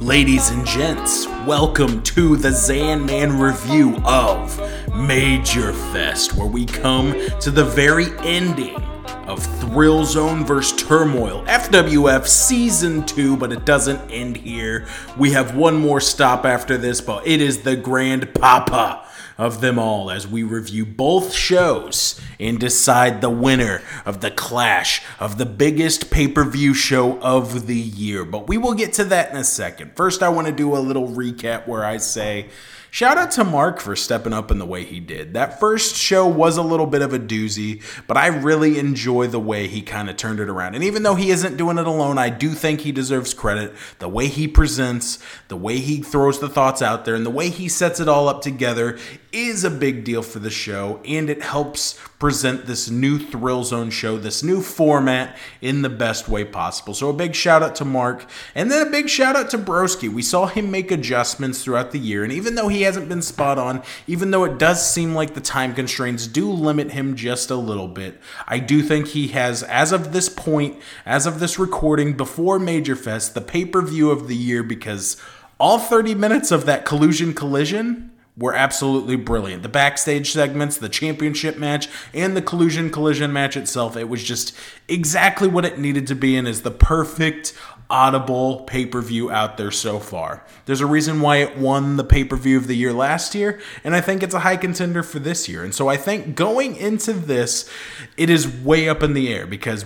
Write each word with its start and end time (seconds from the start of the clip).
Ladies 0.00 0.50
and 0.50 0.66
gents, 0.66 1.26
welcome 1.46 2.02
to 2.02 2.36
the 2.36 2.50
Zanman 2.50 3.40
review 3.40 3.96
of 4.04 4.60
Major 4.94 5.72
Fest, 5.72 6.34
where 6.34 6.46
we 6.46 6.66
come 6.66 7.14
to 7.40 7.50
the 7.50 7.64
very 7.64 8.08
ending 8.18 8.76
of 9.26 9.44
Thrill 9.60 10.04
Zone 10.04 10.44
vs. 10.44 10.82
Turmoil, 10.82 11.44
FWF 11.46 12.26
Season 12.26 13.04
2, 13.04 13.36
but 13.36 13.52
it 13.52 13.64
doesn't 13.64 14.10
end 14.10 14.36
here. 14.36 14.86
We 15.16 15.30
have 15.32 15.56
one 15.56 15.78
more 15.78 16.00
stop 16.00 16.44
after 16.44 16.76
this, 16.76 17.00
but 17.00 17.26
it 17.26 17.40
is 17.40 17.62
the 17.62 17.76
Grand 17.76 18.34
Papa 18.34 19.06
of 19.38 19.60
them 19.60 19.78
all 19.78 20.10
as 20.10 20.28
we 20.28 20.42
review 20.42 20.84
both 20.84 21.32
shows 21.32 22.20
and 22.38 22.58
decide 22.58 23.20
the 23.20 23.30
winner 23.30 23.82
of 24.04 24.20
the 24.20 24.30
clash 24.30 25.02
of 25.18 25.38
the 25.38 25.46
biggest 25.46 26.10
pay 26.10 26.28
per 26.28 26.44
view 26.44 26.74
show 26.74 27.20
of 27.20 27.66
the 27.66 27.76
year. 27.76 28.24
But 28.24 28.48
we 28.48 28.58
will 28.58 28.74
get 28.74 28.92
to 28.94 29.04
that 29.04 29.30
in 29.30 29.36
a 29.36 29.44
second. 29.44 29.96
First, 29.96 30.22
I 30.22 30.28
want 30.28 30.46
to 30.46 30.52
do 30.52 30.76
a 30.76 30.78
little 30.78 31.08
recap 31.08 31.66
where 31.66 31.84
I 31.84 31.96
say, 31.96 32.48
Shout 32.94 33.16
out 33.16 33.30
to 33.30 33.44
Mark 33.44 33.80
for 33.80 33.96
stepping 33.96 34.34
up 34.34 34.50
in 34.50 34.58
the 34.58 34.66
way 34.66 34.84
he 34.84 35.00
did. 35.00 35.32
That 35.32 35.58
first 35.58 35.96
show 35.96 36.28
was 36.28 36.58
a 36.58 36.62
little 36.62 36.84
bit 36.84 37.00
of 37.00 37.14
a 37.14 37.18
doozy, 37.18 37.82
but 38.06 38.18
I 38.18 38.26
really 38.26 38.78
enjoy 38.78 39.28
the 39.28 39.40
way 39.40 39.66
he 39.66 39.80
kind 39.80 40.10
of 40.10 40.18
turned 40.18 40.40
it 40.40 40.50
around. 40.50 40.74
And 40.74 40.84
even 40.84 41.02
though 41.02 41.14
he 41.14 41.30
isn't 41.30 41.56
doing 41.56 41.78
it 41.78 41.86
alone, 41.86 42.18
I 42.18 42.28
do 42.28 42.50
think 42.50 42.82
he 42.82 42.92
deserves 42.92 43.32
credit. 43.32 43.72
The 43.98 44.10
way 44.10 44.26
he 44.26 44.46
presents, 44.46 45.18
the 45.48 45.56
way 45.56 45.78
he 45.78 46.02
throws 46.02 46.38
the 46.38 46.50
thoughts 46.50 46.82
out 46.82 47.06
there, 47.06 47.14
and 47.14 47.24
the 47.24 47.30
way 47.30 47.48
he 47.48 47.66
sets 47.66 47.98
it 47.98 48.08
all 48.08 48.28
up 48.28 48.42
together 48.42 48.98
is 49.32 49.64
a 49.64 49.70
big 49.70 50.04
deal 50.04 50.20
for 50.20 50.40
the 50.40 50.50
show, 50.50 51.00
and 51.06 51.30
it 51.30 51.40
helps 51.40 51.98
present 52.18 52.66
this 52.66 52.90
new 52.90 53.18
Thrill 53.18 53.64
Zone 53.64 53.90
show, 53.90 54.18
this 54.18 54.42
new 54.42 54.60
format 54.60 55.36
in 55.62 55.80
the 55.80 55.88
best 55.88 56.28
way 56.28 56.44
possible. 56.44 56.92
So 56.92 57.08
a 57.08 57.14
big 57.14 57.34
shout 57.34 57.62
out 57.62 57.74
to 57.76 57.86
Mark, 57.86 58.26
and 58.54 58.70
then 58.70 58.86
a 58.86 58.90
big 58.90 59.08
shout 59.08 59.34
out 59.34 59.48
to 59.50 59.58
Broski. 59.58 60.12
We 60.12 60.20
saw 60.22 60.46
him 60.46 60.70
make 60.70 60.90
adjustments 60.90 61.64
throughout 61.64 61.92
the 61.92 61.98
year, 61.98 62.22
and 62.22 62.32
even 62.32 62.54
though 62.54 62.68
he 62.68 62.81
hasn't 62.82 63.08
been 63.08 63.22
spot 63.22 63.58
on, 63.58 63.82
even 64.06 64.30
though 64.30 64.44
it 64.44 64.58
does 64.58 64.88
seem 64.88 65.14
like 65.14 65.34
the 65.34 65.40
time 65.40 65.74
constraints 65.74 66.26
do 66.26 66.50
limit 66.50 66.92
him 66.92 67.16
just 67.16 67.50
a 67.50 67.56
little 67.56 67.88
bit, 67.88 68.20
I 68.46 68.58
do 68.58 68.82
think 68.82 69.08
he 69.08 69.28
has, 69.28 69.62
as 69.64 69.92
of 69.92 70.12
this 70.12 70.28
point, 70.28 70.78
as 71.04 71.26
of 71.26 71.40
this 71.40 71.58
recording, 71.58 72.16
before 72.16 72.58
Major 72.58 72.96
Fest, 72.96 73.34
the 73.34 73.40
pay 73.40 73.64
per 73.64 73.82
view 73.82 74.10
of 74.10 74.28
the 74.28 74.36
year 74.36 74.62
because 74.62 75.16
all 75.58 75.78
30 75.78 76.14
minutes 76.14 76.50
of 76.50 76.66
that 76.66 76.84
collusion 76.84 77.34
collision 77.34 78.10
were 78.36 78.54
absolutely 78.54 79.16
brilliant. 79.16 79.62
The 79.62 79.68
backstage 79.68 80.32
segments, 80.32 80.78
the 80.78 80.88
championship 80.88 81.58
match, 81.58 81.88
and 82.14 82.36
the 82.36 82.42
collusion 82.42 82.90
collision 82.90 83.32
match 83.32 83.56
itself, 83.56 83.96
it 83.96 84.08
was 84.08 84.24
just 84.24 84.56
exactly 84.88 85.48
what 85.48 85.66
it 85.66 85.78
needed 85.78 86.06
to 86.06 86.14
be 86.14 86.36
and 86.36 86.48
is 86.48 86.62
the 86.62 86.70
perfect 86.70 87.52
audible 87.92 88.62
pay-per-view 88.62 89.30
out 89.30 89.58
there 89.58 89.70
so 89.70 90.00
far. 90.00 90.44
There's 90.64 90.80
a 90.80 90.86
reason 90.86 91.20
why 91.20 91.36
it 91.36 91.58
won 91.58 91.96
the 91.96 92.04
pay-per-view 92.04 92.56
of 92.56 92.66
the 92.66 92.74
year 92.74 92.92
last 92.92 93.34
year, 93.34 93.60
and 93.84 93.94
I 93.94 94.00
think 94.00 94.22
it's 94.22 94.34
a 94.34 94.40
high 94.40 94.56
contender 94.56 95.02
for 95.02 95.18
this 95.18 95.48
year. 95.48 95.62
And 95.62 95.74
so 95.74 95.88
I 95.88 95.98
think 95.98 96.34
going 96.34 96.74
into 96.74 97.12
this, 97.12 97.70
it 98.16 98.30
is 98.30 98.48
way 98.48 98.88
up 98.88 99.02
in 99.02 99.12
the 99.12 99.32
air 99.32 99.46
because 99.46 99.84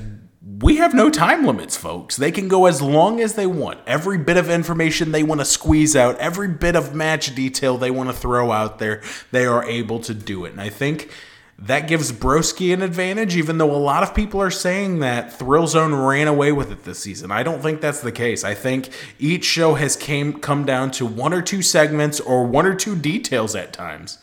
we 0.60 0.76
have 0.76 0.94
no 0.94 1.10
time 1.10 1.44
limits, 1.44 1.76
folks. 1.76 2.16
They 2.16 2.30
can 2.30 2.46
go 2.46 2.66
as 2.66 2.80
long 2.80 3.20
as 3.20 3.34
they 3.34 3.46
want. 3.46 3.80
Every 3.86 4.16
bit 4.16 4.36
of 4.36 4.48
information 4.48 5.10
they 5.10 5.24
want 5.24 5.40
to 5.40 5.44
squeeze 5.44 5.96
out, 5.96 6.16
every 6.18 6.48
bit 6.48 6.76
of 6.76 6.94
match 6.94 7.34
detail 7.34 7.76
they 7.76 7.90
want 7.90 8.08
to 8.08 8.16
throw 8.16 8.52
out 8.52 8.78
there, 8.78 9.02
they 9.32 9.44
are 9.44 9.64
able 9.64 9.98
to 10.00 10.14
do 10.14 10.44
it. 10.44 10.52
And 10.52 10.60
I 10.60 10.68
think 10.68 11.10
that 11.58 11.88
gives 11.88 12.12
Broski 12.12 12.74
an 12.74 12.82
advantage, 12.82 13.34
even 13.34 13.56
though 13.56 13.70
a 13.70 13.78
lot 13.78 14.02
of 14.02 14.14
people 14.14 14.42
are 14.42 14.50
saying 14.50 14.98
that 14.98 15.32
Thrill 15.32 15.66
Zone 15.66 15.94
ran 15.94 16.28
away 16.28 16.52
with 16.52 16.70
it 16.70 16.84
this 16.84 16.98
season. 16.98 17.30
I 17.30 17.42
don't 17.42 17.62
think 17.62 17.80
that's 17.80 18.00
the 18.00 18.12
case. 18.12 18.44
I 18.44 18.52
think 18.52 18.90
each 19.18 19.44
show 19.44 19.74
has 19.74 19.96
came 19.96 20.38
come 20.38 20.66
down 20.66 20.90
to 20.92 21.06
one 21.06 21.32
or 21.32 21.40
two 21.40 21.62
segments 21.62 22.20
or 22.20 22.44
one 22.44 22.66
or 22.66 22.74
two 22.74 22.94
details 22.94 23.54
at 23.54 23.72
times. 23.72 24.18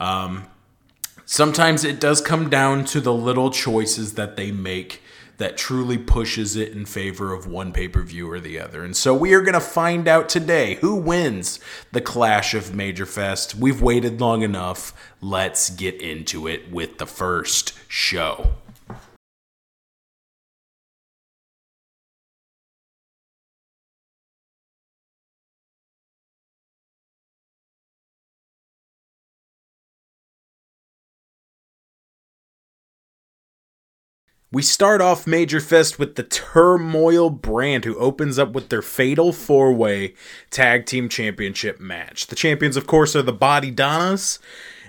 Um, 0.00 0.46
sometimes 1.24 1.84
it 1.84 2.00
does 2.00 2.20
come 2.20 2.50
down 2.50 2.84
to 2.86 3.00
the 3.00 3.12
little 3.12 3.52
choices 3.52 4.14
that 4.14 4.36
they 4.36 4.50
make 4.50 5.02
that 5.42 5.56
truly 5.56 5.98
pushes 5.98 6.54
it 6.54 6.70
in 6.70 6.86
favor 6.86 7.34
of 7.34 7.48
one 7.48 7.72
pay 7.72 7.88
per 7.88 8.00
view 8.00 8.30
or 8.30 8.38
the 8.38 8.60
other. 8.60 8.84
And 8.84 8.96
so 8.96 9.12
we 9.12 9.34
are 9.34 9.40
going 9.40 9.54
to 9.54 9.60
find 9.60 10.06
out 10.06 10.28
today 10.28 10.76
who 10.76 10.94
wins 10.94 11.58
the 11.90 12.00
clash 12.00 12.54
of 12.54 12.76
Major 12.76 13.06
Fest. 13.06 13.56
We've 13.56 13.82
waited 13.82 14.20
long 14.20 14.42
enough. 14.42 14.94
Let's 15.20 15.68
get 15.68 16.00
into 16.00 16.46
it 16.46 16.70
with 16.70 16.98
the 16.98 17.06
first 17.06 17.74
show. 17.88 18.52
We 34.52 34.60
start 34.60 35.00
off 35.00 35.26
Major 35.26 35.60
Fest 35.60 35.98
with 35.98 36.16
the 36.16 36.22
Turmoil 36.22 37.30
brand, 37.30 37.86
who 37.86 37.96
opens 37.96 38.38
up 38.38 38.52
with 38.52 38.68
their 38.68 38.82
Fatal 38.82 39.32
Four 39.32 39.72
Way 39.72 40.12
Tag 40.50 40.84
Team 40.84 41.08
Championship 41.08 41.80
match. 41.80 42.26
The 42.26 42.36
champions, 42.36 42.76
of 42.76 42.86
course, 42.86 43.16
are 43.16 43.22
the 43.22 43.32
Body 43.32 43.70
Donnas, 43.70 44.38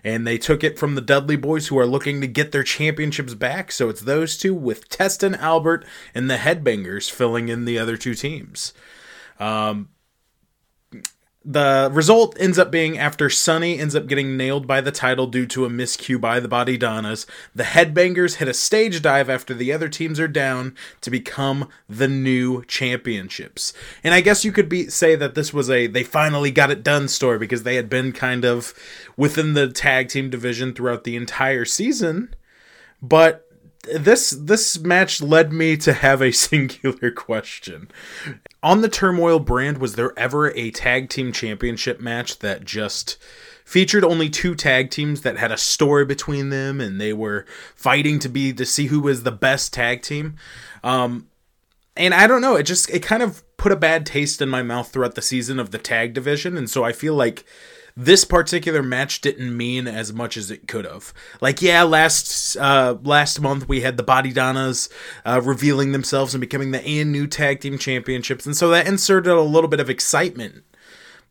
and 0.03 0.27
they 0.27 0.37
took 0.37 0.65
it 0.65 0.77
from 0.77 0.95
the 0.95 1.01
Dudley 1.01 1.37
Boys, 1.37 1.67
who 1.67 1.79
are 1.79 1.85
looking 1.85 2.19
to 2.19 2.27
get 2.27 2.51
their 2.51 2.63
championships 2.63 3.35
back. 3.35 3.71
So 3.71 3.87
it's 3.87 4.01
those 4.01 4.37
two 4.37 4.53
with 4.53 4.89
Test 4.89 5.23
and 5.23 5.37
Albert 5.37 5.85
and 6.13 6.29
the 6.29 6.35
Headbangers 6.35 7.09
filling 7.09 7.47
in 7.47 7.63
the 7.63 7.79
other 7.79 7.95
two 7.95 8.15
teams. 8.15 8.73
Um, 9.39 9.87
the 11.45 11.89
result 11.91 12.37
ends 12.39 12.57
up 12.57 12.71
being 12.71 12.97
after 12.97 13.29
Sunny 13.29 13.77
ends 13.77 13.95
up 13.95 14.07
getting 14.07 14.37
nailed 14.37 14.65
by 14.65 14.79
the 14.79 14.91
title 14.91 15.27
due 15.27 15.45
to 15.47 15.65
a 15.65 15.69
miscue 15.69 16.19
by 16.19 16.39
the 16.39 16.47
Body 16.47 16.77
Donnas, 16.77 17.25
the 17.53 17.63
Headbangers 17.63 18.35
hit 18.35 18.47
a 18.47 18.53
stage 18.53 19.01
dive 19.01 19.29
after 19.29 19.53
the 19.53 19.73
other 19.73 19.89
teams 19.89 20.19
are 20.19 20.27
down 20.27 20.75
to 21.01 21.11
become 21.11 21.67
the 21.89 22.07
new 22.07 22.63
championships. 22.65 23.73
And 24.03 24.13
I 24.13 24.21
guess 24.21 24.45
you 24.45 24.53
could 24.53 24.69
be 24.69 24.87
say 24.89 25.15
that 25.15 25.35
this 25.35 25.53
was 25.53 25.69
a 25.69 25.87
they 25.87 26.03
finally 26.03 26.51
got 26.51 26.71
it 26.71 26.83
done 26.83 27.09
story 27.09 27.37
because 27.37 27.63
they 27.63 27.75
had 27.75 27.89
been 27.89 28.13
kind 28.13 28.45
of 28.45 28.73
within 29.17 29.53
the 29.53 29.67
tag 29.67 30.07
team 30.07 30.29
division 30.29 30.73
throughout 30.73 31.03
the 31.03 31.17
entire 31.17 31.65
season. 31.65 32.33
But 33.01 33.52
this 33.83 34.31
this 34.31 34.79
match 34.79 35.21
led 35.21 35.51
me 35.51 35.77
to 35.77 35.93
have 35.93 36.21
a 36.21 36.31
singular 36.31 37.11
question. 37.11 37.89
On 38.61 38.81
the 38.81 38.89
Turmoil 38.89 39.39
brand, 39.39 39.77
was 39.77 39.95
there 39.95 40.17
ever 40.17 40.51
a 40.51 40.71
tag 40.71 41.09
team 41.09 41.31
championship 41.31 41.99
match 41.99 42.39
that 42.39 42.63
just 42.63 43.17
featured 43.65 44.03
only 44.03 44.29
two 44.29 44.55
tag 44.55 44.89
teams 44.89 45.21
that 45.21 45.37
had 45.37 45.51
a 45.51 45.57
story 45.57 46.05
between 46.05 46.49
them 46.49 46.81
and 46.81 46.99
they 46.99 47.13
were 47.13 47.45
fighting 47.75 48.19
to 48.19 48.29
be 48.29 48.51
to 48.53 48.65
see 48.65 48.87
who 48.87 48.99
was 48.99 49.23
the 49.23 49.31
best 49.31 49.73
tag 49.73 50.01
team? 50.01 50.35
Um, 50.83 51.27
and 51.95 52.13
I 52.13 52.27
don't 52.27 52.41
know, 52.41 52.55
it 52.55 52.63
just 52.63 52.89
it 52.89 53.03
kind 53.03 53.23
of 53.23 53.43
put 53.57 53.71
a 53.71 53.77
bad 53.77 54.05
taste 54.05 54.41
in 54.41 54.49
my 54.49 54.63
mouth 54.63 54.91
throughout 54.91 55.15
the 55.15 55.21
season 55.21 55.59
of 55.59 55.71
the 55.71 55.77
tag 55.77 56.13
division, 56.13 56.57
and 56.57 56.69
so 56.69 56.83
I 56.83 56.91
feel 56.91 57.15
like 57.15 57.45
this 57.95 58.25
particular 58.25 58.81
match 58.81 59.21
didn't 59.21 59.55
mean 59.55 59.87
as 59.87 60.13
much 60.13 60.37
as 60.37 60.49
it 60.49 60.67
could 60.67 60.85
have. 60.85 61.13
Like, 61.41 61.61
yeah, 61.61 61.83
last 61.83 62.57
uh, 62.57 62.97
last 63.03 63.39
month 63.39 63.67
we 63.67 63.81
had 63.81 63.97
the 63.97 64.03
Bodydonnas 64.03 64.89
uh, 65.25 65.41
revealing 65.43 65.91
themselves 65.91 66.33
and 66.33 66.41
becoming 66.41 66.71
the 66.71 66.83
and 66.83 67.11
new 67.11 67.27
tag 67.27 67.59
team 67.59 67.77
championships, 67.77 68.45
and 68.45 68.55
so 68.55 68.69
that 68.69 68.87
inserted 68.87 69.31
a 69.31 69.41
little 69.41 69.69
bit 69.69 69.79
of 69.79 69.89
excitement 69.89 70.63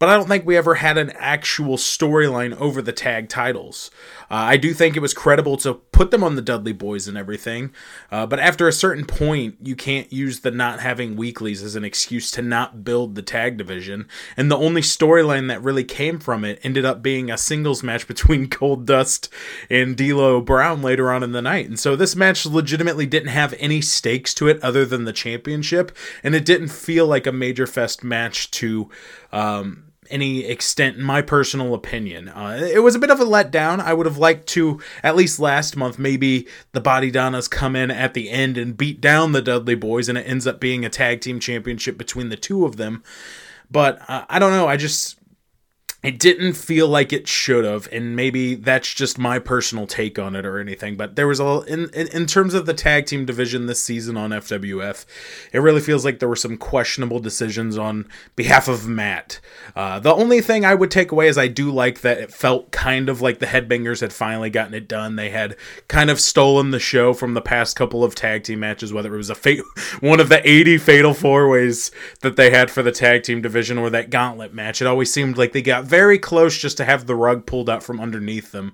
but 0.02 0.08
I 0.08 0.14
don't 0.14 0.26
think 0.26 0.44
we 0.44 0.56
ever 0.56 0.74
had 0.74 0.98
an 0.98 1.10
actual 1.10 1.76
storyline 1.76 2.56
over 2.56 2.82
the 2.82 2.92
tag 2.92 3.28
titles. 3.28 3.88
Uh, 4.22 4.34
I 4.34 4.56
do 4.56 4.74
think 4.74 4.96
it 4.96 5.00
was 5.00 5.14
credible 5.14 5.56
to 5.58 5.74
put 5.74 6.10
them 6.10 6.24
on 6.24 6.34
the 6.34 6.42
Dudley 6.42 6.72
Boys 6.72 7.06
and 7.06 7.16
everything, 7.16 7.70
uh, 8.10 8.26
but 8.26 8.40
after 8.40 8.66
a 8.66 8.72
certain 8.72 9.04
point, 9.04 9.58
you 9.62 9.76
can't 9.76 10.12
use 10.12 10.40
the 10.40 10.50
not 10.50 10.80
having 10.80 11.14
weeklies 11.14 11.62
as 11.62 11.76
an 11.76 11.84
excuse 11.84 12.32
to 12.32 12.42
not 12.42 12.82
build 12.82 13.14
the 13.14 13.22
tag 13.22 13.56
division. 13.56 14.08
And 14.36 14.50
the 14.50 14.56
only 14.56 14.80
storyline 14.80 15.46
that 15.46 15.62
really 15.62 15.84
came 15.84 16.18
from 16.18 16.44
it 16.44 16.58
ended 16.64 16.84
up 16.84 17.00
being 17.00 17.30
a 17.30 17.38
singles 17.38 17.84
match 17.84 18.08
between 18.08 18.48
Goldust 18.48 19.28
and 19.70 19.96
D'Lo 19.96 20.40
Brown 20.40 20.82
later 20.82 21.12
on 21.12 21.22
in 21.22 21.30
the 21.30 21.40
night. 21.40 21.68
And 21.68 21.78
so 21.78 21.94
this 21.94 22.16
match 22.16 22.44
legitimately 22.44 23.06
didn't 23.06 23.28
have 23.28 23.54
any 23.60 23.80
stakes 23.80 24.34
to 24.34 24.48
it 24.48 24.60
other 24.64 24.84
than 24.84 25.04
the 25.04 25.12
championship, 25.12 25.96
and 26.24 26.34
it 26.34 26.44
didn't 26.44 26.70
feel 26.70 27.06
like 27.06 27.28
a 27.28 27.30
major 27.30 27.68
fest 27.68 28.02
match 28.02 28.50
to. 28.50 28.90
Um, 29.30 29.84
any 30.10 30.44
extent 30.44 30.96
in 30.96 31.02
my 31.02 31.22
personal 31.22 31.74
opinion. 31.74 32.28
Uh, 32.28 32.68
it 32.70 32.80
was 32.80 32.94
a 32.94 32.98
bit 32.98 33.10
of 33.10 33.20
a 33.20 33.24
letdown. 33.24 33.80
I 33.80 33.94
would 33.94 34.06
have 34.06 34.18
liked 34.18 34.46
to, 34.48 34.80
at 35.02 35.16
least 35.16 35.38
last 35.38 35.76
month, 35.76 35.98
maybe 35.98 36.46
the 36.72 36.80
Body 36.80 37.10
Donnas 37.10 37.48
come 37.48 37.76
in 37.76 37.90
at 37.90 38.14
the 38.14 38.30
end 38.30 38.58
and 38.58 38.76
beat 38.76 39.00
down 39.00 39.32
the 39.32 39.42
Dudley 39.42 39.74
Boys, 39.74 40.08
and 40.08 40.18
it 40.18 40.26
ends 40.26 40.46
up 40.46 40.60
being 40.60 40.84
a 40.84 40.90
tag 40.90 41.20
team 41.20 41.40
championship 41.40 41.96
between 41.96 42.28
the 42.28 42.36
two 42.36 42.64
of 42.64 42.76
them. 42.76 43.02
But 43.70 44.02
uh, 44.08 44.26
I 44.28 44.38
don't 44.38 44.52
know. 44.52 44.68
I 44.68 44.76
just 44.76 45.18
it 46.02 46.18
didn't 46.18 46.54
feel 46.54 46.88
like 46.88 47.12
it 47.12 47.28
should 47.28 47.64
have 47.64 47.88
and 47.92 48.16
maybe 48.16 48.54
that's 48.54 48.92
just 48.92 49.18
my 49.18 49.38
personal 49.38 49.86
take 49.86 50.18
on 50.18 50.34
it 50.34 50.44
or 50.44 50.58
anything 50.58 50.96
but 50.96 51.16
there 51.16 51.28
was 51.28 51.40
a 51.40 51.60
in, 51.62 51.88
in, 51.90 52.08
in 52.08 52.26
terms 52.26 52.54
of 52.54 52.66
the 52.66 52.74
tag 52.74 53.06
team 53.06 53.24
division 53.24 53.66
this 53.66 53.82
season 53.82 54.16
on 54.16 54.30
FWF 54.30 55.04
it 55.52 55.58
really 55.58 55.80
feels 55.80 56.04
like 56.04 56.18
there 56.18 56.28
were 56.28 56.36
some 56.36 56.56
questionable 56.56 57.20
decisions 57.20 57.78
on 57.78 58.06
behalf 58.36 58.68
of 58.68 58.86
Matt. 58.86 59.40
Uh, 59.74 59.98
the 59.98 60.14
only 60.14 60.40
thing 60.40 60.64
I 60.64 60.74
would 60.74 60.90
take 60.90 61.12
away 61.12 61.28
is 61.28 61.38
I 61.38 61.48
do 61.48 61.70
like 61.70 62.00
that 62.00 62.18
it 62.18 62.32
felt 62.32 62.70
kind 62.70 63.08
of 63.08 63.20
like 63.20 63.38
the 63.38 63.46
headbangers 63.46 64.00
had 64.00 64.12
finally 64.12 64.50
gotten 64.50 64.74
it 64.74 64.88
done. 64.88 65.16
They 65.16 65.30
had 65.30 65.56
kind 65.88 66.10
of 66.10 66.20
stolen 66.20 66.70
the 66.70 66.80
show 66.80 67.14
from 67.14 67.34
the 67.34 67.40
past 67.40 67.76
couple 67.76 68.04
of 68.04 68.14
tag 68.14 68.44
team 68.44 68.60
matches 68.60 68.92
whether 68.92 69.14
it 69.14 69.16
was 69.16 69.30
a 69.30 69.34
fa- 69.34 69.62
one 70.00 70.20
of 70.20 70.28
the 70.28 70.46
80 70.48 70.78
fatal 70.78 71.14
four 71.14 71.48
ways 71.48 71.90
that 72.20 72.36
they 72.36 72.50
had 72.50 72.70
for 72.70 72.82
the 72.82 72.92
tag 72.92 73.22
team 73.22 73.42
division 73.42 73.78
or 73.78 73.90
that 73.90 74.10
gauntlet 74.10 74.52
match. 74.52 74.80
It 74.80 74.86
always 74.86 75.12
seemed 75.12 75.38
like 75.38 75.52
they 75.52 75.62
got 75.62 75.84
very 75.92 76.18
close 76.18 76.56
just 76.56 76.78
to 76.78 76.86
have 76.86 77.06
the 77.06 77.14
rug 77.14 77.44
pulled 77.44 77.68
out 77.68 77.82
from 77.82 78.00
underneath 78.00 78.50
them. 78.50 78.72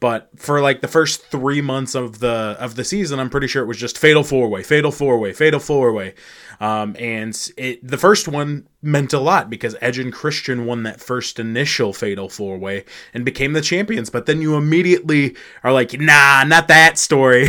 But 0.00 0.28
for 0.34 0.60
like 0.60 0.80
the 0.80 0.88
first 0.88 1.22
three 1.26 1.60
months 1.60 1.94
of 1.94 2.18
the 2.18 2.56
of 2.58 2.74
the 2.74 2.82
season, 2.82 3.20
I'm 3.20 3.30
pretty 3.30 3.46
sure 3.46 3.62
it 3.62 3.68
was 3.68 3.78
just 3.78 3.96
fatal 3.96 4.24
four 4.24 4.48
way, 4.48 4.64
fatal 4.64 4.90
four 4.90 5.16
way, 5.20 5.32
fatal 5.32 5.60
four 5.60 5.92
way. 5.92 6.14
Um, 6.58 6.96
and 6.98 7.32
it 7.56 7.86
the 7.86 7.96
first 7.96 8.26
one 8.26 8.66
meant 8.82 9.12
a 9.12 9.20
lot 9.20 9.48
because 9.48 9.76
Edge 9.80 10.00
and 10.00 10.12
Christian 10.12 10.66
won 10.66 10.82
that 10.82 11.00
first 11.00 11.38
initial 11.38 11.92
fatal 11.92 12.28
four 12.28 12.58
way 12.58 12.84
and 13.14 13.24
became 13.24 13.52
the 13.52 13.60
champions. 13.60 14.10
But 14.10 14.26
then 14.26 14.42
you 14.42 14.56
immediately 14.56 15.36
are 15.62 15.72
like, 15.72 16.00
nah, 16.00 16.42
not 16.42 16.66
that 16.66 16.98
story. 16.98 17.48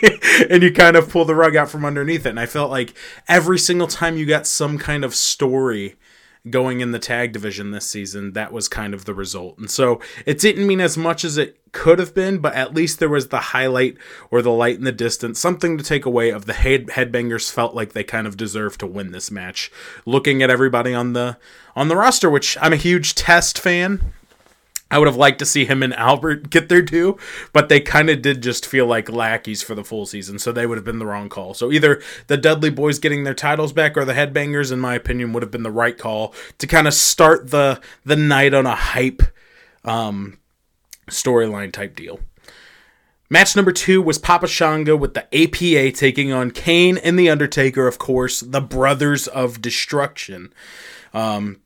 and 0.48 0.62
you 0.62 0.72
kind 0.72 0.96
of 0.96 1.10
pull 1.10 1.26
the 1.26 1.34
rug 1.34 1.54
out 1.54 1.68
from 1.68 1.84
underneath 1.84 2.24
it. 2.24 2.30
And 2.30 2.40
I 2.40 2.46
felt 2.46 2.70
like 2.70 2.94
every 3.28 3.58
single 3.58 3.88
time 3.88 4.16
you 4.16 4.24
got 4.24 4.46
some 4.46 4.78
kind 4.78 5.04
of 5.04 5.14
story 5.14 5.96
going 6.48 6.80
in 6.80 6.92
the 6.92 6.98
tag 6.98 7.32
division 7.32 7.70
this 7.70 7.86
season, 7.86 8.32
that 8.32 8.52
was 8.52 8.68
kind 8.68 8.92
of 8.92 9.04
the 9.04 9.14
result. 9.14 9.58
And 9.58 9.70
so 9.70 10.00
it 10.26 10.38
didn't 10.38 10.66
mean 10.66 10.80
as 10.80 10.96
much 10.96 11.24
as 11.24 11.38
it 11.38 11.58
could 11.72 11.98
have 11.98 12.14
been, 12.14 12.38
but 12.38 12.54
at 12.54 12.74
least 12.74 12.98
there 12.98 13.08
was 13.08 13.28
the 13.28 13.40
highlight 13.40 13.96
or 14.30 14.42
the 14.42 14.50
light 14.50 14.76
in 14.76 14.84
the 14.84 14.92
distance, 14.92 15.40
something 15.40 15.78
to 15.78 15.84
take 15.84 16.04
away 16.04 16.30
of 16.30 16.46
the 16.46 16.52
head 16.52 16.86
headbangers 16.88 17.50
felt 17.50 17.74
like 17.74 17.92
they 17.92 18.04
kind 18.04 18.26
of 18.26 18.36
deserved 18.36 18.80
to 18.80 18.86
win 18.86 19.12
this 19.12 19.30
match. 19.30 19.72
Looking 20.06 20.42
at 20.42 20.50
everybody 20.50 20.94
on 20.94 21.14
the 21.14 21.38
on 21.74 21.88
the 21.88 21.96
roster, 21.96 22.30
which 22.30 22.56
I'm 22.60 22.72
a 22.72 22.76
huge 22.76 23.14
test 23.14 23.58
fan. 23.58 24.12
I 24.90 24.98
would 24.98 25.08
have 25.08 25.16
liked 25.16 25.38
to 25.40 25.46
see 25.46 25.64
him 25.64 25.82
and 25.82 25.94
Albert 25.94 26.50
get 26.50 26.68
there 26.68 26.82
too, 26.82 27.18
but 27.52 27.68
they 27.68 27.80
kind 27.80 28.10
of 28.10 28.22
did 28.22 28.42
just 28.42 28.66
feel 28.66 28.86
like 28.86 29.10
lackeys 29.10 29.62
for 29.62 29.74
the 29.74 29.84
full 29.84 30.06
season, 30.06 30.38
so 30.38 30.52
they 30.52 30.66
would 30.66 30.78
have 30.78 30.84
been 30.84 30.98
the 30.98 31.06
wrong 31.06 31.28
call. 31.28 31.54
So 31.54 31.72
either 31.72 32.02
the 32.26 32.36
Dudley 32.36 32.70
Boys 32.70 32.98
getting 32.98 33.24
their 33.24 33.34
titles 33.34 33.72
back 33.72 33.96
or 33.96 34.04
the 34.04 34.12
Headbangers, 34.12 34.72
in 34.72 34.80
my 34.80 34.94
opinion, 34.94 35.32
would 35.32 35.42
have 35.42 35.52
been 35.52 35.62
the 35.62 35.70
right 35.70 35.96
call 35.96 36.34
to 36.58 36.66
kind 36.66 36.86
of 36.86 36.94
start 36.94 37.50
the 37.50 37.80
the 38.04 38.16
night 38.16 38.54
on 38.54 38.66
a 38.66 38.74
hype 38.74 39.22
um, 39.84 40.38
storyline 41.10 41.72
type 41.72 41.96
deal. 41.96 42.20
Match 43.30 43.56
number 43.56 43.72
two 43.72 44.02
was 44.02 44.18
Papa 44.18 44.46
Shango 44.46 44.96
with 44.96 45.14
the 45.14 45.26
APA 45.34 45.96
taking 45.96 46.30
on 46.30 46.50
Kane 46.50 46.98
and 46.98 47.18
The 47.18 47.30
Undertaker, 47.30 47.88
of 47.88 47.98
course, 47.98 48.40
the 48.40 48.60
Brothers 48.60 49.26
of 49.26 49.60
Destruction. 49.62 50.52
Um, 51.12 51.60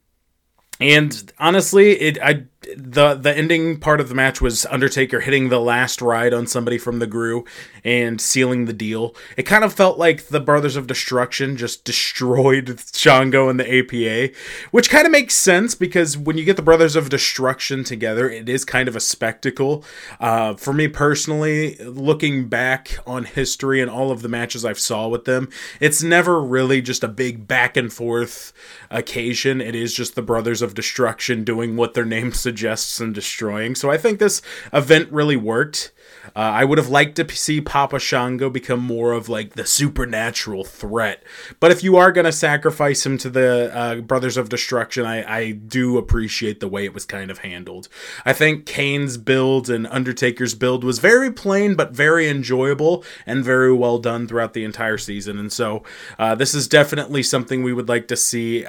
and 0.81 1.33
honestly, 1.39 1.93
it 2.01 2.19
I 2.23 2.45
the 2.77 3.15
the 3.15 3.35
ending 3.37 3.79
part 3.79 4.01
of 4.01 4.09
the 4.09 4.15
match 4.15 4.41
was 4.41 4.67
Undertaker 4.67 5.21
hitting 5.21 5.49
the 5.49 5.61
last 5.61 6.03
ride 6.03 6.35
on 6.35 6.47
somebody 6.47 6.77
from 6.77 6.99
the 6.99 7.07
Gru 7.07 7.45
and 7.85 8.21
sealing 8.21 8.67
the 8.67 8.73
deal. 8.73 9.15
It 9.37 9.45
kind 9.45 9.65
of 9.65 9.73
felt 9.73 9.99
like 9.99 10.27
the 10.27 10.41
Brothers 10.41 10.77
of 10.77 10.87
Destruction 10.87 11.57
just 11.57 11.85
destroyed 11.89 12.81
Shango 12.93 13.49
and 13.49 13.59
the 13.59 13.79
APA, 13.79 14.35
which 14.71 14.91
kind 14.91 15.07
of 15.07 15.13
makes 15.13 15.35
sense 15.35 15.75
because 15.75 16.19
when 16.19 16.37
you 16.37 16.45
get 16.45 16.57
the 16.57 16.63
Brothers 16.63 16.97
of 16.97 17.09
Destruction 17.09 17.85
together, 17.85 18.29
it 18.29 18.49
is 18.49 18.65
kind 18.65 18.89
of 18.89 18.97
a 18.97 19.01
spectacle. 19.01 19.85
Uh, 20.21 20.55
for 20.55 20.73
me 20.73 20.89
personally, 20.89 21.77
looking 21.77 22.49
back 22.49 22.99
on 23.07 23.25
history 23.25 23.81
and 23.81 23.91
all 23.91 24.11
of 24.11 24.23
the 24.23 24.29
matches 24.29 24.65
I've 24.65 24.79
saw 24.79 25.09
with 25.09 25.25
them, 25.25 25.49
it's 25.81 26.03
never 26.03 26.43
really 26.43 26.83
just 26.83 27.03
a 27.03 27.09
big 27.09 27.49
back 27.49 27.77
and 27.77 27.93
forth 27.93 28.53
occasion. 28.91 29.61
It 29.61 29.75
is 29.75 29.95
just 29.95 30.15
the 30.15 30.23
Brothers 30.23 30.61
of 30.61 30.75
Destruction 30.75 31.45
doing 31.45 31.77
what 31.77 31.95
their 31.95 32.05
name 32.05 32.33
suggests 32.39 32.58
and 32.65 33.15
destroying. 33.15 33.75
So 33.75 33.91
I 33.91 33.97
think 33.97 34.19
this 34.19 34.43
event 34.73 35.11
really 35.11 35.37
worked. 35.37 35.93
Uh, 36.37 36.41
I 36.41 36.65
would 36.65 36.79
have 36.79 36.89
liked 36.89 37.17
to 37.17 37.29
see 37.35 37.61
Papa 37.61 37.99
Shango 37.99 38.51
become 38.51 38.81
more 38.81 39.13
of 39.13 39.29
like 39.29 39.55
the 39.55 39.67
supernatural 39.67 40.65
threat. 40.65 41.23
But 41.61 41.71
if 41.71 41.83
you 41.83 41.97
are 41.97 42.13
going 42.13 42.27
to 42.27 42.33
sacrifice 42.33 43.05
him 43.05 43.19
to 43.19 43.31
the 43.31 43.75
uh, 43.75 43.97
Brothers 44.03 44.37
of 44.37 44.49
Destruction, 44.49 45.07
I, 45.07 45.39
I 45.39 45.51
do 45.53 45.97
appreciate 45.97 46.61
the 46.61 46.69
way 46.69 46.85
it 46.85 46.95
was 46.95 47.05
kind 47.05 47.31
of 47.31 47.39
handled. 47.39 47.89
I 48.25 48.33
think 48.33 48.67
Kane's 48.67 49.17
build 49.17 49.71
and 49.71 49.87
Undertaker's 49.87 50.55
build 50.55 50.85
was 50.85 50.99
very 50.99 51.33
plain 51.33 51.75
but 51.75 51.93
very 51.93 52.29
enjoyable 52.29 53.05
and 53.27 53.45
very 53.45 53.73
well 53.73 53.99
done 53.99 54.27
throughout 54.27 54.53
the 54.53 54.65
entire 54.65 54.99
season. 54.99 55.39
And 55.39 55.53
so 55.53 55.83
uh, 56.19 56.35
this 56.35 56.55
is 56.55 56.69
definitely 56.69 57.23
something 57.23 57.63
we 57.63 57.73
would 57.73 57.89
like 57.89 58.09
to 58.09 58.17
see. 58.17 58.67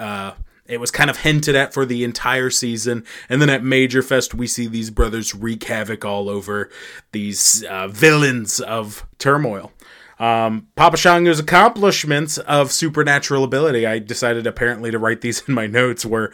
It 0.69 0.79
was 0.79 0.91
kind 0.91 1.09
of 1.09 1.17
hinted 1.17 1.55
at 1.55 1.73
for 1.73 1.85
the 1.85 2.03
entire 2.03 2.49
season. 2.49 3.03
And 3.27 3.41
then 3.41 3.49
at 3.49 3.63
Major 3.63 4.01
Fest, 4.01 4.33
we 4.33 4.47
see 4.47 4.67
these 4.67 4.91
brothers 4.91 5.33
wreak 5.33 5.63
havoc 5.63 6.05
all 6.05 6.29
over 6.29 6.69
these 7.11 7.63
uh, 7.63 7.87
villains 7.87 8.59
of 8.59 9.05
turmoil. 9.17 9.71
Um, 10.19 10.67
Papa 10.75 10.97
Shango's 10.97 11.39
accomplishments 11.39 12.37
of 12.39 12.71
supernatural 12.71 13.43
ability, 13.43 13.85
I 13.87 13.99
decided 13.99 14.45
apparently 14.45 14.91
to 14.91 14.99
write 14.99 15.21
these 15.21 15.41
in 15.47 15.53
my 15.53 15.65
notes, 15.65 16.05
were 16.05 16.31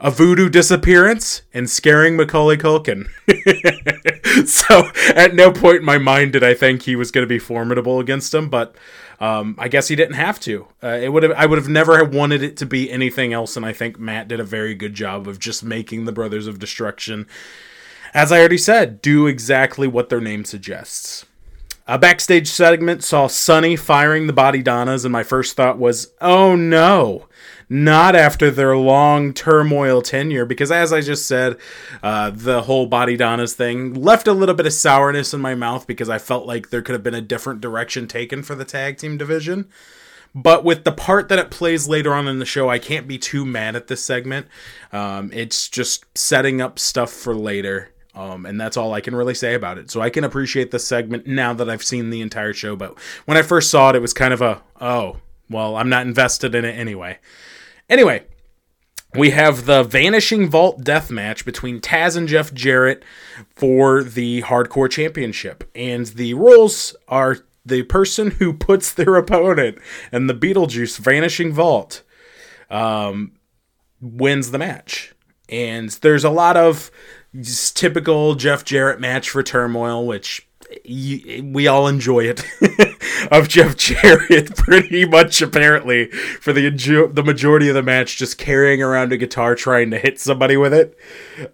a 0.00 0.10
voodoo 0.10 0.48
disappearance 0.48 1.42
and 1.52 1.68
scaring 1.68 2.16
Macaulay 2.16 2.56
Culkin. 2.56 3.06
so 4.48 4.90
at 5.14 5.34
no 5.34 5.52
point 5.52 5.78
in 5.78 5.84
my 5.84 5.98
mind 5.98 6.32
did 6.32 6.42
I 6.42 6.54
think 6.54 6.82
he 6.82 6.96
was 6.96 7.10
going 7.10 7.22
to 7.22 7.28
be 7.28 7.38
formidable 7.38 8.00
against 8.00 8.32
him, 8.32 8.48
but 8.48 8.74
um, 9.20 9.54
I 9.58 9.68
guess 9.68 9.88
he 9.88 9.96
didn't 9.96 10.14
have 10.14 10.40
to. 10.40 10.66
Uh, 10.82 10.98
it 11.00 11.12
would 11.12 11.22
have. 11.22 11.32
I 11.32 11.44
would 11.44 11.58
have 11.58 11.68
never 11.68 12.02
wanted 12.04 12.42
it 12.42 12.56
to 12.58 12.66
be 12.66 12.90
anything 12.90 13.34
else, 13.34 13.56
and 13.56 13.66
I 13.66 13.74
think 13.74 13.98
Matt 13.98 14.28
did 14.28 14.40
a 14.40 14.44
very 14.44 14.74
good 14.74 14.94
job 14.94 15.28
of 15.28 15.38
just 15.38 15.62
making 15.62 16.06
the 16.06 16.12
Brothers 16.12 16.46
of 16.46 16.58
Destruction, 16.58 17.26
as 18.14 18.32
I 18.32 18.38
already 18.38 18.58
said, 18.58 19.02
do 19.02 19.26
exactly 19.26 19.86
what 19.86 20.08
their 20.08 20.20
name 20.20 20.44
suggests. 20.46 21.26
A 21.86 21.98
backstage 21.98 22.48
segment 22.48 23.04
saw 23.04 23.26
Sunny 23.26 23.76
firing 23.76 24.26
the 24.26 24.32
body 24.32 24.62
Donnas, 24.62 25.04
and 25.04 25.12
my 25.12 25.22
first 25.22 25.54
thought 25.54 25.78
was, 25.78 26.12
"Oh 26.20 26.56
no." 26.56 27.26
Not 27.70 28.16
after 28.16 28.50
their 28.50 28.76
long 28.76 29.32
turmoil 29.32 30.02
tenure, 30.02 30.44
because 30.44 30.72
as 30.72 30.92
I 30.92 31.00
just 31.00 31.26
said, 31.26 31.56
uh, 32.02 32.30
the 32.34 32.62
whole 32.62 32.90
Bodydonnas 32.90 33.54
thing 33.54 33.94
left 33.94 34.26
a 34.26 34.32
little 34.32 34.56
bit 34.56 34.66
of 34.66 34.72
sourness 34.72 35.32
in 35.32 35.40
my 35.40 35.54
mouth 35.54 35.86
because 35.86 36.10
I 36.10 36.18
felt 36.18 36.46
like 36.46 36.70
there 36.70 36.82
could 36.82 36.94
have 36.94 37.04
been 37.04 37.14
a 37.14 37.20
different 37.20 37.60
direction 37.60 38.08
taken 38.08 38.42
for 38.42 38.56
the 38.56 38.64
tag 38.64 38.98
team 38.98 39.16
division. 39.16 39.68
But 40.34 40.64
with 40.64 40.84
the 40.84 40.92
part 40.92 41.28
that 41.28 41.38
it 41.38 41.50
plays 41.50 41.88
later 41.88 42.12
on 42.12 42.28
in 42.28 42.40
the 42.40 42.44
show, 42.44 42.68
I 42.68 42.78
can't 42.78 43.08
be 43.08 43.18
too 43.18 43.44
mad 43.44 43.76
at 43.76 43.86
this 43.86 44.04
segment. 44.04 44.46
Um, 44.92 45.30
it's 45.32 45.68
just 45.68 46.04
setting 46.16 46.60
up 46.60 46.78
stuff 46.78 47.12
for 47.12 47.34
later. 47.34 47.92
Um, 48.14 48.46
and 48.46 48.60
that's 48.60 48.76
all 48.76 48.92
I 48.92 49.00
can 49.00 49.14
really 49.14 49.34
say 49.34 49.54
about 49.54 49.78
it. 49.78 49.90
So 49.90 50.00
I 50.00 50.10
can 50.10 50.24
appreciate 50.24 50.72
the 50.72 50.78
segment 50.80 51.26
now 51.26 51.52
that 51.54 51.70
I've 51.70 51.84
seen 51.84 52.10
the 52.10 52.20
entire 52.20 52.52
show. 52.52 52.74
But 52.74 52.98
when 53.24 53.36
I 53.36 53.42
first 53.42 53.70
saw 53.70 53.90
it, 53.90 53.96
it 53.96 54.02
was 54.02 54.12
kind 54.12 54.34
of 54.34 54.42
a, 54.42 54.62
oh, 54.80 55.18
well, 55.48 55.76
I'm 55.76 55.88
not 55.88 56.06
invested 56.06 56.54
in 56.54 56.64
it 56.64 56.76
anyway. 56.78 57.18
Anyway, 57.90 58.22
we 59.16 59.30
have 59.30 59.66
the 59.66 59.82
Vanishing 59.82 60.48
Vault 60.48 60.84
death 60.84 61.10
match 61.10 61.44
between 61.44 61.80
Taz 61.80 62.16
and 62.16 62.28
Jeff 62.28 62.54
Jarrett 62.54 63.04
for 63.56 64.04
the 64.04 64.42
Hardcore 64.42 64.88
Championship. 64.88 65.68
And 65.74 66.06
the 66.06 66.34
rules 66.34 66.94
are 67.08 67.38
the 67.66 67.82
person 67.82 68.30
who 68.32 68.52
puts 68.52 68.92
their 68.92 69.16
opponent 69.16 69.78
in 70.12 70.28
the 70.28 70.34
Beetlejuice 70.34 70.98
Vanishing 70.98 71.52
Vault 71.52 72.02
um, 72.70 73.32
wins 74.00 74.52
the 74.52 74.58
match. 74.58 75.12
And 75.48 75.90
there's 75.90 76.24
a 76.24 76.30
lot 76.30 76.56
of 76.56 76.92
typical 77.74 78.36
Jeff 78.36 78.64
Jarrett 78.64 79.00
match 79.00 79.30
for 79.30 79.42
turmoil, 79.42 80.06
which 80.06 80.48
we 80.84 81.66
all 81.66 81.88
enjoy 81.88 82.24
it. 82.24 82.44
Of 83.30 83.48
Jeff 83.48 83.76
Jarrett 83.76 84.56
pretty 84.56 85.04
much 85.04 85.42
apparently 85.42 86.06
for 86.06 86.54
the 86.54 86.70
the 87.12 87.22
majority 87.22 87.68
of 87.68 87.74
the 87.74 87.82
match 87.82 88.16
just 88.16 88.38
carrying 88.38 88.82
around 88.82 89.12
a 89.12 89.18
guitar 89.18 89.54
trying 89.54 89.90
to 89.90 89.98
hit 89.98 90.18
somebody 90.18 90.56
with 90.56 90.72
it. 90.72 90.96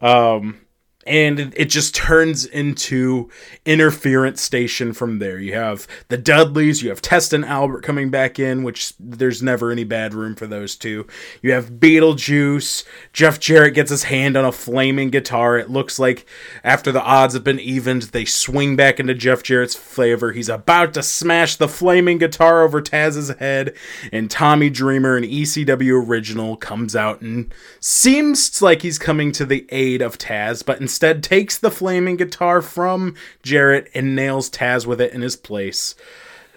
Um, 0.00 0.60
and 1.06 1.54
it 1.56 1.66
just 1.66 1.94
turns 1.94 2.44
into 2.44 3.30
interference 3.64 4.42
station 4.42 4.92
from 4.92 5.20
there. 5.20 5.38
You 5.38 5.54
have 5.54 5.86
the 6.08 6.16
Dudleys, 6.18 6.82
you 6.82 6.88
have 6.88 7.00
Test 7.00 7.32
and 7.32 7.44
Albert 7.44 7.82
coming 7.82 8.10
back 8.10 8.38
in, 8.38 8.64
which 8.64 8.94
there's 8.98 9.42
never 9.42 9.70
any 9.70 9.84
bad 9.84 10.14
room 10.14 10.34
for 10.34 10.46
those 10.48 10.74
two. 10.74 11.06
You 11.42 11.52
have 11.52 11.72
Beetlejuice. 11.72 12.84
Jeff 13.12 13.38
Jarrett 13.38 13.74
gets 13.74 13.90
his 13.90 14.04
hand 14.04 14.36
on 14.36 14.44
a 14.44 14.50
flaming 14.50 15.10
guitar. 15.10 15.56
It 15.56 15.70
looks 15.70 15.98
like 15.98 16.26
after 16.64 16.90
the 16.90 17.02
odds 17.02 17.34
have 17.34 17.44
been 17.44 17.60
evened, 17.60 18.02
they 18.02 18.24
swing 18.24 18.74
back 18.74 18.98
into 18.98 19.14
Jeff 19.14 19.44
Jarrett's 19.44 19.76
favor. 19.76 20.32
He's 20.32 20.48
about 20.48 20.92
to 20.94 21.02
smash 21.02 21.54
the 21.56 21.68
flaming 21.68 22.18
guitar 22.18 22.62
over 22.62 22.82
Taz's 22.82 23.28
head, 23.38 23.74
and 24.10 24.30
Tommy 24.30 24.70
Dreamer, 24.70 25.16
an 25.16 25.24
ECW 25.24 26.06
original, 26.06 26.56
comes 26.56 26.96
out 26.96 27.20
and 27.20 27.54
seems 27.78 28.60
like 28.60 28.82
he's 28.82 28.98
coming 28.98 29.30
to 29.32 29.46
the 29.46 29.66
aid 29.70 30.02
of 30.02 30.18
Taz, 30.18 30.64
but 30.64 30.80
instead 30.80 30.95
instead 30.96 31.22
takes 31.22 31.58
the 31.58 31.70
flaming 31.70 32.16
guitar 32.16 32.62
from 32.62 33.14
Jarrett 33.42 33.90
and 33.92 34.16
nails 34.16 34.48
Taz 34.48 34.86
with 34.86 34.98
it 34.98 35.12
in 35.12 35.20
his 35.20 35.36
place, 35.36 35.94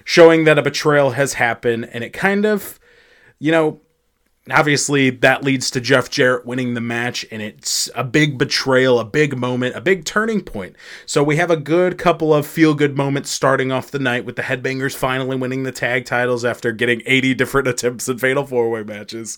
showing 0.06 0.46
that 0.46 0.58
a 0.58 0.62
betrayal 0.62 1.12
has 1.12 1.34
happened. 1.34 1.90
And 1.92 2.06
it 2.06 2.14
kind 2.14 2.46
of, 2.46 2.80
you 3.38 3.52
know, 3.52 3.82
obviously 4.52 5.10
that 5.10 5.44
leads 5.44 5.70
to 5.72 5.82
Jeff 5.82 6.10
Jarrett 6.10 6.46
winning 6.46 6.74
the 6.74 6.82
match 6.82 7.26
and 7.32 7.42
it's 7.42 7.90
a 7.96 8.04
big 8.04 8.38
betrayal, 8.38 9.00
a 9.00 9.06
big 9.06 9.38
moment, 9.38 9.76
a 9.76 9.82
big 9.82 10.06
turning 10.06 10.42
point. 10.42 10.76
So 11.06 11.24
we 11.24 11.36
have 11.38 11.52
a 11.52 11.58
good 11.58 11.98
couple 11.98 12.34
of 12.34 12.46
feel 12.46 12.74
good 12.74 12.96
moments 12.96 13.30
starting 13.30 13.72
off 13.72 13.92
the 13.92 14.00
night 14.00 14.26
with 14.26 14.36
the 14.36 14.42
Headbangers 14.44 14.96
finally 14.96 15.36
winning 15.36 15.64
the 15.64 15.72
tag 15.72 16.06
titles 16.06 16.46
after 16.46 16.72
getting 16.72 17.02
80 17.06 17.34
different 17.36 17.68
attempts 17.70 18.10
at 18.10 18.20
fatal 18.20 18.46
four-way 18.46 18.84
matches. 18.84 19.38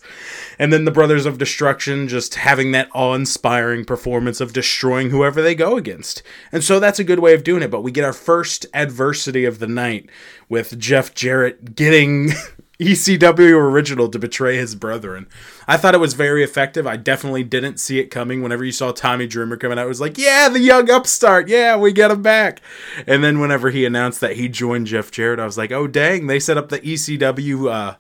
And 0.59 0.71
then 0.71 0.85
the 0.85 0.91
Brothers 0.91 1.25
of 1.25 1.37
Destruction 1.37 2.07
just 2.07 2.35
having 2.35 2.71
that 2.71 2.89
awe-inspiring 2.93 3.85
performance 3.85 4.41
of 4.41 4.53
destroying 4.53 5.09
whoever 5.09 5.41
they 5.41 5.55
go 5.55 5.77
against. 5.77 6.23
And 6.51 6.63
so 6.63 6.79
that's 6.79 6.99
a 6.99 7.03
good 7.03 7.19
way 7.19 7.33
of 7.33 7.43
doing 7.43 7.63
it, 7.63 7.71
but 7.71 7.81
we 7.81 7.91
get 7.91 8.05
our 8.05 8.13
first 8.13 8.65
adversity 8.73 9.45
of 9.45 9.59
the 9.59 9.67
night 9.67 10.09
with 10.49 10.77
Jeff 10.77 11.13
Jarrett 11.13 11.75
getting 11.75 12.31
ECW 12.81 13.53
original 13.53 14.09
to 14.09 14.17
betray 14.17 14.57
his 14.57 14.73
brethren. 14.73 15.27
I 15.67 15.77
thought 15.77 15.93
it 15.93 15.99
was 15.99 16.15
very 16.15 16.43
effective. 16.43 16.87
I 16.87 16.97
definitely 16.97 17.43
didn't 17.43 17.79
see 17.79 17.99
it 17.99 18.07
coming. 18.07 18.41
Whenever 18.41 18.63
you 18.63 18.71
saw 18.71 18.91
Tommy 18.91 19.27
Dreamer 19.27 19.55
coming 19.55 19.77
out, 19.77 19.85
it 19.85 19.89
was 19.89 20.01
like, 20.01 20.17
yeah, 20.17 20.49
the 20.49 20.59
young 20.59 20.89
upstart. 20.89 21.47
Yeah, 21.47 21.77
we 21.77 21.93
get 21.93 22.09
him 22.09 22.23
back. 22.23 22.59
And 23.05 23.23
then 23.23 23.39
whenever 23.39 23.69
he 23.69 23.85
announced 23.85 24.19
that 24.21 24.35
he 24.35 24.49
joined 24.49 24.87
Jeff 24.87 25.11
Jarrett, 25.11 25.39
I 25.39 25.45
was 25.45 25.59
like, 25.59 25.71
oh, 25.71 25.85
dang, 25.85 26.25
they 26.25 26.39
set 26.39 26.57
up 26.57 26.69
the 26.69 26.79
ECW 26.79 27.71
uh, 27.71 27.95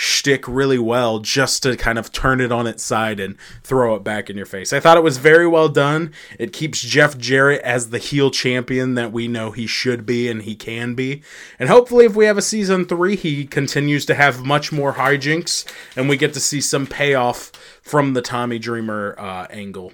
shtick 0.00 0.46
really 0.46 0.78
well 0.78 1.18
just 1.18 1.64
to 1.64 1.76
kind 1.76 1.98
of 1.98 2.12
turn 2.12 2.40
it 2.40 2.52
on 2.52 2.68
its 2.68 2.84
side 2.84 3.18
and 3.18 3.36
throw 3.64 3.96
it 3.96 4.04
back 4.04 4.30
in 4.30 4.36
your 4.36 4.46
face. 4.46 4.72
I 4.72 4.78
thought 4.78 4.96
it 4.96 5.02
was 5.02 5.18
very 5.18 5.48
well 5.48 5.68
done. 5.68 6.12
It 6.38 6.52
keeps 6.52 6.80
Jeff 6.80 7.18
Jarrett 7.18 7.60
as 7.62 7.90
the 7.90 7.98
heel 7.98 8.30
champion 8.30 8.94
that 8.94 9.10
we 9.10 9.26
know 9.26 9.50
he 9.50 9.66
should 9.66 10.06
be 10.06 10.28
and 10.28 10.42
he 10.42 10.54
can 10.54 10.94
be. 10.94 11.22
And 11.58 11.68
hopefully, 11.68 12.04
if 12.04 12.14
we 12.14 12.26
have 12.26 12.38
a 12.38 12.42
season 12.42 12.84
three, 12.84 13.16
he 13.16 13.44
continues 13.44 14.06
to 14.06 14.14
have 14.14 14.44
much 14.44 14.70
more 14.70 14.94
hijinks 14.94 15.68
and 15.96 16.08
we 16.08 16.16
get 16.16 16.32
to 16.34 16.40
see 16.40 16.60
some 16.60 16.86
payoff 16.86 17.50
from 17.82 18.14
the 18.14 18.22
Tommy 18.22 18.60
Dreamer 18.60 19.16
uh, 19.18 19.48
angle. 19.50 19.92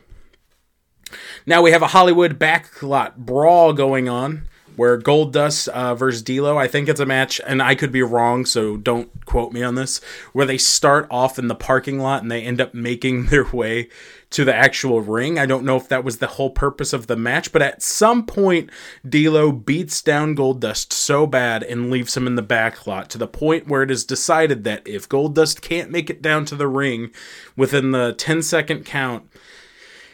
Now 1.47 1.63
we 1.63 1.71
have 1.71 1.83
a 1.83 1.89
Hollywood 1.89 2.39
backlot 2.39 3.17
brawl 3.17 3.73
going 3.73 4.11
on 4.11 4.49
where 4.77 4.99
Goldust 4.99 5.69
uh, 5.69 5.95
versus 5.95 6.23
D'Lo. 6.23 6.59
I 6.59 6.69
think 6.69 6.89
it's 6.89 7.01
a 7.01 7.07
match, 7.07 7.41
and 7.47 7.63
I 7.63 7.75
could 7.75 7.93
be 7.93 8.03
wrong, 8.03 8.45
so 8.47 8.77
don't 8.77 9.25
quote 9.25 9.53
me 9.53 9.63
on 9.63 9.75
this. 9.75 10.01
Where 10.33 10.47
they 10.47 10.59
start 10.59 11.07
off 11.11 11.39
in 11.39 11.49
the 11.49 11.55
parking 11.55 11.99
lot 11.99 12.23
and 12.23 12.31
they 12.31 12.43
end 12.43 12.61
up 12.61 12.75
making 12.75 13.27
their 13.31 13.45
way 13.45 13.89
to 14.31 14.45
the 14.45 14.55
actual 14.55 15.01
ring. 15.01 15.39
I 15.39 15.47
don't 15.47 15.65
know 15.65 15.77
if 15.77 15.89
that 15.89 16.03
was 16.03 16.19
the 16.19 16.27
whole 16.27 16.51
purpose 16.51 16.93
of 16.93 17.07
the 17.07 17.17
match, 17.17 17.53
but 17.53 17.63
at 17.63 17.83
some 17.83 18.27
point, 18.27 18.69
D'Lo 19.09 19.53
beats 19.53 20.03
down 20.03 20.35
Goldust 20.35 20.93
so 20.93 21.27
bad 21.27 21.63
and 21.63 21.91
leaves 21.91 22.17
him 22.17 22.27
in 22.27 22.35
the 22.35 22.43
back 22.43 22.87
lot 22.87 23.09
to 23.11 23.19
the 23.19 23.29
point 23.29 23.69
where 23.69 23.83
it 23.83 23.91
is 23.93 24.05
decided 24.05 24.65
that 24.65 24.87
if 24.87 25.09
Goldust 25.09 25.61
can't 25.61 25.91
make 25.91 26.11
it 26.11 26.21
down 26.21 26.45
to 26.47 26.57
the 26.57 26.67
ring 26.67 27.11
within 27.57 27.93
the 27.93 28.13
10 28.19 28.43
second 28.43 28.85
count, 28.85 29.31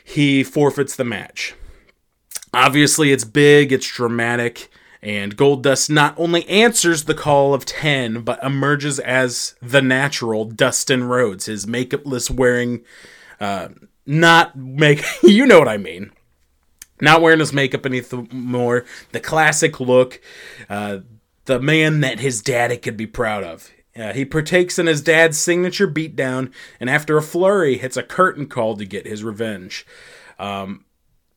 he 0.04 0.42
forfeits 0.42 0.96
the 0.96 1.04
match. 1.04 1.54
Obviously, 2.52 3.12
it's 3.12 3.24
big, 3.24 3.72
it's 3.72 3.86
dramatic, 3.86 4.70
and 5.02 5.36
Goldust 5.36 5.88
not 5.88 6.14
only 6.18 6.46
answers 6.48 7.04
the 7.04 7.14
call 7.14 7.54
of 7.54 7.64
10, 7.64 8.22
but 8.22 8.42
emerges 8.42 8.98
as 8.98 9.54
the 9.62 9.80
natural 9.80 10.44
Dustin 10.44 11.04
Rhodes, 11.04 11.46
his 11.46 11.66
makeupless 11.66 12.30
wearing, 12.30 12.82
uh, 13.40 13.68
not 14.04 14.56
make, 14.56 15.04
you 15.22 15.46
know 15.46 15.58
what 15.58 15.68
I 15.68 15.76
mean. 15.76 16.10
Not 17.00 17.22
wearing 17.22 17.38
his 17.38 17.52
makeup 17.52 17.86
anymore, 17.86 18.84
the 19.12 19.20
classic 19.20 19.80
look, 19.80 20.20
uh, 20.68 20.98
the 21.46 21.60
man 21.60 22.00
that 22.00 22.20
his 22.20 22.42
daddy 22.42 22.76
could 22.76 22.96
be 22.96 23.06
proud 23.06 23.42
of. 23.42 23.70
Uh, 23.96 24.12
he 24.12 24.24
partakes 24.24 24.78
in 24.78 24.86
his 24.86 25.00
dad's 25.00 25.38
signature 25.38 25.88
beatdown, 25.88 26.52
and 26.78 26.90
after 26.90 27.16
a 27.16 27.22
flurry, 27.22 27.78
hits 27.78 27.96
a 27.96 28.02
curtain 28.02 28.46
call 28.46 28.76
to 28.76 28.84
get 28.84 29.06
his 29.06 29.24
revenge. 29.24 29.86
Um, 30.38 30.84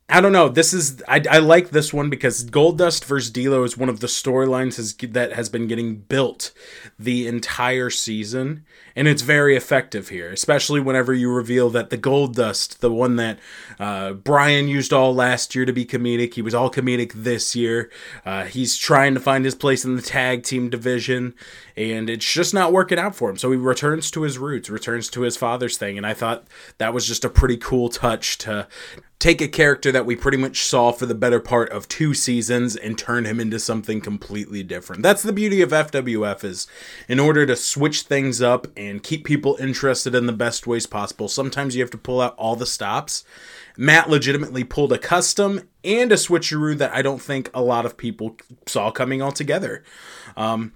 I 0.09 0.19
don't 0.19 0.33
know. 0.33 0.49
This 0.49 0.73
is 0.73 1.01
I, 1.07 1.23
I 1.29 1.37
like 1.39 1.69
this 1.69 1.93
one 1.93 2.09
because 2.09 2.43
Goldust 2.43 3.05
versus 3.05 3.31
D'Lo 3.31 3.63
is 3.63 3.77
one 3.77 3.87
of 3.87 4.01
the 4.01 4.07
storylines 4.07 4.75
has, 4.75 4.93
that 4.95 5.31
has 5.31 5.47
been 5.47 5.65
getting 5.65 5.95
built 5.95 6.51
the 6.99 7.25
entire 7.25 7.89
season, 7.89 8.65
and 8.97 9.07
it's 9.07 9.21
very 9.21 9.55
effective 9.55 10.09
here. 10.09 10.29
Especially 10.29 10.81
whenever 10.81 11.13
you 11.13 11.31
reveal 11.31 11.69
that 11.69 11.89
the 11.89 11.97
Goldust, 11.97 12.79
the 12.79 12.91
one 12.91 13.15
that 13.15 13.39
uh, 13.79 14.11
Brian 14.11 14.67
used 14.67 14.91
all 14.91 15.15
last 15.15 15.55
year 15.55 15.63
to 15.63 15.73
be 15.73 15.85
comedic, 15.85 16.33
he 16.33 16.41
was 16.41 16.53
all 16.53 16.69
comedic 16.69 17.13
this 17.13 17.55
year. 17.55 17.89
Uh, 18.25 18.43
he's 18.43 18.75
trying 18.75 19.13
to 19.13 19.21
find 19.21 19.45
his 19.45 19.55
place 19.55 19.85
in 19.85 19.95
the 19.95 20.01
tag 20.01 20.43
team 20.43 20.69
division, 20.69 21.33
and 21.77 22.09
it's 22.09 22.31
just 22.31 22.53
not 22.53 22.73
working 22.73 22.99
out 22.99 23.15
for 23.15 23.29
him. 23.29 23.37
So 23.37 23.51
he 23.51 23.57
returns 23.57 24.11
to 24.11 24.23
his 24.23 24.37
roots, 24.37 24.69
returns 24.69 25.09
to 25.11 25.21
his 25.21 25.37
father's 25.37 25.77
thing, 25.77 25.97
and 25.97 26.05
I 26.05 26.13
thought 26.13 26.45
that 26.77 26.93
was 26.93 27.07
just 27.07 27.23
a 27.23 27.29
pretty 27.29 27.57
cool 27.57 27.87
touch 27.87 28.37
to 28.39 28.67
take 29.23 29.39
a 29.39 29.47
character 29.47 29.89
that 29.89 30.05
we 30.05 30.17
pretty 30.17 30.37
much 30.37 30.65
saw 30.65 30.91
for 30.91 31.05
the 31.05 31.15
better 31.15 31.39
part 31.39 31.69
of 31.69 31.87
two 31.87 32.13
seasons 32.13 32.75
and 32.75 32.97
turn 32.97 33.23
him 33.23 33.39
into 33.39 33.57
something 33.57 34.01
completely 34.01 34.63
different. 34.63 35.01
That's 35.01 35.23
the 35.23 35.31
beauty 35.31 35.61
of 35.61 35.69
FWF 35.69 36.43
is 36.43 36.67
in 37.07 37.21
order 37.21 37.45
to 37.45 37.55
switch 37.55 38.01
things 38.01 38.41
up 38.41 38.67
and 38.75 39.01
keep 39.01 39.23
people 39.23 39.55
interested 39.61 40.13
in 40.13 40.25
the 40.25 40.33
best 40.33 40.67
ways 40.67 40.85
possible, 40.85 41.29
sometimes 41.29 41.73
you 41.73 41.81
have 41.81 41.89
to 41.91 41.97
pull 41.97 42.19
out 42.19 42.35
all 42.35 42.57
the 42.57 42.65
stops. 42.65 43.23
Matt 43.77 44.09
legitimately 44.09 44.65
pulled 44.65 44.91
a 44.91 44.97
custom 44.97 45.69
and 45.85 46.11
a 46.11 46.15
switcheroo 46.15 46.77
that 46.79 46.93
I 46.93 47.01
don't 47.01 47.21
think 47.21 47.49
a 47.53 47.61
lot 47.61 47.85
of 47.85 47.95
people 47.95 48.35
saw 48.67 48.91
coming 48.91 49.21
altogether. 49.21 49.85
Um, 50.35 50.73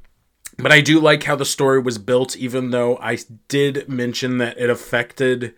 but 0.57 0.71
I 0.71 0.79
do 0.79 1.01
like 1.01 1.23
how 1.23 1.35
the 1.35 1.43
story 1.43 1.81
was 1.81 1.97
built, 1.97 2.37
even 2.37 2.71
though 2.71 2.97
I 3.01 3.17
did 3.49 3.89
mention 3.89 4.37
that 4.37 4.57
it 4.57 4.69
affected 4.69 5.53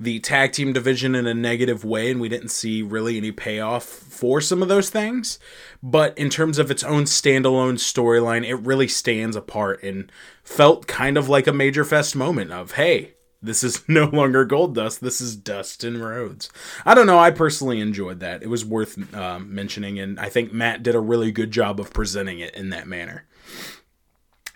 the 0.00 0.18
tag 0.20 0.52
team 0.52 0.72
division 0.72 1.14
in 1.14 1.26
a 1.26 1.34
negative 1.34 1.84
way, 1.84 2.10
and 2.10 2.20
we 2.20 2.28
didn't 2.28 2.48
see 2.48 2.82
really 2.82 3.16
any 3.16 3.32
payoff 3.32 3.84
for 3.84 4.40
some 4.40 4.62
of 4.62 4.68
those 4.68 4.90
things. 4.90 5.38
But 5.82 6.16
in 6.18 6.30
terms 6.30 6.58
of 6.58 6.70
its 6.70 6.82
own 6.82 7.04
standalone 7.04 7.74
storyline, 7.74 8.46
it 8.46 8.56
really 8.56 8.88
stands 8.88 9.36
apart 9.36 9.82
and 9.82 10.10
felt 10.42 10.86
kind 10.86 11.16
of 11.16 11.28
like 11.28 11.46
a 11.46 11.52
major 11.52 11.84
fest 11.84 12.16
moment 12.16 12.52
of, 12.52 12.72
hey, 12.72 13.14
this 13.44 13.62
is 13.62 13.82
no 13.88 14.06
longer 14.06 14.46
Goldust. 14.46 15.00
This 15.00 15.20
is 15.20 15.36
Dustin 15.36 16.00
Rhodes. 16.00 16.50
I 16.84 16.94
don't 16.94 17.06
know. 17.06 17.18
I 17.18 17.30
personally 17.30 17.80
enjoyed 17.80 18.20
that. 18.20 18.42
It 18.42 18.48
was 18.48 18.64
worth 18.64 19.14
uh, 19.14 19.38
mentioning, 19.38 19.98
and 19.98 20.18
I 20.18 20.28
think 20.28 20.52
Matt 20.52 20.82
did 20.82 20.94
a 20.94 21.00
really 21.00 21.30
good 21.30 21.50
job 21.50 21.78
of 21.78 21.92
presenting 21.92 22.40
it 22.40 22.54
in 22.54 22.70
that 22.70 22.88
manner. 22.88 23.26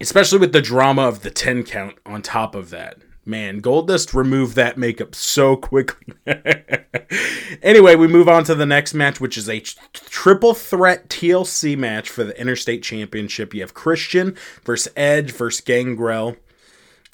Especially 0.01 0.39
with 0.39 0.53
the 0.53 0.63
drama 0.63 1.03
of 1.03 1.23
the 1.23 1.31
10 1.31 1.65
count 1.65 1.97
on 2.07 2.23
top 2.23 2.55
of 2.55 2.71
that. 2.71 2.99
Man, 3.29 3.61
Goldust 3.61 4.15
removed 4.15 4.57
that 4.57 4.79
makeup 4.79 5.15
so 5.15 5.55
quickly. 5.55 6.15
anyway, 7.63 7.95
we 7.95 8.09
move 8.09 8.27
on 8.27 8.43
to 8.45 8.55
the 8.55 8.65
next 8.65 8.95
match, 8.95 9.21
which 9.21 9.37
is 9.37 9.51
a 9.51 9.61
triple 9.93 10.55
threat 10.55 11.11
TLC 11.11 11.77
match 11.77 12.09
for 12.09 12.25
the 12.25 12.41
Interstate 12.41 12.83
Championship. 12.83 13.53
You 13.53 13.61
have 13.61 13.75
Christian 13.75 14.35
versus 14.65 14.91
Edge 14.97 15.31
versus 15.33 15.61
Gangrel. 15.61 16.37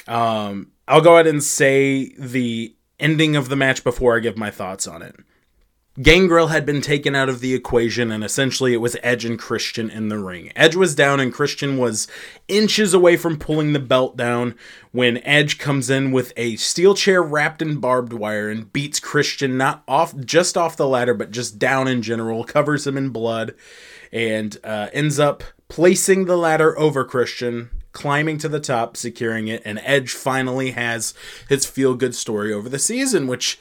Um, 0.07 0.71
I'll 0.87 1.01
go 1.01 1.15
ahead 1.15 1.27
and 1.27 1.43
say 1.43 2.15
the 2.17 2.77
ending 3.01 3.35
of 3.35 3.49
the 3.49 3.57
match 3.57 3.83
before 3.83 4.17
I 4.17 4.21
give 4.21 4.39
my 4.39 4.53
thoughts 4.53 4.87
on 4.87 5.03
it. 5.03 5.17
Gangrel 6.03 6.49
had 6.49 6.67
been 6.67 6.81
taken 6.81 7.15
out 7.15 7.29
of 7.29 7.39
the 7.39 7.55
equation, 7.55 8.11
and 8.11 8.25
essentially 8.25 8.73
it 8.73 8.79
was 8.79 8.97
Edge 9.05 9.25
and 9.25 9.39
Christian 9.39 9.91
in 9.91 10.09
the 10.09 10.19
ring. 10.19 10.51
Edge 10.57 10.75
was 10.75 10.97
down, 10.97 11.21
and 11.21 11.33
Christian 11.33 11.79
was 11.79 12.09
inches 12.49 12.93
away 12.95 13.17
from 13.17 13.39
pulling 13.39 13.73
the 13.73 13.79
belt 13.79 14.17
down 14.17 14.57
when 14.91 15.19
Edge 15.19 15.57
comes 15.57 15.91
in 15.91 16.11
with 16.11 16.33
a 16.37 16.57
steel 16.57 16.97
chair 16.97 17.23
wrapped 17.23 17.63
in 17.63 17.79
barbed 17.79 18.13
wire 18.13 18.51
and 18.51 18.73
beats 18.73 18.99
Christian 18.99 19.57
not 19.57 19.85
off 19.87 20.17
just 20.19 20.57
off 20.57 20.77
the 20.77 20.89
ladder, 20.89 21.15
but 21.15 21.31
just 21.31 21.61
down 21.61 21.87
in 21.87 22.03
general, 22.03 22.43
covers 22.43 22.89
him 22.89 22.99
in 22.99 23.11
blood, 23.11 23.55
and 24.13 24.59
uh, 24.65 24.89
ends 24.93 25.21
up 25.21 25.45
placing 25.69 26.25
the 26.25 26.37
ladder 26.37 26.77
over 26.77 27.05
Christian, 27.05 27.71
climbing 27.93 28.39
to 28.39 28.49
the 28.49 28.59
top, 28.59 28.97
securing 28.97 29.47
it, 29.47 29.63
and 29.65 29.79
Edge 29.85 30.11
finally 30.13 30.73
has 30.73 31.15
his 31.49 31.65
feel 31.65 31.95
good 31.95 32.17
story 32.17 32.53
over 32.53 32.69
the 32.69 32.81
season, 32.81 33.29
which 33.29 33.61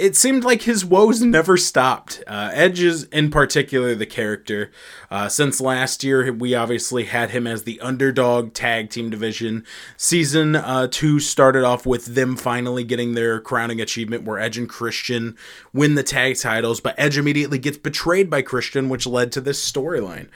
it 0.00 0.16
seemed 0.16 0.44
like 0.44 0.62
his 0.62 0.84
woes 0.84 1.20
never 1.20 1.56
stopped. 1.56 2.22
Uh, 2.26 2.50
Edge 2.52 2.80
is, 2.80 3.04
in 3.04 3.30
particular, 3.30 3.94
the 3.94 4.06
character. 4.06 4.70
Uh, 5.10 5.28
since 5.28 5.60
last 5.60 6.02
year, 6.02 6.32
we 6.32 6.54
obviously 6.54 7.04
had 7.04 7.30
him 7.30 7.46
as 7.46 7.64
the 7.64 7.80
underdog 7.80 8.54
tag 8.54 8.90
team 8.90 9.10
division. 9.10 9.64
Season 9.96 10.56
uh, 10.56 10.88
two 10.90 11.20
started 11.20 11.64
off 11.64 11.84
with 11.84 12.14
them 12.14 12.36
finally 12.36 12.82
getting 12.82 13.14
their 13.14 13.40
crowning 13.40 13.80
achievement 13.80 14.24
where 14.24 14.38
Edge 14.38 14.56
and 14.56 14.68
Christian 14.68 15.36
win 15.72 15.94
the 15.94 16.02
tag 16.02 16.38
titles, 16.38 16.80
but 16.80 16.94
Edge 16.96 17.18
immediately 17.18 17.58
gets 17.58 17.76
betrayed 17.76 18.30
by 18.30 18.42
Christian, 18.42 18.88
which 18.88 19.06
led 19.06 19.30
to 19.32 19.40
this 19.40 19.70
storyline. 19.70 20.28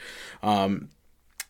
Um, 0.43 0.89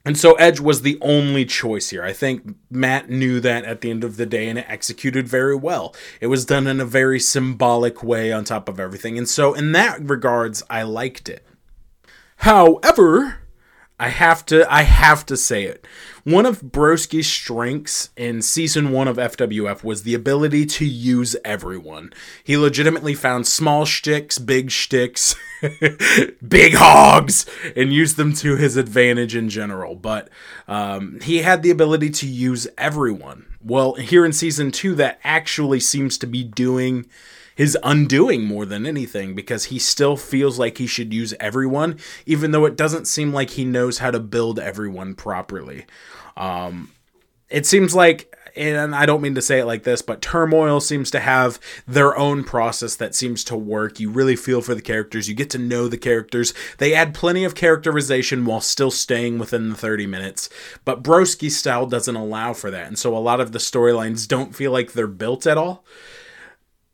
and 0.06 0.18
so 0.18 0.34
Edge 0.36 0.60
was 0.60 0.84
the 0.84 1.00
only 1.02 1.46
choice 1.46 1.90
here. 1.90 2.04
I 2.04 2.14
think 2.14 2.56
Matt 2.70 3.10
knew 3.10 3.40
that 3.40 3.66
at 3.66 3.82
the 3.82 3.90
end 3.90 4.04
of 4.04 4.18
the 4.18 4.28
day 4.28 4.48
and 4.48 4.60
it 4.60 4.66
executed 4.70 5.28
very 5.28 5.56
well. 5.56 5.96
It 6.22 6.28
was 6.28 6.46
done 6.46 6.68
in 6.68 6.80
a 6.80 6.86
very 6.86 7.20
symbolic 7.20 8.04
way 8.04 8.32
on 8.32 8.44
top 8.44 8.70
of 8.70 8.80
everything. 8.80 9.18
And 9.18 9.28
so 9.28 9.56
in 9.56 9.72
that 9.72 10.00
regards, 10.00 10.62
I 10.70 10.84
liked 10.84 11.28
it. 11.28 11.44
However, 12.38 13.40
I 14.00 14.10
have 14.10 14.46
to 14.48 14.72
I 14.72 14.84
have 14.84 15.26
to 15.28 15.38
say 15.38 15.64
it. 15.64 15.88
One 16.25 16.48
of 16.48 16.63
Broski's 16.63 17.27
strengths 17.27 18.10
in 18.17 18.41
season 18.41 18.89
1 18.89 19.08
of 19.08 19.17
FWF 19.17 19.84
was 19.84 20.01
the 20.01 20.15
ability 20.15 20.65
to 20.65 20.84
use 20.84 21.36
everyone. 21.46 22.12
He 22.44 22.58
legitimately 22.58 23.13
found 23.13 23.46
small 23.46 23.86
shticks, 23.86 24.39
big 24.39 24.72
shticks, 24.72 25.36
big 26.48 26.74
hogs 26.74 27.46
and 27.75 27.94
used 27.94 28.17
them 28.17 28.34
to 28.38 28.55
his 28.55 28.75
advantage 28.75 29.36
in 29.36 29.50
general, 29.50 29.94
but 29.94 30.29
um, 30.67 31.20
he 31.22 31.44
had 31.44 31.62
the 31.62 31.70
ability 31.70 32.10
to 32.10 32.25
use 32.25 32.67
everyone. 32.75 33.46
Well, 33.63 33.94
here 33.94 34.25
in 34.25 34.34
season 34.34 34.72
2 34.72 34.96
that 34.96 35.20
actually 35.24 35.79
seems 35.79 36.17
to 36.17 36.25
be 36.25 36.44
doing 36.44 37.05
his 37.56 37.78
undoing 37.84 38.44
more 38.44 38.66
than 38.66 38.86
anything 38.86 39.34
because 39.34 39.66
he 39.66 39.80
still 39.80 40.18
feels 40.18 40.60
like 40.60 40.78
he 40.78 40.86
should 40.86 41.14
use 41.14 41.34
everyone, 41.40 41.98
even 42.26 42.52
though 42.52 42.66
it 42.66 42.76
doesn't 42.76 43.08
seem 43.08 43.34
like 43.34 43.52
he 43.52 43.66
knows 43.66 44.00
how 44.00 44.12
to 44.12 44.20
build 44.20 44.60
everyone 44.60 45.16
properly. 45.16 45.86
Um, 46.38 46.92
it 47.50 47.66
seems 47.66 47.96
like 47.96 48.36
and 48.56 48.96
I 48.96 49.06
don't 49.06 49.22
mean 49.22 49.36
to 49.36 49.42
say 49.42 49.60
it 49.60 49.66
like 49.66 49.84
this, 49.84 50.02
but 50.02 50.22
Turmoil 50.22 50.80
seems 50.80 51.12
to 51.12 51.20
have 51.20 51.60
their 51.86 52.18
own 52.18 52.44
process 52.44 52.96
that 52.96 53.14
seems 53.14 53.44
to 53.46 53.56
work. 53.56 54.00
You 54.00 54.10
really 54.10 54.36
feel 54.36 54.62
for 54.62 54.74
the 54.74 54.82
characters, 54.82 55.28
you 55.28 55.36
get 55.36 55.50
to 55.52 55.58
know 55.58 55.88
the 55.88 55.98
characters. 55.98 56.54
They 56.78 56.94
add 56.94 57.14
plenty 57.14 57.44
of 57.44 57.56
characterization 57.56 58.46
while 58.46 58.62
still 58.62 58.92
staying 58.92 59.40
within 59.40 59.70
the 59.70 59.76
30 59.76 60.08
minutes, 60.08 60.50
but 60.86 61.04
Broski 61.04 61.52
style 61.52 61.86
doesn't 61.86 62.16
allow 62.16 62.54
for 62.54 62.72
that. 62.72 62.88
And 62.88 62.98
so 62.98 63.16
a 63.16 63.20
lot 63.20 63.42
of 63.42 63.52
the 63.52 63.60
storylines 63.60 64.28
don't 64.28 64.56
feel 64.56 64.72
like 64.72 64.94
they're 64.94 65.08
built 65.08 65.46
at 65.46 65.58
all 65.58 65.84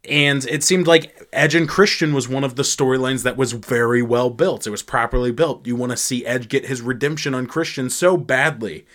and 0.10 0.46
it 0.46 0.64
seemed 0.64 0.88
like 0.88 1.28
Edge 1.32 1.54
and 1.54 1.70
Christian 1.70 2.14
was 2.14 2.28
one 2.28 2.44
of 2.44 2.56
the 2.56 2.64
storylines 2.64 3.24
that 3.24 3.38
was 3.38 3.52
very 3.52 4.02
well 4.02 4.30
built. 4.30 4.66
It 4.66 4.72
was 4.72 4.82
properly 4.82 5.32
built. 5.32 5.68
You 5.68 5.76
want 5.76 5.92
to 5.92 5.98
see 5.98 6.26
Edge 6.26 6.48
get 6.48 6.66
his 6.66 6.82
redemption 6.82 7.36
on 7.36 7.46
Christian 7.46 7.90
so 7.90 8.18
badly 8.18 8.86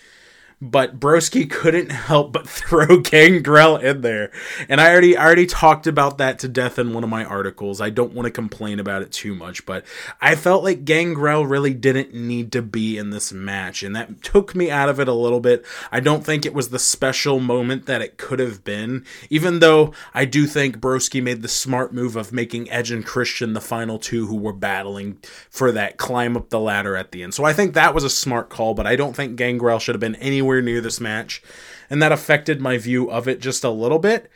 but 0.59 0.99
Broski 0.99 1.49
couldn't 1.49 1.91
help 1.91 2.31
but 2.31 2.47
throw 2.57 2.97
Gangrel 2.97 3.77
in 3.77 4.01
there. 4.01 4.31
And 4.67 4.81
I 4.81 4.91
already 4.91 5.15
I 5.15 5.23
already 5.23 5.45
talked 5.45 5.85
about 5.85 6.17
that 6.17 6.39
to 6.39 6.47
death 6.47 6.79
in 6.79 6.93
one 6.93 7.03
of 7.03 7.09
my 7.09 7.23
articles. 7.23 7.79
I 7.79 7.89
don't 7.89 8.13
want 8.13 8.25
to 8.25 8.31
complain 8.31 8.79
about 8.79 9.01
it 9.01 9.11
too 9.11 9.35
much, 9.35 9.65
but 9.65 9.85
I 10.19 10.35
felt 10.35 10.63
like 10.63 10.85
Gangrel 10.85 11.45
really 11.45 11.73
didn't 11.73 12.13
need 12.13 12.51
to 12.53 12.61
be 12.61 12.97
in 12.97 13.11
this 13.11 13.31
match, 13.31 13.83
and 13.83 13.95
that 13.95 14.23
took 14.23 14.55
me 14.55 14.71
out 14.71 14.89
of 14.89 14.99
it 14.99 15.07
a 15.07 15.13
little 15.13 15.39
bit. 15.39 15.65
I 15.91 15.99
don't 15.99 16.25
think 16.25 16.45
it 16.45 16.53
was 16.53 16.69
the 16.69 16.79
special 16.79 17.39
moment 17.39 17.85
that 17.85 18.01
it 18.01 18.17
could 18.17 18.39
have 18.39 18.63
been, 18.63 19.05
even 19.29 19.59
though 19.59 19.93
I 20.13 20.25
do 20.25 20.47
think 20.47 20.79
Broski 20.79 21.21
made 21.21 21.41
the 21.41 21.47
smart 21.47 21.93
move 21.93 22.15
of 22.15 22.33
making 22.33 22.69
Edge 22.71 22.91
and 22.91 23.05
Christian 23.05 23.53
the 23.53 23.61
final 23.61 23.99
two 23.99 24.27
who 24.27 24.37
were 24.37 24.53
battling 24.53 25.19
for 25.49 25.71
that 25.71 25.97
climb 25.97 26.35
up 26.35 26.49
the 26.49 26.59
ladder 26.59 26.95
at 26.95 27.11
the 27.11 27.21
end. 27.21 27.33
So 27.33 27.43
I 27.43 27.53
think 27.53 27.73
that 27.73 27.93
was 27.93 28.03
a 28.03 28.09
smart 28.09 28.49
call, 28.49 28.73
but 28.73 28.87
I 28.87 28.95
don't 28.95 29.15
think 29.15 29.35
Gangrel 29.35 29.79
should 29.79 29.95
have 29.95 29.99
been 29.99 30.15
anywhere 30.15 30.46
anywhere 30.47 30.61
near 30.61 30.81
this 30.81 31.01
match, 31.01 31.41
and 31.89 32.01
that 32.01 32.11
affected 32.11 32.61
my 32.61 32.77
view 32.77 33.09
of 33.11 33.27
it 33.27 33.41
just 33.41 33.63
a 33.63 33.69
little 33.69 33.99
bit. 33.99 34.29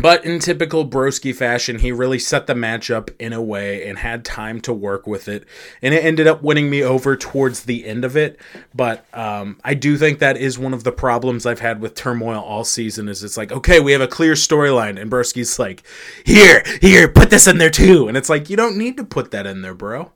But 0.00 0.24
in 0.24 0.40
typical 0.40 0.86
Broski 0.86 1.32
fashion, 1.32 1.78
he 1.78 1.92
really 1.92 2.18
set 2.18 2.48
the 2.48 2.56
match 2.56 2.90
up 2.90 3.08
in 3.20 3.32
a 3.32 3.40
way 3.40 3.88
and 3.88 3.98
had 3.98 4.24
time 4.24 4.60
to 4.62 4.72
work 4.72 5.06
with 5.06 5.28
it. 5.28 5.46
And 5.80 5.94
it 5.94 6.04
ended 6.04 6.26
up 6.26 6.42
winning 6.42 6.68
me 6.68 6.82
over 6.82 7.16
towards 7.16 7.64
the 7.64 7.86
end 7.86 8.04
of 8.04 8.16
it. 8.16 8.40
But 8.74 9.06
um, 9.14 9.60
I 9.62 9.74
do 9.74 9.96
think 9.96 10.18
that 10.18 10.36
is 10.36 10.58
one 10.58 10.74
of 10.74 10.82
the 10.82 10.90
problems 10.90 11.46
I've 11.46 11.60
had 11.60 11.80
with 11.80 11.94
Turmoil 11.94 12.40
all 12.40 12.64
season 12.64 13.08
is 13.08 13.22
it's 13.22 13.36
like, 13.36 13.52
okay, 13.52 13.78
we 13.78 13.92
have 13.92 14.00
a 14.00 14.08
clear 14.08 14.32
storyline. 14.32 15.00
And 15.00 15.08
Broski's 15.08 15.56
like, 15.56 15.84
here, 16.24 16.64
here, 16.80 17.06
put 17.06 17.30
this 17.30 17.46
in 17.46 17.58
there 17.58 17.70
too. 17.70 18.08
And 18.08 18.16
it's 18.16 18.28
like, 18.28 18.50
you 18.50 18.56
don't 18.56 18.76
need 18.76 18.96
to 18.96 19.04
put 19.04 19.30
that 19.30 19.46
in 19.46 19.62
there, 19.62 19.74
bro. 19.74 20.10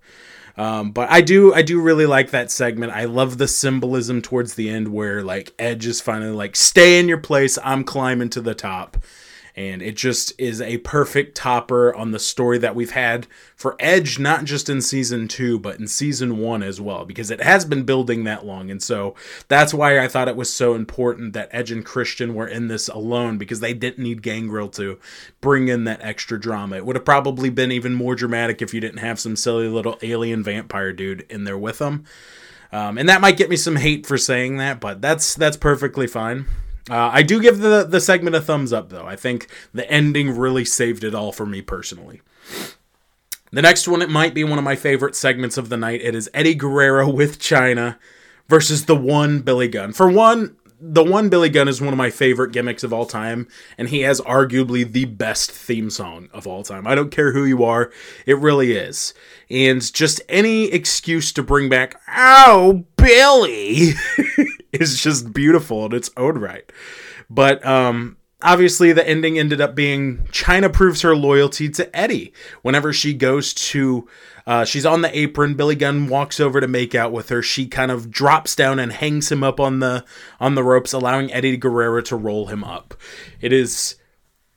Um, 0.57 0.91
but 0.93 1.11
I 1.11 1.21
do 1.21 1.55
I 1.55 1.63
do 1.63 1.81
really 1.81 2.07
like 2.07 2.31
that 2.31 2.51
segment. 2.51 2.93
I 2.93 3.05
love 3.05 3.39
the 3.39 3.49
symbolism 3.49 4.23
towards 4.23 4.55
the 4.55 4.69
end 4.69 4.89
where 4.89 5.23
like 5.23 5.53
Edge 5.59 5.87
is 5.87 6.01
finally 6.01 6.33
like 6.33 6.57
stay 6.57 6.99
in 6.99 7.09
your 7.09 7.19
place. 7.19 7.59
I'm 7.65 7.85
climbing 7.85 8.31
to 8.31 8.41
the 8.41 8.55
top 8.55 8.97
and 9.61 9.83
it 9.83 9.94
just 9.94 10.33
is 10.38 10.62
a 10.62 10.79
perfect 10.79 11.37
topper 11.37 11.94
on 11.94 12.12
the 12.12 12.18
story 12.18 12.57
that 12.57 12.75
we've 12.75 12.92
had 12.92 13.27
for 13.55 13.77
Edge, 13.79 14.18
not 14.18 14.46
just 14.46 14.70
in 14.70 14.81
season 14.81 15.29
two, 15.29 15.59
but 15.59 15.79
in 15.79 15.87
season 15.87 16.38
one 16.38 16.62
as 16.62 16.81
well, 16.81 17.05
because 17.05 17.31
it 17.31 17.42
has 17.42 17.66
been 17.66 17.83
building 17.83 18.25
that 18.25 18.46
long. 18.46 18.70
And 18.70 18.83
so 18.83 19.14
that's 19.49 19.75
why 19.75 19.99
I 19.99 20.09
thought 20.09 20.29
it 20.29 20.37
was 20.37 20.51
so 20.51 20.73
important 20.75 21.35
that 21.35 21.51
Edge 21.53 21.70
and 21.70 21.85
Christian 21.85 22.35
were 22.35 22.46
in 22.46 22.68
this 22.68 22.88
alone, 22.88 23.37
because 23.37 23.61
they 23.61 23.75
didn't 23.75 24.03
need 24.03 24.23
Gangrel 24.23 24.70
to 24.70 24.99
bring 25.42 25.68
in 25.68 25.85
that 25.85 26.01
extra 26.01 26.40
drama. 26.40 26.77
It 26.77 26.87
would 26.87 26.96
have 26.96 27.05
probably 27.05 27.51
been 27.51 27.70
even 27.70 27.94
more 27.94 28.14
dramatic 28.14 28.62
if 28.62 28.73
you 28.73 28.81
didn't 28.81 29.01
have 29.01 29.20
some 29.20 29.37
silly 29.37 29.68
little 29.68 29.99
alien 30.01 30.42
vampire 30.42 30.94
dude 30.94 31.27
in 31.29 31.44
there 31.44 31.59
with 31.59 31.79
them. 31.79 32.05
Um, 32.73 32.96
and 32.96 33.11
that 33.11 33.20
might 33.20 33.37
get 33.37 33.51
me 33.51 33.57
some 33.57 33.77
hate 33.77 34.07
for 34.07 34.16
saying 34.16 34.57
that, 34.57 34.81
but 34.81 35.03
that's 35.03 35.35
that's 35.35 35.59
perfectly 35.59 36.07
fine. 36.07 36.46
Uh, 36.90 37.11
I 37.12 37.22
do 37.22 37.40
give 37.40 37.61
the 37.61 37.85
the 37.85 38.00
segment 38.00 38.35
a 38.35 38.40
thumbs 38.40 38.72
up 38.72 38.90
though. 38.90 39.07
I 39.07 39.16
think 39.16 39.48
the 39.72 39.88
ending 39.90 40.37
really 40.37 40.64
saved 40.64 41.05
it 41.05 41.14
all 41.14 41.31
for 41.31 41.46
me 41.46 41.62
personally. 41.62 42.20
The 43.53 43.62
next 43.62 43.88
one, 43.88 44.03
it 44.03 44.11
might 44.11 44.35
be 44.35 44.44
one 44.44 44.59
of 44.59 44.64
my 44.64 44.76
favorite 44.76 45.16
segments 45.16 45.57
of 45.57 45.68
the 45.68 45.76
night. 45.76 46.00
It 46.03 46.14
is 46.14 46.31
Eddie 46.33 46.55
Guerrero 46.55 47.09
with 47.09 47.38
Chyna 47.40 47.98
versus 48.48 48.87
the 48.87 48.96
one 48.96 49.40
Billy 49.40 49.66
Gunn. 49.66 49.92
For 49.92 50.09
one, 50.11 50.57
the 50.81 51.05
one 51.05 51.29
Billy 51.29 51.48
Gunn 51.48 51.68
is 51.68 51.81
one 51.81 51.92
of 51.92 51.98
my 51.98 52.11
favorite 52.11 52.53
gimmicks 52.53 52.85
of 52.85 52.92
all 52.92 53.07
time, 53.07 53.48
and 53.76 53.88
he 53.88 54.00
has 54.00 54.20
arguably 54.20 54.90
the 54.90 55.05
best 55.05 55.50
theme 55.50 55.90
song 55.90 56.29
of 56.33 56.46
all 56.46 56.62
time. 56.62 56.87
I 56.87 56.94
don't 56.94 57.11
care 57.11 57.33
who 57.33 57.44
you 57.44 57.64
are, 57.64 57.92
it 58.24 58.38
really 58.38 58.72
is. 58.72 59.14
And 59.51 59.93
just 59.93 60.21
any 60.29 60.67
excuse 60.67 61.33
to 61.33 61.43
bring 61.43 61.69
back, 61.69 62.01
oh, 62.09 62.85
Billy, 62.97 63.95
is 64.73 65.03
just 65.03 65.33
beautiful 65.33 65.87
in 65.87 65.95
its 65.95 66.11
own 66.17 66.39
right. 66.39 66.71
But 67.29 67.65
um, 67.67 68.17
obviously, 68.43 68.93
the 68.93 69.07
ending 69.07 69.39
ended 69.39 69.61
up 69.61 69.75
being 69.75 70.19
Chyna 70.31 70.73
proves 70.73 71.03
her 71.03 71.17
loyalty 71.17 71.69
to 71.71 71.97
Eddie 71.97 72.33
whenever 72.63 72.93
she 72.93 73.13
goes 73.13 73.53
to. 73.55 74.09
Uh, 74.47 74.65
she's 74.65 74.87
on 74.87 75.03
the 75.03 75.19
apron. 75.19 75.55
Billy 75.55 75.75
Gunn 75.75 76.09
walks 76.09 76.41
over 76.41 76.61
to 76.61 76.69
make 76.69 76.95
out 76.95 77.13
with 77.13 77.29
her. 77.29 77.43
She 77.43 77.67
kind 77.67 77.91
of 77.91 78.11
drops 78.11 78.55
down 78.55 78.79
and 78.79 78.93
hangs 78.93 79.31
him 79.31 79.43
up 79.43 79.59
on 79.59 79.81
the 79.81 80.05
on 80.39 80.55
the 80.55 80.65
ropes, 80.65 80.93
allowing 80.93 81.33
Eddie 81.33 81.57
Guerrero 81.57 82.01
to 82.03 82.17
roll 82.17 82.47
him 82.47 82.63
up. 82.63 82.95
It 83.41 83.53
is 83.53 83.97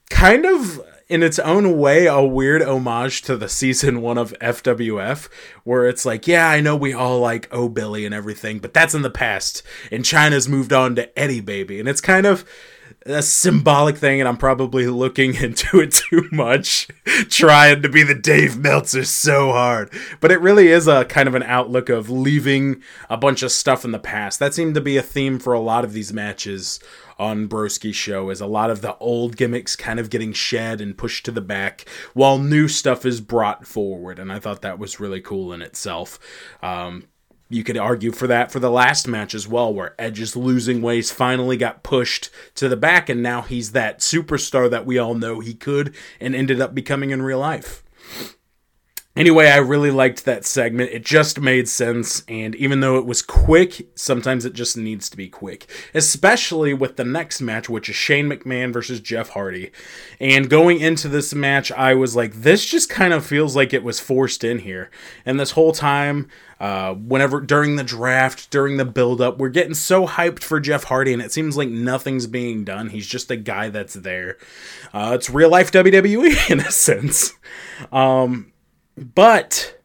kind 0.09 0.45
of 0.45 0.79
in 1.13 1.21
its 1.21 1.37
own 1.37 1.77
way 1.77 2.07
a 2.07 2.23
weird 2.23 2.63
homage 2.63 3.21
to 3.21 3.37
the 3.37 3.47
season 3.47 4.01
one 4.01 4.17
of 4.17 4.33
FWF, 4.41 5.29
where 5.63 5.87
it's 5.87 6.07
like, 6.07 6.27
yeah, 6.27 6.49
I 6.49 6.59
know 6.59 6.75
we 6.75 6.91
all 6.91 7.19
like 7.19 7.47
Oh 7.51 7.69
Billy 7.69 8.03
and 8.03 8.15
everything, 8.15 8.57
but 8.57 8.73
that's 8.73 8.95
in 8.95 9.03
the 9.03 9.11
past, 9.11 9.61
and 9.91 10.03
Chyna's 10.03 10.49
moved 10.49 10.73
on 10.73 10.95
to 10.95 11.19
Eddie 11.19 11.39
Baby, 11.39 11.79
and 11.79 11.87
it's 11.87 12.01
kind 12.01 12.25
of 12.25 12.43
a 13.05 13.21
symbolic 13.21 13.95
thing, 13.95 14.21
and 14.21 14.27
I'm 14.27 14.37
probably 14.37 14.87
looking 14.87 15.35
into 15.41 15.79
it 15.81 15.91
too 15.91 16.27
much, 16.31 16.87
trying 17.29 17.83
to 17.83 17.89
be 17.89 18.01
the 18.01 18.15
Dave 18.15 18.57
Meltzer 18.57 19.03
so 19.03 19.51
hard. 19.51 19.93
But 20.19 20.31
it 20.31 20.41
really 20.41 20.69
is 20.69 20.87
a 20.87 21.05
kind 21.05 21.27
of 21.27 21.35
an 21.35 21.43
outlook 21.43 21.89
of 21.89 22.09
leaving 22.09 22.81
a 23.07 23.17
bunch 23.17 23.43
of 23.43 23.51
stuff 23.51 23.85
in 23.85 23.91
the 23.91 23.99
past. 23.99 24.39
That 24.39 24.55
seemed 24.55 24.73
to 24.73 24.81
be 24.81 24.97
a 24.97 25.03
theme 25.03 25.37
for 25.37 25.53
a 25.53 25.59
lot 25.59 25.83
of 25.83 25.93
these 25.93 26.11
matches 26.11 26.79
on 27.17 27.47
Broski's 27.47 27.95
show 27.95 28.29
is 28.29 28.41
a 28.41 28.45
lot 28.45 28.69
of 28.69 28.81
the 28.81 28.97
old 28.97 29.37
gimmicks 29.37 29.75
kind 29.75 29.99
of 29.99 30.09
getting 30.09 30.33
shed 30.33 30.81
and 30.81 30.97
pushed 30.97 31.25
to 31.25 31.31
the 31.31 31.41
back 31.41 31.85
while 32.13 32.37
new 32.37 32.67
stuff 32.67 33.05
is 33.05 33.21
brought 33.21 33.65
forward. 33.67 34.19
And 34.19 34.31
I 34.31 34.39
thought 34.39 34.61
that 34.61 34.79
was 34.79 34.99
really 34.99 35.21
cool 35.21 35.53
in 35.53 35.61
itself. 35.61 36.19
Um, 36.61 37.07
you 37.49 37.63
could 37.63 37.77
argue 37.77 38.11
for 38.11 38.27
that 38.27 38.51
for 38.51 38.59
the 38.59 38.71
last 38.71 39.07
match 39.07 39.35
as 39.35 39.47
well, 39.47 39.73
where 39.73 39.95
Edge's 39.99 40.35
losing 40.35 40.81
ways 40.81 41.11
finally 41.11 41.55
got 41.55 41.83
pushed 41.83 42.29
to 42.55 42.67
the 42.67 42.77
back, 42.77 43.09
and 43.09 43.21
now 43.21 43.43
he's 43.43 43.73
that 43.73 43.99
superstar 43.99 44.69
that 44.71 44.85
we 44.85 44.97
all 44.97 45.13
know 45.13 45.39
he 45.39 45.53
could 45.53 45.93
and 46.19 46.35
ended 46.35 46.59
up 46.59 46.73
becoming 46.73 47.11
in 47.11 47.21
real 47.21 47.39
life. 47.39 47.83
Anyway, 49.15 49.45
I 49.45 49.57
really 49.57 49.91
liked 49.91 50.25
that 50.25 50.43
segment. 50.43 50.89
It 50.89 51.05
just 51.05 51.39
made 51.39 51.69
sense, 51.69 52.23
and 52.27 52.55
even 52.55 52.79
though 52.79 52.97
it 52.97 53.05
was 53.05 53.21
quick, 53.21 53.89
sometimes 53.93 54.43
it 54.43 54.53
just 54.53 54.75
needs 54.75 55.07
to 55.11 55.17
be 55.17 55.29
quick. 55.29 55.69
Especially 55.93 56.73
with 56.73 56.95
the 56.95 57.03
next 57.03 57.39
match, 57.39 57.69
which 57.69 57.89
is 57.89 57.95
Shane 57.95 58.27
McMahon 58.27 58.73
versus 58.73 58.99
Jeff 58.99 59.29
Hardy. 59.29 59.71
And 60.19 60.49
going 60.49 60.79
into 60.79 61.07
this 61.07 61.31
match, 61.31 61.71
I 61.71 61.93
was 61.93 62.15
like, 62.15 62.33
this 62.33 62.65
just 62.65 62.89
kind 62.89 63.13
of 63.13 63.23
feels 63.23 63.55
like 63.55 63.71
it 63.71 63.83
was 63.83 63.99
forced 63.99 64.43
in 64.43 64.59
here. 64.59 64.89
And 65.27 65.39
this 65.39 65.51
whole 65.51 65.73
time, 65.73 66.27
uh, 66.59 66.95
whenever 66.95 67.39
during 67.39 67.75
the 67.75 67.83
draft, 67.83 68.49
during 68.49 68.77
the 68.77 68.85
build 68.85 69.21
up, 69.21 69.37
we're 69.37 69.49
getting 69.49 69.75
so 69.75 70.07
hyped 70.07 70.41
for 70.41 70.59
Jeff 70.59 70.85
Hardy, 70.85 71.13
and 71.13 71.21
it 71.21 71.31
seems 71.31 71.55
like 71.55 71.69
nothing's 71.69 72.25
being 72.25 72.63
done. 72.63 72.89
He's 72.89 73.05
just 73.05 73.29
a 73.29 73.35
guy 73.35 73.69
that's 73.69 73.93
there. 73.93 74.37
Uh, 74.91 75.11
it's 75.13 75.29
real 75.29 75.49
life 75.49 75.71
WWE 75.71 76.49
in 76.49 76.61
a 76.61 76.71
sense. 76.71 77.33
Um, 77.91 78.52
but 78.97 79.79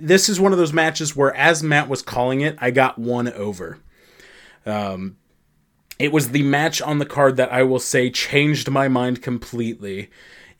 this 0.00 0.28
is 0.28 0.40
one 0.40 0.52
of 0.52 0.58
those 0.58 0.72
matches 0.72 1.16
where, 1.16 1.34
as 1.34 1.62
Matt 1.62 1.88
was 1.88 2.02
calling 2.02 2.40
it, 2.40 2.56
I 2.60 2.70
got 2.70 2.98
one 2.98 3.32
over. 3.32 3.78
Um, 4.66 5.16
it 5.98 6.12
was 6.12 6.30
the 6.30 6.42
match 6.42 6.80
on 6.80 6.98
the 6.98 7.06
card 7.06 7.36
that 7.36 7.52
I 7.52 7.62
will 7.62 7.80
say 7.80 8.10
changed 8.10 8.70
my 8.70 8.88
mind 8.88 9.22
completely. 9.22 10.10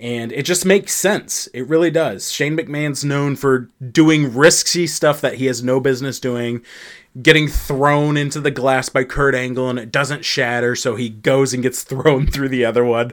And 0.00 0.30
it 0.32 0.44
just 0.44 0.64
makes 0.64 0.94
sense. 0.94 1.48
It 1.48 1.68
really 1.68 1.90
does. 1.90 2.30
Shane 2.30 2.56
McMahon's 2.56 3.04
known 3.04 3.34
for 3.34 3.68
doing 3.90 4.32
risky 4.32 4.86
stuff 4.86 5.20
that 5.20 5.34
he 5.34 5.46
has 5.46 5.62
no 5.62 5.80
business 5.80 6.20
doing, 6.20 6.62
getting 7.20 7.48
thrown 7.48 8.16
into 8.16 8.40
the 8.40 8.52
glass 8.52 8.88
by 8.88 9.02
Kurt 9.02 9.34
Angle 9.34 9.70
and 9.70 9.78
it 9.78 9.90
doesn't 9.90 10.24
shatter, 10.24 10.76
so 10.76 10.94
he 10.94 11.08
goes 11.08 11.52
and 11.52 11.64
gets 11.64 11.82
thrown 11.84 12.28
through 12.28 12.48
the 12.48 12.64
other 12.64 12.84
one, 12.84 13.10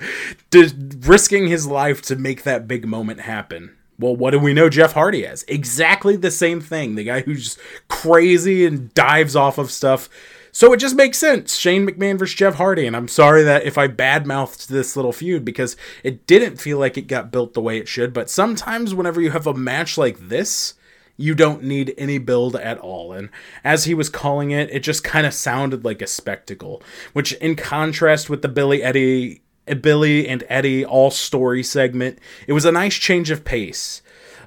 risking 0.53 1.47
his 1.47 1.65
life 1.65 2.03
to 2.03 2.15
make 2.15 2.43
that 2.43 2.67
big 2.67 2.85
moment 2.87 3.21
happen. 3.21 3.75
Well, 3.97 4.15
what 4.15 4.31
do 4.31 4.39
we 4.39 4.53
know 4.53 4.69
Jeff 4.69 4.93
Hardy 4.93 5.25
as? 5.25 5.43
Exactly 5.47 6.15
the 6.15 6.31
same 6.31 6.59
thing. 6.59 6.95
The 6.95 7.05
guy 7.05 7.21
who's 7.21 7.57
crazy 7.87 8.65
and 8.65 8.93
dives 8.93 9.35
off 9.35 9.57
of 9.57 9.71
stuff. 9.71 10.09
So 10.51 10.71
it 10.71 10.77
just 10.77 10.95
makes 10.95 11.17
sense. 11.17 11.57
Shane 11.57 11.85
McMahon 11.85 12.17
versus 12.17 12.35
Jeff 12.35 12.55
Hardy. 12.55 12.87
And 12.87 12.95
I'm 12.95 13.09
sorry 13.09 13.43
that 13.43 13.63
if 13.63 13.77
I 13.77 13.87
badmouthed 13.87 14.67
this 14.67 14.95
little 14.95 15.11
feud 15.11 15.43
because 15.43 15.75
it 16.03 16.25
didn't 16.27 16.57
feel 16.57 16.77
like 16.77 16.97
it 16.97 17.07
got 17.07 17.31
built 17.31 17.53
the 17.53 17.61
way 17.61 17.77
it 17.77 17.87
should. 17.87 18.13
But 18.13 18.29
sometimes, 18.29 18.93
whenever 18.93 19.19
you 19.19 19.31
have 19.31 19.47
a 19.47 19.53
match 19.53 19.97
like 19.97 20.29
this, 20.29 20.75
you 21.17 21.35
don't 21.35 21.63
need 21.63 21.93
any 21.97 22.17
build 22.17 22.55
at 22.55 22.77
all. 22.79 23.13
And 23.13 23.29
as 23.63 23.85
he 23.85 23.93
was 23.93 24.09
calling 24.09 24.51
it, 24.51 24.69
it 24.71 24.79
just 24.79 25.03
kind 25.03 25.25
of 25.25 25.33
sounded 25.33 25.85
like 25.85 26.01
a 26.01 26.07
spectacle, 26.07 26.81
which, 27.13 27.33
in 27.33 27.55
contrast 27.55 28.29
with 28.29 28.41
the 28.41 28.49
Billy 28.49 28.83
Eddie 28.83 29.41
Billy 29.81 30.27
and 30.27 30.43
Eddie 30.47 30.85
all 30.85 31.11
story 31.11 31.63
segment. 31.63 32.19
It 32.47 32.53
was 32.53 32.65
a 32.65 32.71
nice 32.71 32.95
change 32.95 33.31
of 33.31 33.43
pace. 33.43 34.01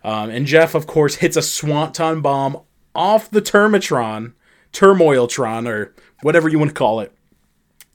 Um, 0.05 0.31
and 0.31 0.47
Jeff, 0.47 0.75
of 0.75 0.87
course, 0.87 1.17
hits 1.17 1.37
a 1.37 1.43
Swanton 1.43 2.21
bomb 2.21 2.61
off 2.95 3.31
the 3.31 3.43
Termitron, 3.43 4.33
Turmoiltron, 4.73 5.69
or 5.69 5.95
whatever 6.23 6.49
you 6.49 6.59
want 6.59 6.71
to 6.71 6.75
call 6.75 7.01
it, 7.01 7.13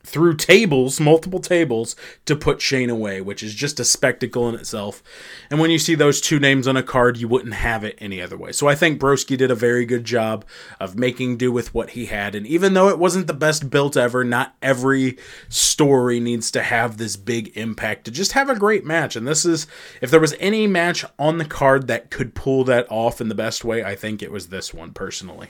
through 0.05 0.35
tables, 0.35 0.99
multiple 0.99 1.39
tables, 1.39 1.95
to 2.25 2.35
put 2.35 2.61
Shane 2.61 2.89
away, 2.89 3.21
which 3.21 3.41
is 3.41 3.55
just 3.55 3.79
a 3.79 3.85
spectacle 3.85 4.49
in 4.49 4.55
itself. 4.55 5.01
And 5.49 5.59
when 5.59 5.71
you 5.71 5.79
see 5.79 5.95
those 5.95 6.19
two 6.19 6.39
names 6.39 6.67
on 6.67 6.75
a 6.75 6.83
card, 6.83 7.17
you 7.17 7.27
wouldn't 7.27 7.53
have 7.53 7.83
it 7.85 7.97
any 7.99 8.21
other 8.21 8.37
way. 8.37 8.51
So 8.51 8.67
I 8.67 8.75
think 8.75 8.99
Broski 8.99 9.37
did 9.37 9.49
a 9.49 9.55
very 9.55 9.85
good 9.85 10.03
job 10.03 10.45
of 10.79 10.97
making 10.97 11.37
do 11.37 11.51
with 11.51 11.73
what 11.73 11.91
he 11.91 12.07
had. 12.07 12.35
And 12.35 12.45
even 12.45 12.73
though 12.73 12.89
it 12.89 12.99
wasn't 12.99 13.27
the 13.27 13.33
best 13.33 13.69
built 13.69 13.95
ever, 13.95 14.23
not 14.23 14.55
every 14.61 15.17
story 15.47 16.19
needs 16.19 16.51
to 16.51 16.63
have 16.63 16.97
this 16.97 17.15
big 17.15 17.55
impact 17.57 18.05
to 18.05 18.11
just 18.11 18.33
have 18.33 18.49
a 18.49 18.59
great 18.59 18.85
match. 18.85 19.15
And 19.15 19.25
this 19.25 19.45
is, 19.45 19.67
if 20.01 20.11
there 20.11 20.19
was 20.19 20.35
any 20.39 20.67
match 20.67 21.05
on 21.17 21.37
the 21.37 21.45
card 21.45 21.87
that 21.87 22.11
could 22.11 22.35
pull 22.35 22.65
that 22.65 22.85
off 22.89 23.21
in 23.21 23.29
the 23.29 23.35
best 23.35 23.63
way, 23.63 23.83
I 23.83 23.95
think 23.95 24.21
it 24.21 24.31
was 24.31 24.47
this 24.47 24.73
one 24.73 24.91
personally. 24.91 25.47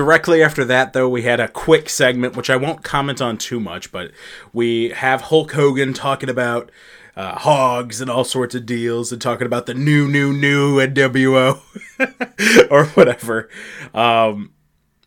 Directly 0.00 0.42
after 0.42 0.64
that, 0.64 0.94
though, 0.94 1.10
we 1.10 1.24
had 1.24 1.40
a 1.40 1.48
quick 1.48 1.90
segment, 1.90 2.34
which 2.34 2.48
I 2.48 2.56
won't 2.56 2.82
comment 2.82 3.20
on 3.20 3.36
too 3.36 3.60
much, 3.60 3.92
but 3.92 4.12
we 4.50 4.88
have 4.92 5.20
Hulk 5.20 5.52
Hogan 5.52 5.92
talking 5.92 6.30
about 6.30 6.70
uh, 7.14 7.38
hogs 7.38 8.00
and 8.00 8.10
all 8.10 8.24
sorts 8.24 8.54
of 8.54 8.64
deals 8.64 9.12
and 9.12 9.20
talking 9.20 9.46
about 9.46 9.66
the 9.66 9.74
new, 9.74 10.08
new, 10.08 10.32
new 10.32 10.76
NWO 10.78 11.60
or 12.70 12.86
whatever. 12.86 13.50
Um, 13.92 14.52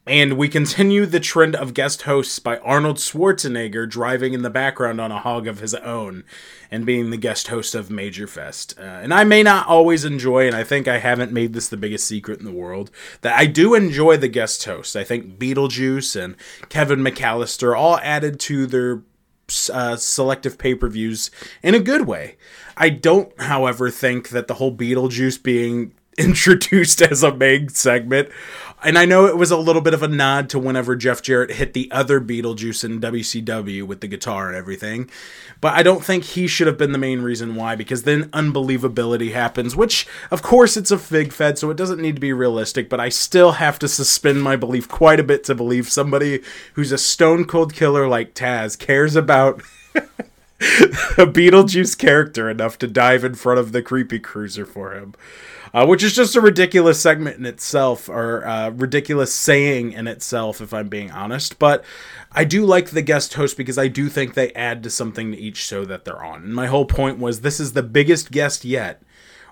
and 0.05 0.33
we 0.33 0.49
continue 0.49 1.05
the 1.05 1.19
trend 1.19 1.55
of 1.55 1.73
guest 1.73 2.01
hosts 2.01 2.37
by 2.37 2.57
Arnold 2.57 2.97
Schwarzenegger 2.97 3.89
driving 3.89 4.33
in 4.33 4.41
the 4.41 4.49
background 4.49 4.99
on 4.99 5.13
a 5.13 5.19
hog 5.19 5.47
of 5.47 5.59
his 5.59 5.73
own 5.75 6.25
and 6.69 6.85
being 6.85 7.09
the 7.09 7.17
guest 7.17 7.47
host 7.47 7.73
of 7.73 7.89
Major 7.89 8.27
Fest. 8.27 8.75
Uh, 8.77 8.81
and 8.81 9.13
I 9.13 9.23
may 9.23 9.43
not 9.43 9.67
always 9.67 10.03
enjoy, 10.03 10.45
and 10.45 10.55
I 10.55 10.65
think 10.65 10.89
I 10.89 10.97
haven't 10.97 11.31
made 11.31 11.53
this 11.53 11.69
the 11.69 11.77
biggest 11.77 12.05
secret 12.05 12.39
in 12.39 12.45
the 12.45 12.51
world, 12.51 12.91
that 13.21 13.37
I 13.37 13.45
do 13.45 13.73
enjoy 13.73 14.17
the 14.17 14.27
guest 14.27 14.63
hosts. 14.65 14.95
I 14.95 15.05
think 15.05 15.39
Beetlejuice 15.39 16.21
and 16.21 16.35
Kevin 16.67 16.99
McAllister 16.99 17.77
all 17.77 17.97
added 17.99 18.41
to 18.41 18.65
their 18.65 19.03
uh, 19.71 19.95
selective 19.95 20.57
pay 20.57 20.75
per 20.75 20.89
views 20.89 21.31
in 21.61 21.75
a 21.75 21.79
good 21.79 22.07
way. 22.07 22.35
I 22.75 22.89
don't, 22.89 23.39
however, 23.39 23.89
think 23.89 24.29
that 24.29 24.47
the 24.47 24.55
whole 24.55 24.75
Beetlejuice 24.75 25.41
being 25.41 25.93
introduced 26.17 27.01
as 27.01 27.23
a 27.23 27.33
main 27.33 27.69
segment 27.69 28.29
and 28.83 28.97
I 28.97 29.05
know 29.05 29.25
it 29.25 29.37
was 29.37 29.51
a 29.51 29.57
little 29.57 29.81
bit 29.81 29.93
of 29.93 30.03
a 30.03 30.07
nod 30.07 30.49
to 30.49 30.59
whenever 30.59 30.95
Jeff 30.95 31.21
Jarrett 31.21 31.51
hit 31.51 31.73
the 31.73 31.89
other 31.91 32.19
Beetlejuice 32.19 32.83
in 32.83 32.99
WCW 32.99 33.83
with 33.83 34.01
the 34.01 34.07
guitar 34.07 34.47
and 34.47 34.55
everything. 34.55 35.09
But 35.61 35.73
I 35.73 35.83
don't 35.83 36.03
think 36.03 36.23
he 36.23 36.47
should 36.47 36.67
have 36.67 36.77
been 36.77 36.91
the 36.91 36.97
main 36.97 37.21
reason 37.21 37.55
why, 37.55 37.75
because 37.75 38.03
then 38.03 38.29
unbelievability 38.29 39.31
happens, 39.31 39.75
which, 39.75 40.05
of 40.29 40.41
course, 40.41 40.75
it's 40.75 40.91
a 40.91 40.97
fig 40.97 41.31
fed, 41.31 41.57
so 41.57 41.69
it 41.69 41.77
doesn't 41.77 42.01
need 42.01 42.15
to 42.15 42.21
be 42.21 42.33
realistic, 42.33 42.89
but 42.89 42.99
I 42.99 43.09
still 43.09 43.53
have 43.53 43.79
to 43.79 43.87
suspend 43.87 44.43
my 44.43 44.55
belief 44.55 44.89
quite 44.89 45.19
a 45.19 45.23
bit 45.23 45.43
to 45.45 45.55
believe 45.55 45.89
somebody 45.89 46.41
who's 46.73 46.91
a 46.91 46.97
stone 46.97 47.45
cold 47.45 47.73
killer 47.73 48.07
like 48.07 48.33
Taz 48.33 48.77
cares 48.77 49.15
about. 49.15 49.61
a 51.17 51.25
Beetlejuice 51.27 51.97
character 51.97 52.49
enough 52.49 52.77
to 52.79 52.87
dive 52.87 53.23
in 53.23 53.35
front 53.35 53.59
of 53.59 53.71
the 53.71 53.81
creepy 53.81 54.19
cruiser 54.19 54.65
for 54.65 54.93
him 54.93 55.13
uh, 55.73 55.85
which 55.87 56.03
is 56.03 56.13
just 56.13 56.35
a 56.35 56.41
ridiculous 56.41 57.01
segment 57.01 57.37
in 57.37 57.45
itself, 57.45 58.07
or 58.07 58.45
uh, 58.45 58.69
ridiculous 58.69 59.33
saying 59.33 59.91
in 59.93 60.07
itself, 60.07 60.61
if 60.61 60.73
I'm 60.73 60.87
being 60.87 61.09
honest. 61.09 61.57
But 61.57 61.83
I 62.31 62.43
do 62.43 62.63
like 62.63 62.91
the 62.91 63.01
guest 63.01 63.33
host 63.33 63.57
because 63.57 63.77
I 63.77 63.87
do 63.87 64.07
think 64.07 64.33
they 64.33 64.53
add 64.53 64.83
to 64.83 64.91
something 64.91 65.31
to 65.31 65.37
each 65.37 65.57
show 65.57 65.83
that 65.85 66.05
they're 66.05 66.23
on. 66.23 66.43
And 66.43 66.53
my 66.53 66.67
whole 66.67 66.85
point 66.85 67.17
was 67.17 67.41
this 67.41 67.59
is 67.59 67.73
the 67.73 67.83
biggest 67.83 68.31
guest 68.31 68.63
yet 68.63 69.01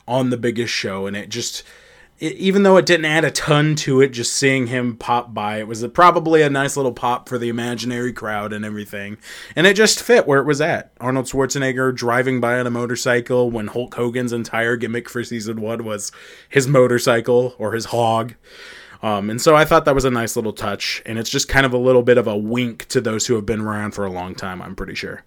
on 0.08 0.30
the 0.30 0.38
biggest 0.38 0.74
show, 0.74 1.08
and 1.08 1.18
it 1.18 1.30
just 1.30 1.64
it, 2.22 2.36
even 2.38 2.64
though 2.64 2.78
it 2.78 2.86
didn't 2.86 3.06
add 3.06 3.26
a 3.26 3.32
ton 3.32 3.76
to 3.78 4.00
it, 4.00 4.10
just 4.10 4.34
seeing 4.34 4.68
him 4.68 4.96
pop 4.96 5.34
by, 5.34 5.58
it 5.58 5.68
was 5.68 5.86
probably 5.88 6.42
a 6.44 6.50
nice 6.50 6.78
little 6.78 6.94
pop 6.94 7.28
for 7.28 7.38
the 7.38 7.50
imaginary 7.50 8.14
crowd 8.14 8.54
and 8.54 8.64
everything. 8.64 9.18
And 9.56 9.68
it 9.68 9.76
just 9.76 10.02
fit 10.02 10.28
where 10.28 10.40
it 10.40 10.46
was 10.46 10.62
at. 10.62 10.94
Arnold 11.02 11.26
Schwarzenegger 11.26 11.94
driving 11.94 12.40
by 12.40 12.60
on 12.60 12.68
a 12.68 12.72
motorcycle 12.72 13.50
when 13.50 13.68
Hulk 13.68 13.96
Hogan's 13.96 14.32
entire 14.32 14.78
gimmick 14.78 15.10
for 15.10 15.24
season 15.24 15.60
one 15.60 15.84
was 15.84 16.12
his 16.48 16.68
motorcycle 16.68 17.56
or 17.58 17.74
his 17.74 17.86
hog. 17.86 18.36
Um, 19.04 19.32
and 19.32 19.42
so 19.42 19.56
I 19.56 19.66
thought 19.66 19.86
that 19.86 19.96
was 19.96 20.06
a 20.06 20.12
nice 20.12 20.36
little 20.36 20.54
touch, 20.54 21.02
and 21.08 21.18
it's 21.18 21.30
just 21.30 21.50
kind 21.50 21.66
of 21.66 21.74
a 21.74 21.78
little 21.78 22.04
bit 22.04 22.20
of 22.20 22.28
a 22.28 22.38
wink 22.38 22.88
to 22.90 23.02
those 23.02 23.26
who 23.26 23.34
have 23.34 23.48
been 23.48 23.62
around 23.62 23.96
for 23.96 24.06
a 24.06 24.12
long 24.12 24.36
time, 24.36 24.62
I'm 24.62 24.76
pretty 24.76 24.94
sure. 24.94 25.24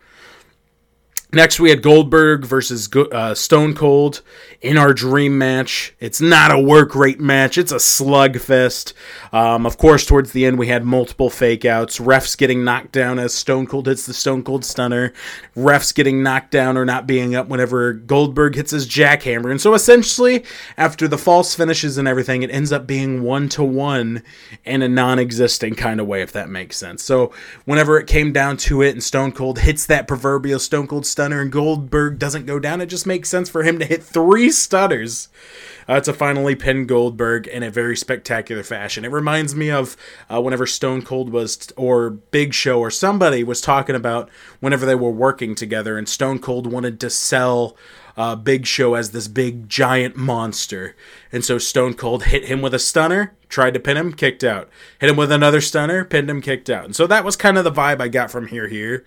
Next, 1.35 1.59
we 1.59 1.71
had 1.71 1.83
Goldberg 1.83 2.45
versus 2.45 2.89
uh, 2.95 3.35
Stone 3.35 3.75
Cold 3.75 4.23
in 4.63 4.79
our 4.79 4.95
dream 4.95 5.37
match. 5.37 5.93
It's 5.99 6.21
not 6.21 6.53
a 6.53 6.61
work 6.61 6.95
rate 6.95 7.19
match, 7.19 7.59
it's 7.59 7.73
a 7.73 7.77
slugfest. 7.77 8.93
Um, 9.33 9.67
of 9.67 9.77
course, 9.77 10.07
towards 10.07 10.31
the 10.31 10.47
end, 10.47 10.61
we 10.61 10.69
had 10.69 10.85
multiple 10.85 11.31
fake 11.31 11.65
outs. 11.65 11.99
Refs 11.99 12.39
getting 12.39 12.63
knocked 12.63 12.93
down 12.93 13.19
as 13.19 13.35
Stone 13.35 13.67
Cold 13.67 13.89
hits 13.89 14.07
the 14.07 14.15
Stone 14.15 14.45
Cold 14.45 14.65
Stunner. 14.65 15.13
Refs 15.57 15.93
getting 15.93 16.23
knocked 16.23 16.53
down 16.53 16.77
or 16.77 16.85
not 16.85 17.05
being 17.05 17.35
up 17.35 17.49
whenever 17.49 17.93
Goldberg 17.93 18.55
hits 18.55 18.71
his 18.71 18.89
jackhammer. 18.89 19.51
And 19.51 19.61
so 19.61 19.75
essentially, 19.75 20.45
after 20.77 21.09
the 21.09 21.19
false 21.19 21.53
finishes 21.53 21.99
and 21.99 22.07
everything, 22.07 22.45
it 22.45 22.51
ends 22.53 22.71
up 22.71 22.87
being 22.87 23.25
one 23.25 23.49
to 23.51 23.65
one 23.65 24.23
in 24.65 24.83
a 24.83 24.89
non 24.89 25.19
existing 25.19 25.75
kind 25.75 26.01
of 26.01 26.07
way, 26.07 26.23
if 26.23 26.31
that 26.31 26.49
makes 26.49 26.77
sense. 26.77 27.03
So 27.03 27.33
whenever 27.65 27.99
it 27.99 28.07
came 28.07 28.33
down 28.33 28.57
to 28.59 28.83
it 28.83 28.93
and 28.93 29.03
Stone 29.03 29.33
Cold 29.33 29.59
hits 29.59 29.85
that 29.87 30.07
proverbial 30.07 30.61
Stone 30.61 30.87
Cold 30.87 31.05
Stunner, 31.05 31.24
stunner 31.25 31.41
and 31.41 31.51
Goldberg 31.51 32.19
doesn't 32.19 32.45
go 32.45 32.59
down, 32.59 32.83
it 32.83 32.87
just 32.87 33.07
makes 33.07 33.31
sense 33.31 33.49
for 33.49 33.63
him 33.63 33.79
to 33.79 33.87
hit 33.87 34.03
three 34.03 34.51
stunners 34.51 35.31
uh, 35.89 35.99
to 36.01 36.13
finally 36.13 36.55
pin 36.55 36.85
Goldberg 36.85 37.47
in 37.47 37.63
a 37.63 37.71
very 37.71 37.97
spectacular 37.97 38.63
fashion. 38.63 39.07
It 39.07 39.11
reminds 39.11 39.55
me 39.55 39.71
of 39.71 39.97
uh, 40.29 40.43
whenever 40.43 40.67
Stone 40.67 41.01
Cold 41.01 41.31
was, 41.31 41.73
or 41.79 42.11
Big 42.11 42.53
Show, 42.53 42.79
or 42.79 42.91
somebody 42.91 43.43
was 43.43 43.63
talking 43.63 43.97
about 43.97 44.29
whenever 44.61 44.85
they 44.85 44.95
were 44.95 45.11
working 45.11 45.55
together, 45.55 45.97
and 45.97 46.07
Stone 46.07 46.41
Cold 46.41 46.71
wanted 46.71 47.01
to 47.01 47.09
sell 47.09 47.75
uh, 48.19 48.37
Big 48.37 48.67
Show 48.67 48.93
as 48.93 49.13
this 49.13 49.27
big 49.27 49.67
giant 49.67 50.17
monster. 50.17 50.95
And 51.35 51.45
so 51.45 51.59
Stone 51.59 51.95
Cold 51.95 52.27
hit 52.27 52.45
him 52.45 52.63
with 52.63 52.75
a 52.75 52.79
stunner, 52.79 53.35
tried 53.49 53.75
to 53.75 53.81
pin 53.81 53.97
him, 53.97 54.13
kicked 54.13 54.45
out. 54.45 54.69
Hit 55.01 55.11
him 55.11 55.17
with 55.17 55.33
another 55.33 55.61
stunner, 55.61 56.05
pinned 56.05 56.31
him, 56.31 56.41
kicked 56.41 56.71
out. 56.71 56.85
And 56.85 56.95
so 56.95 57.09
that 57.09 57.25
was 57.25 57.35
kind 57.35 57.59
of 57.59 57.65
the 57.65 57.73
vibe 57.73 58.01
I 58.01 58.07
got 58.07 58.31
from 58.31 58.47
here. 58.47 58.69
Here, 58.69 59.05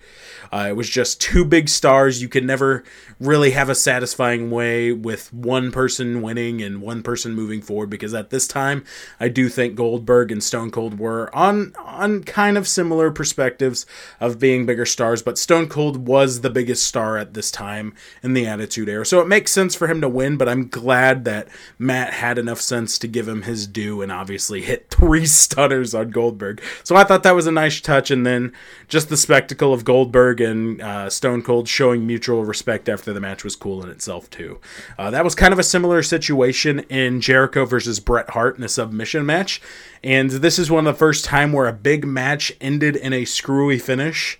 uh, 0.52 0.66
it 0.68 0.76
was 0.76 0.90
just 0.90 1.22
two 1.22 1.44
big 1.44 1.70
stars. 1.70 2.20
You 2.20 2.28
could 2.28 2.44
never 2.44 2.84
really 3.18 3.52
have 3.52 3.70
a 3.70 3.74
satisfying 3.74 4.50
way 4.50 4.92
with 4.92 5.32
one 5.32 5.72
person 5.72 6.20
winning 6.20 6.60
and 6.62 6.82
one 6.82 7.02
person 7.02 7.34
moving 7.34 7.62
forward 7.62 7.88
because 7.88 8.12
at 8.12 8.28
this 8.28 8.46
time, 8.46 8.84
I 9.18 9.28
do 9.28 9.48
think 9.48 9.74
Goldberg 9.74 10.30
and 10.30 10.44
Stone 10.44 10.70
Cold 10.70 10.98
were 10.98 11.34
on 11.34 11.74
on 11.78 12.24
kind 12.24 12.58
of 12.58 12.68
similar 12.68 13.10
perspectives 13.10 13.86
of 14.20 14.38
being 14.38 14.66
bigger 14.66 14.86
stars, 14.86 15.22
but 15.22 15.38
Stone 15.38 15.68
Cold 15.68 16.06
was 16.06 16.42
the 16.42 16.50
biggest 16.50 16.86
star 16.86 17.16
at 17.16 17.32
this 17.32 17.50
time 17.50 17.94
in 18.22 18.34
the 18.34 18.46
Attitude 18.46 18.88
Era. 18.88 19.06
So 19.06 19.20
it 19.20 19.28
makes 19.28 19.50
sense 19.50 19.74
for 19.74 19.88
him 19.88 20.02
to 20.02 20.08
win, 20.10 20.36
but 20.36 20.48
I'm 20.48 20.68
glad 20.68 21.24
that 21.24 21.48
Matt 21.78 22.17
had 22.18 22.36
enough 22.38 22.60
sense 22.60 22.98
to 22.98 23.08
give 23.08 23.26
him 23.26 23.42
his 23.42 23.66
due 23.66 24.02
and 24.02 24.12
obviously 24.12 24.60
hit 24.60 24.90
three 24.90 25.24
stunners 25.40 25.94
on 25.94 26.10
Goldberg. 26.10 26.60
So 26.84 26.96
I 26.96 27.04
thought 27.04 27.22
that 27.22 27.34
was 27.34 27.46
a 27.46 27.52
nice 27.52 27.80
touch, 27.80 28.10
and 28.10 28.26
then 28.26 28.52
just 28.88 29.08
the 29.08 29.16
spectacle 29.16 29.72
of 29.72 29.84
Goldberg 29.84 30.40
and 30.40 30.80
uh, 30.82 31.08
Stone 31.10 31.42
Cold 31.42 31.68
showing 31.68 32.06
mutual 32.06 32.44
respect 32.44 32.88
after 32.88 33.12
the 33.12 33.20
match 33.20 33.44
was 33.44 33.56
cool 33.56 33.82
in 33.82 33.88
itself 33.88 34.28
too. 34.30 34.60
Uh, 34.98 35.10
that 35.10 35.24
was 35.24 35.34
kind 35.34 35.52
of 35.52 35.58
a 35.58 35.64
similar 35.64 36.02
situation 36.02 36.80
in 36.90 37.20
Jericho 37.20 37.64
versus 37.64 38.00
Bret 38.00 38.30
Hart 38.30 38.58
in 38.58 38.64
a 38.64 38.68
submission 38.68 39.24
match, 39.24 39.62
and 40.02 40.30
this 40.30 40.58
is 40.58 40.70
one 40.70 40.86
of 40.86 40.94
the 40.94 40.98
first 40.98 41.24
time 41.24 41.52
where 41.52 41.66
a 41.66 41.72
big 41.72 42.04
match 42.04 42.52
ended 42.60 42.96
in 42.96 43.12
a 43.12 43.24
screwy 43.24 43.78
finish, 43.78 44.38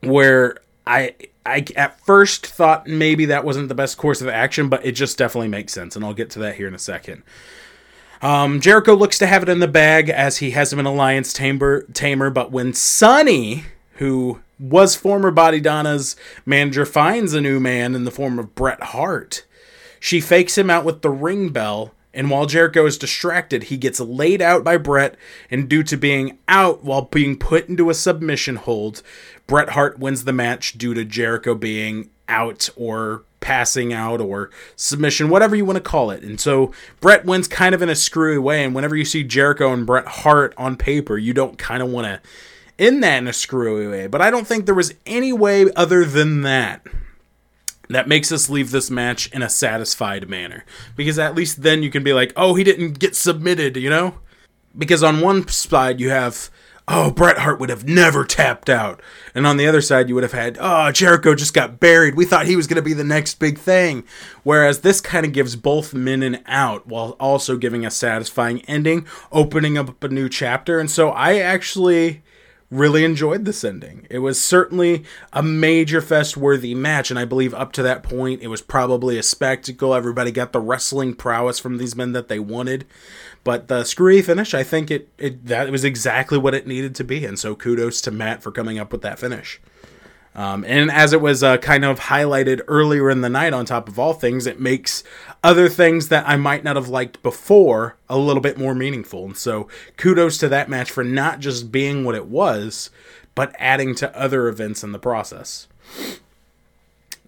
where 0.00 0.56
I 0.86 1.14
I 1.46 1.64
at 1.76 2.00
first 2.00 2.46
thought 2.46 2.86
maybe 2.86 3.26
that 3.26 3.44
wasn't 3.44 3.68
the 3.68 3.74
best 3.74 3.98
course 3.98 4.20
of 4.22 4.28
action, 4.28 4.68
but 4.68 4.84
it 4.84 4.92
just 4.92 5.18
definitely 5.18 5.48
makes 5.48 5.72
sense, 5.72 5.94
and 5.94 6.04
I'll 6.04 6.14
get 6.14 6.30
to 6.30 6.38
that 6.40 6.56
here 6.56 6.68
in 6.68 6.74
a 6.74 6.78
second. 6.78 7.22
Um, 8.22 8.60
Jericho 8.60 8.94
looks 8.94 9.18
to 9.18 9.26
have 9.26 9.42
it 9.42 9.48
in 9.48 9.58
the 9.58 9.68
bag 9.68 10.08
as 10.08 10.38
he 10.38 10.52
has 10.52 10.72
him 10.72 10.78
an 10.78 10.86
a 10.86 10.90
Liontamer, 10.90 11.92
tamer, 11.92 12.30
but 12.30 12.50
when 12.50 12.72
Sunny, 12.72 13.64
who 13.94 14.40
was 14.58 14.96
former 14.96 15.30
Body 15.30 15.60
Donna's 15.60 16.16
manager, 16.46 16.86
finds 16.86 17.34
a 17.34 17.40
new 17.40 17.60
man 17.60 17.94
in 17.94 18.04
the 18.04 18.10
form 18.10 18.38
of 18.38 18.54
Bret 18.54 18.82
Hart, 18.82 19.44
she 20.00 20.20
fakes 20.20 20.56
him 20.56 20.70
out 20.70 20.84
with 20.84 21.02
the 21.02 21.10
ring 21.10 21.50
bell 21.50 21.92
and 22.14 22.30
while 22.30 22.46
Jericho 22.46 22.86
is 22.86 22.96
distracted, 22.96 23.64
he 23.64 23.76
gets 23.76 23.98
laid 23.98 24.40
out 24.40 24.62
by 24.62 24.76
Bret, 24.76 25.16
and 25.50 25.68
due 25.68 25.82
to 25.82 25.96
being 25.96 26.38
out 26.46 26.84
while 26.84 27.02
being 27.02 27.36
put 27.36 27.68
into 27.68 27.90
a 27.90 27.94
submission 27.94 28.56
hold, 28.56 29.02
Bret 29.46 29.70
Hart 29.70 29.98
wins 29.98 30.24
the 30.24 30.32
match 30.32 30.78
due 30.78 30.94
to 30.94 31.04
Jericho 31.04 31.54
being 31.54 32.10
out 32.28 32.70
or 32.76 33.22
passing 33.40 33.92
out 33.92 34.20
or 34.20 34.50
submission, 34.74 35.28
whatever 35.28 35.54
you 35.54 35.66
want 35.66 35.76
to 35.76 35.82
call 35.82 36.10
it. 36.10 36.22
And 36.22 36.40
so 36.40 36.72
Bret 37.00 37.26
wins 37.26 37.46
kind 37.46 37.74
of 37.74 37.82
in 37.82 37.90
a 37.90 37.94
screwy 37.94 38.38
way. 38.38 38.64
And 38.64 38.74
whenever 38.74 38.96
you 38.96 39.04
see 39.04 39.22
Jericho 39.22 39.72
and 39.72 39.86
Bret 39.86 40.06
Hart 40.06 40.54
on 40.56 40.76
paper, 40.76 41.18
you 41.18 41.34
don't 41.34 41.58
kind 41.58 41.82
of 41.82 41.90
want 41.90 42.06
to 42.06 42.20
end 42.78 43.04
that 43.04 43.18
in 43.18 43.28
a 43.28 43.32
screwy 43.34 43.86
way. 43.86 44.06
But 44.06 44.22
I 44.22 44.30
don't 44.30 44.46
think 44.46 44.64
there 44.64 44.74
was 44.74 44.94
any 45.04 45.32
way 45.32 45.70
other 45.76 46.04
than 46.04 46.40
that 46.42 46.86
that 47.90 48.08
makes 48.08 48.32
us 48.32 48.48
leave 48.48 48.70
this 48.70 48.90
match 48.90 49.30
in 49.30 49.42
a 49.42 49.50
satisfied 49.50 50.28
manner. 50.28 50.64
Because 50.96 51.18
at 51.18 51.34
least 51.34 51.62
then 51.62 51.82
you 51.82 51.90
can 51.90 52.02
be 52.02 52.14
like, 52.14 52.32
oh, 52.36 52.54
he 52.54 52.64
didn't 52.64 52.98
get 52.98 53.14
submitted, 53.14 53.76
you 53.76 53.90
know? 53.90 54.14
Because 54.76 55.02
on 55.02 55.20
one 55.20 55.46
side 55.48 56.00
you 56.00 56.08
have, 56.08 56.48
oh, 56.86 57.10
Bret 57.10 57.38
Hart 57.38 57.58
would 57.60 57.70
have 57.70 57.88
never 57.88 58.24
tapped 58.24 58.68
out. 58.68 59.00
And 59.34 59.46
on 59.46 59.56
the 59.56 59.66
other 59.66 59.80
side 59.80 60.08
you 60.08 60.14
would 60.14 60.24
have 60.24 60.32
had, 60.32 60.58
oh, 60.60 60.92
Jericho 60.92 61.34
just 61.34 61.54
got 61.54 61.80
buried. 61.80 62.14
We 62.14 62.24
thought 62.24 62.46
he 62.46 62.56
was 62.56 62.66
going 62.66 62.76
to 62.76 62.82
be 62.82 62.92
the 62.92 63.04
next 63.04 63.38
big 63.38 63.58
thing. 63.58 64.04
Whereas 64.42 64.80
this 64.80 65.00
kind 65.00 65.24
of 65.24 65.32
gives 65.32 65.56
both 65.56 65.94
men 65.94 66.22
an 66.22 66.42
out 66.46 66.86
while 66.86 67.16
also 67.18 67.56
giving 67.56 67.86
a 67.86 67.90
satisfying 67.90 68.60
ending, 68.62 69.06
opening 69.32 69.78
up 69.78 70.02
a 70.02 70.08
new 70.08 70.28
chapter. 70.28 70.78
And 70.78 70.90
so 70.90 71.10
I 71.10 71.38
actually 71.38 72.22
really 72.70 73.04
enjoyed 73.04 73.44
this 73.44 73.62
ending. 73.62 74.06
It 74.10 74.18
was 74.18 74.42
certainly 74.42 75.04
a 75.32 75.42
major 75.42 76.00
fest 76.00 76.36
worthy 76.36 76.74
match, 76.74 77.10
and 77.10 77.18
I 77.18 77.24
believe 77.24 77.54
up 77.54 77.72
to 77.72 77.82
that 77.84 78.02
point 78.02 78.42
it 78.42 78.48
was 78.48 78.62
probably 78.62 79.16
a 79.16 79.22
spectacle. 79.22 79.94
Everybody 79.94 80.32
got 80.32 80.52
the 80.52 80.60
wrestling 80.60 81.14
prowess 81.14 81.58
from 81.58 81.78
these 81.78 81.94
men 81.94 82.12
that 82.12 82.28
they 82.28 82.40
wanted. 82.40 82.84
But 83.44 83.68
the 83.68 83.84
screwy 83.84 84.22
finish, 84.22 84.54
I 84.54 84.62
think 84.62 84.90
it, 84.90 85.10
it 85.18 85.46
that 85.46 85.70
was 85.70 85.84
exactly 85.84 86.38
what 86.38 86.54
it 86.54 86.66
needed 86.66 86.94
to 86.96 87.04
be, 87.04 87.26
and 87.26 87.38
so 87.38 87.54
kudos 87.54 88.00
to 88.02 88.10
Matt 88.10 88.42
for 88.42 88.50
coming 88.50 88.78
up 88.78 88.90
with 88.90 89.02
that 89.02 89.18
finish. 89.18 89.60
Um, 90.34 90.64
and 90.66 90.90
as 90.90 91.12
it 91.12 91.20
was 91.20 91.44
uh, 91.44 91.58
kind 91.58 91.84
of 91.84 92.00
highlighted 92.00 92.62
earlier 92.66 93.08
in 93.08 93.20
the 93.20 93.28
night, 93.28 93.52
on 93.52 93.66
top 93.66 93.88
of 93.88 94.00
all 94.00 94.14
things, 94.14 94.46
it 94.46 94.58
makes 94.58 95.04
other 95.44 95.68
things 95.68 96.08
that 96.08 96.28
I 96.28 96.36
might 96.36 96.64
not 96.64 96.74
have 96.74 96.88
liked 96.88 97.22
before 97.22 97.96
a 98.08 98.18
little 98.18 98.40
bit 98.40 98.58
more 98.58 98.74
meaningful. 98.74 99.26
And 99.26 99.36
so, 99.36 99.68
kudos 99.96 100.38
to 100.38 100.48
that 100.48 100.68
match 100.68 100.90
for 100.90 101.04
not 101.04 101.38
just 101.38 101.70
being 101.70 102.02
what 102.02 102.16
it 102.16 102.26
was, 102.26 102.90
but 103.36 103.54
adding 103.58 103.94
to 103.96 104.18
other 104.18 104.48
events 104.48 104.82
in 104.82 104.90
the 104.90 104.98
process. 104.98 105.68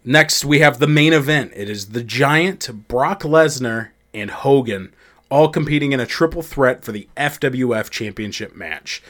Next, 0.04 0.44
we 0.44 0.60
have 0.60 0.78
the 0.78 0.86
main 0.88 1.12
event. 1.12 1.52
It 1.54 1.68
is 1.68 1.90
the 1.90 2.02
Giant, 2.02 2.88
Brock 2.88 3.22
Lesnar, 3.22 3.90
and 4.14 4.30
Hogan 4.30 4.92
all 5.30 5.48
competing 5.48 5.92
in 5.92 6.00
a 6.00 6.06
triple 6.06 6.42
threat 6.42 6.84
for 6.84 6.92
the 6.92 7.08
FWF 7.16 7.90
Championship 7.90 8.54
match. 8.54 9.02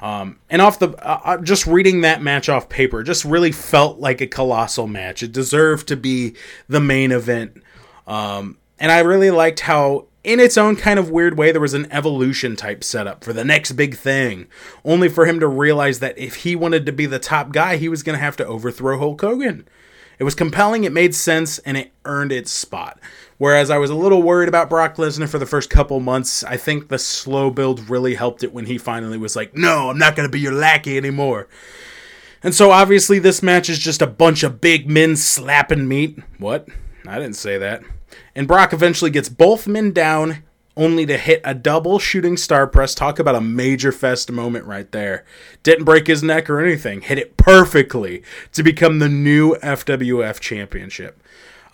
Um, 0.00 0.38
and 0.50 0.60
off 0.60 0.78
the 0.78 0.90
uh, 1.06 1.20
uh, 1.24 1.36
just 1.38 1.66
reading 1.66 2.00
that 2.00 2.20
match 2.20 2.48
off 2.48 2.68
paper, 2.68 3.02
just 3.02 3.24
really 3.24 3.52
felt 3.52 3.98
like 3.98 4.20
a 4.20 4.26
colossal 4.26 4.86
match. 4.86 5.22
It 5.22 5.32
deserved 5.32 5.88
to 5.88 5.96
be 5.96 6.34
the 6.68 6.80
main 6.80 7.12
event. 7.12 7.62
Um, 8.06 8.58
and 8.78 8.90
I 8.90 8.98
really 8.98 9.30
liked 9.30 9.60
how, 9.60 10.06
in 10.24 10.40
its 10.40 10.58
own 10.58 10.74
kind 10.74 10.98
of 10.98 11.10
weird 11.10 11.38
way, 11.38 11.52
there 11.52 11.60
was 11.60 11.74
an 11.74 11.90
evolution 11.92 12.56
type 12.56 12.82
setup 12.82 13.22
for 13.22 13.32
the 13.32 13.44
next 13.44 13.72
big 13.72 13.96
thing, 13.96 14.48
only 14.84 15.08
for 15.08 15.24
him 15.24 15.38
to 15.38 15.46
realize 15.46 16.00
that 16.00 16.18
if 16.18 16.36
he 16.36 16.56
wanted 16.56 16.84
to 16.86 16.92
be 16.92 17.06
the 17.06 17.20
top 17.20 17.52
guy, 17.52 17.76
he 17.76 17.88
was 17.88 18.02
going 18.02 18.18
to 18.18 18.24
have 18.24 18.36
to 18.38 18.46
overthrow 18.46 18.98
Hulk 18.98 19.20
Hogan. 19.20 19.68
It 20.18 20.24
was 20.24 20.34
compelling, 20.34 20.84
it 20.84 20.92
made 20.92 21.14
sense, 21.14 21.58
and 21.60 21.76
it 21.76 21.92
earned 22.04 22.32
its 22.32 22.50
spot. 22.50 22.98
Whereas 23.42 23.70
I 23.70 23.78
was 23.78 23.90
a 23.90 23.96
little 23.96 24.22
worried 24.22 24.48
about 24.48 24.70
Brock 24.70 24.98
Lesnar 24.98 25.28
for 25.28 25.40
the 25.40 25.46
first 25.46 25.68
couple 25.68 25.98
months, 25.98 26.44
I 26.44 26.56
think 26.56 26.86
the 26.86 26.96
slow 26.96 27.50
build 27.50 27.90
really 27.90 28.14
helped 28.14 28.44
it 28.44 28.52
when 28.52 28.66
he 28.66 28.78
finally 28.78 29.18
was 29.18 29.34
like, 29.34 29.52
no, 29.52 29.90
I'm 29.90 29.98
not 29.98 30.14
going 30.14 30.28
to 30.28 30.32
be 30.32 30.38
your 30.38 30.52
lackey 30.52 30.96
anymore. 30.96 31.48
And 32.44 32.54
so 32.54 32.70
obviously 32.70 33.18
this 33.18 33.42
match 33.42 33.68
is 33.68 33.80
just 33.80 34.00
a 34.00 34.06
bunch 34.06 34.44
of 34.44 34.60
big 34.60 34.88
men 34.88 35.16
slapping 35.16 35.88
meat. 35.88 36.20
What? 36.38 36.68
I 37.04 37.18
didn't 37.18 37.34
say 37.34 37.58
that. 37.58 37.82
And 38.36 38.46
Brock 38.46 38.72
eventually 38.72 39.10
gets 39.10 39.28
both 39.28 39.66
men 39.66 39.90
down, 39.90 40.44
only 40.76 41.04
to 41.06 41.18
hit 41.18 41.40
a 41.44 41.52
double 41.52 41.98
shooting 41.98 42.36
star 42.36 42.68
press. 42.68 42.94
Talk 42.94 43.18
about 43.18 43.34
a 43.34 43.40
major 43.40 43.90
fest 43.90 44.30
moment 44.30 44.66
right 44.66 44.92
there. 44.92 45.24
Didn't 45.64 45.84
break 45.84 46.06
his 46.06 46.22
neck 46.22 46.48
or 46.48 46.60
anything. 46.60 47.00
Hit 47.00 47.18
it 47.18 47.36
perfectly 47.36 48.22
to 48.52 48.62
become 48.62 49.00
the 49.00 49.08
new 49.08 49.56
FWF 49.56 50.38
championship. 50.38 51.18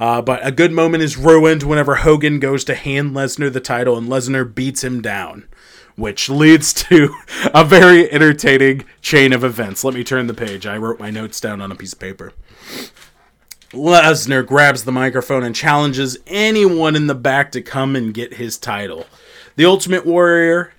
Uh, 0.01 0.23
but 0.23 0.47
a 0.47 0.53
good 0.53 0.73
moment 0.73 1.03
is 1.03 1.17
ruined 1.17 1.63
whenever 1.63 1.97
Hogan 1.97 2.39
goes 2.39 2.65
to 2.65 2.75
hand 2.75 3.13
Lesnar 3.13 3.53
the 3.53 3.61
title 3.61 3.97
and 3.97 4.09
Lesnar 4.09 4.55
beats 4.55 4.85
him 4.85 5.03
down, 5.03 5.49
which 5.97 6.29
leads 6.29 6.73
to 6.75 7.15
a 7.55 7.65
very 7.65 8.11
entertaining 8.11 8.85
chain 9.01 9.33
of 9.33 9.43
events. 9.43 9.83
Let 9.83 9.95
me 9.95 10.05
turn 10.05 10.29
the 10.29 10.35
page. 10.35 10.67
I 10.67 10.77
wrote 10.77 11.01
my 11.01 11.11
notes 11.11 11.41
down 11.41 11.61
on 11.61 11.73
a 11.73 11.77
piece 11.77 11.93
of 11.93 11.99
paper. 11.99 12.33
Lesnar 13.73 14.47
grabs 14.47 14.85
the 14.85 14.93
microphone 14.93 15.43
and 15.43 15.55
challenges 15.55 16.17
anyone 16.27 16.97
in 16.97 17.07
the 17.07 17.15
back 17.15 17.53
to 17.53 17.61
come 17.61 17.97
and 17.97 18.15
get 18.15 18.35
his 18.35 18.57
title. 18.57 19.05
The 19.57 19.67
Ultimate 19.67 20.07
Warrior 20.07 20.73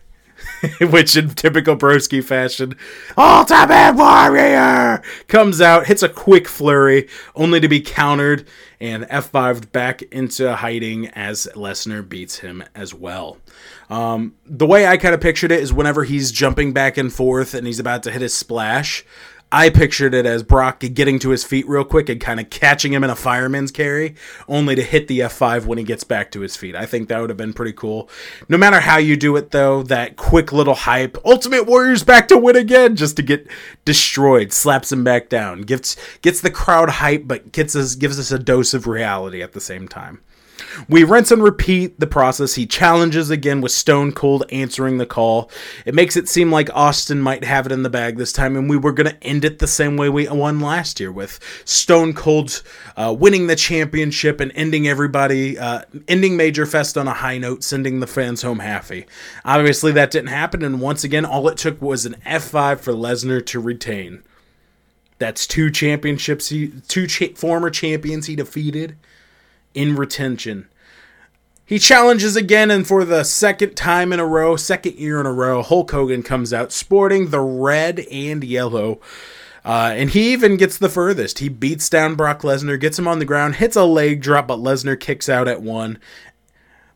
which 0.82 1.16
in 1.16 1.30
typical 1.30 1.76
broski 1.76 2.24
fashion, 2.24 2.76
Ultimate 3.18 3.96
Warrior 3.96 5.02
comes 5.28 5.62
out, 5.62 5.88
hits 5.88 6.04
a 6.04 6.10
quick 6.10 6.48
flurry, 6.48 7.08
only 7.36 7.60
to 7.60 7.68
be 7.68 7.82
countered 7.82 8.48
and 8.82 9.04
F5'd 9.06 9.72
back 9.72 10.02
into 10.04 10.56
hiding 10.56 11.08
as 11.10 11.48
Lesnar 11.56 12.08
beats 12.08 12.40
him 12.40 12.64
as 12.74 12.94
well. 12.94 13.38
Um, 13.90 14.36
the 14.46 14.66
way 14.66 14.88
I 14.88 14.98
kind 14.98 15.14
of 15.14 15.22
pictured 15.22 15.52
it 15.52 15.60
is 15.60 15.74
whenever 15.74 16.04
he's 16.04 16.32
jumping 16.32 16.74
back 16.74 16.98
and 16.98 17.12
forth 17.12 17.54
and 17.54 17.68
he's 17.68 17.80
about 17.80 18.04
to 18.04 18.12
hit 18.12 18.22
his 18.22 18.34
splash, 18.34 19.04
I 19.52 19.72
pictured 19.72 20.14
it 20.14 20.28
as 20.28 20.44
Brock 20.44 20.80
getting 20.94 21.18
to 21.20 21.30
his 21.30 21.44
feet 21.44 21.68
real 21.68 21.84
quick 21.84 22.08
and 22.08 22.22
kind 22.22 22.40
of 22.40 22.52
catching 22.52 22.94
him 22.94 23.04
in 23.04 23.10
a 23.10 23.16
fireman's 23.16 23.72
carry, 23.72 24.14
only 24.48 24.76
to 24.76 24.84
hit 24.84 25.08
the 25.08 25.22
F5 25.22 25.66
when 25.66 25.80
he 25.80 25.84
gets 25.84 26.04
back 26.04 26.32
to 26.32 26.42
his 26.42 26.56
feet. 26.56 26.76
I 26.76 26.86
think 26.86 27.10
that 27.10 27.20
would 27.20 27.32
have 27.32 27.38
been 27.38 27.54
pretty 27.54 27.74
cool. 27.74 28.10
No 28.48 28.58
matter 28.58 28.80
how 28.80 28.98
you 28.98 29.18
do 29.18 29.36
it, 29.38 29.50
though, 29.50 29.82
that 29.84 30.18
quick 30.18 30.54
little 30.54 30.76
hype, 30.76 31.18
Ultimate 31.26 31.66
Warrior's 31.66 32.04
back 32.04 32.28
to 32.28 32.38
win 32.38 32.56
again, 32.56 32.96
just 32.96 33.16
to 33.16 33.24
get 33.24 33.48
destroyed, 33.86 34.54
slaps 34.54 34.92
him 34.92 35.04
back 35.04 35.30
down, 35.30 35.62
gets 35.62 35.98
gets 36.22 36.42
the 36.42 36.52
crowd 36.52 36.90
hype, 36.90 37.24
but 37.26 37.52
gets 37.52 37.76
us 37.76 37.96
gives 37.96 38.20
us 38.20 38.32
a 38.32 38.38
dose 38.38 38.76
of 38.76 38.86
reality 38.86 39.42
at 39.42 39.54
the 39.54 39.62
same 39.62 39.88
time. 39.88 40.22
We 40.88 41.04
rinse 41.04 41.32
and 41.32 41.44
repeat 41.44 42.00
the 42.00 42.08
process. 42.08 42.56
He 42.56 42.66
challenges 42.66 43.30
again 43.30 43.62
with 43.62 43.72
Stone 43.72 44.14
Cold 44.14 44.46
answering 44.52 44.98
the 44.98 45.06
call. 45.06 45.52
It 45.86 45.94
makes 45.94 46.16
it 46.16 46.30
seem 46.30 46.52
like 46.52 46.70
Austin 46.74 47.20
might 47.20 47.44
have 47.44 47.66
it 47.66 47.72
in 47.72 47.84
the 47.84 47.90
bag 47.90 48.18
this 48.18 48.32
time, 48.32 48.56
and 48.56 48.70
we 48.70 48.78
were 48.78 48.92
going 48.92 49.10
to 49.10 49.24
end 49.24 49.44
it 49.44 49.60
the 49.60 49.68
same 49.68 49.98
way 49.98 50.10
we 50.10 50.28
won 50.28 50.60
last 50.60 51.00
year 51.00 51.12
with 51.12 51.40
Stone 51.66 52.14
Cold 52.14 52.62
uh, 52.96 53.16
winning 53.18 53.48
the 53.48 53.56
championship 53.56 54.40
and 54.40 54.52
ending 54.56 54.88
everybody, 54.88 55.58
uh, 55.58 55.82
ending 56.08 56.38
Major 56.38 56.66
Fest 56.66 56.98
on 56.98 57.08
a 57.08 57.14
high 57.14 57.38
note, 57.38 57.64
sending 57.64 58.00
the 58.00 58.08
fans 58.08 58.42
home 58.42 58.60
happy. 58.60 59.06
Obviously, 59.44 59.92
that 59.92 60.12
didn't 60.12 60.30
happen, 60.30 60.64
and 60.64 60.80
once 60.80 61.04
again, 61.04 61.26
all 61.26 61.48
it 61.48 61.58
took 61.58 61.82
was 61.82 62.06
an 62.06 62.16
F5 62.26 62.80
for 62.80 62.94
Lesnar 62.94 63.46
to 63.48 63.60
retain. 63.60 64.24
That's 65.18 65.46
two 65.46 65.70
championships, 65.70 66.48
he, 66.50 66.70
two 66.88 67.06
cha- 67.06 67.36
former 67.36 67.70
champions 67.70 68.28
he 68.28 68.36
defeated 68.38 68.96
in 69.74 69.96
retention. 69.96 70.68
He 71.66 71.78
challenges 71.78 72.36
again, 72.36 72.72
and 72.72 72.88
for 72.88 73.06
the 73.06 73.24
second 73.24 73.76
time 73.76 74.12
in 74.12 74.20
a 74.20 74.26
row, 74.26 74.56
second 74.56 74.96
year 74.96 75.20
in 75.20 75.28
a 75.28 75.32
row, 75.32 75.62
Hulk 75.62 75.92
Hogan 75.92 76.24
comes 76.24 76.52
out 76.52 76.72
sporting 76.72 77.30
the 77.30 77.42
red 77.42 78.00
and 78.12 78.44
yellow. 78.44 79.00
Uh, 79.64 79.94
and 79.96 80.10
he 80.10 80.34
even 80.34 80.58
gets 80.58 80.80
the 80.80 80.90
furthest. 80.90 81.40
He 81.40 81.50
beats 81.50 81.90
down 81.90 82.16
Brock 82.16 82.42
Lesnar, 82.42 82.80
gets 82.80 82.98
him 82.98 83.08
on 83.08 83.20
the 83.20 83.26
ground, 83.26 83.58
hits 83.58 83.76
a 83.76 83.84
leg 83.84 84.20
drop, 84.22 84.48
but 84.48 84.58
Lesnar 84.58 85.00
kicks 85.00 85.30
out 85.30 85.48
at 85.48 85.62
one. 85.62 86.00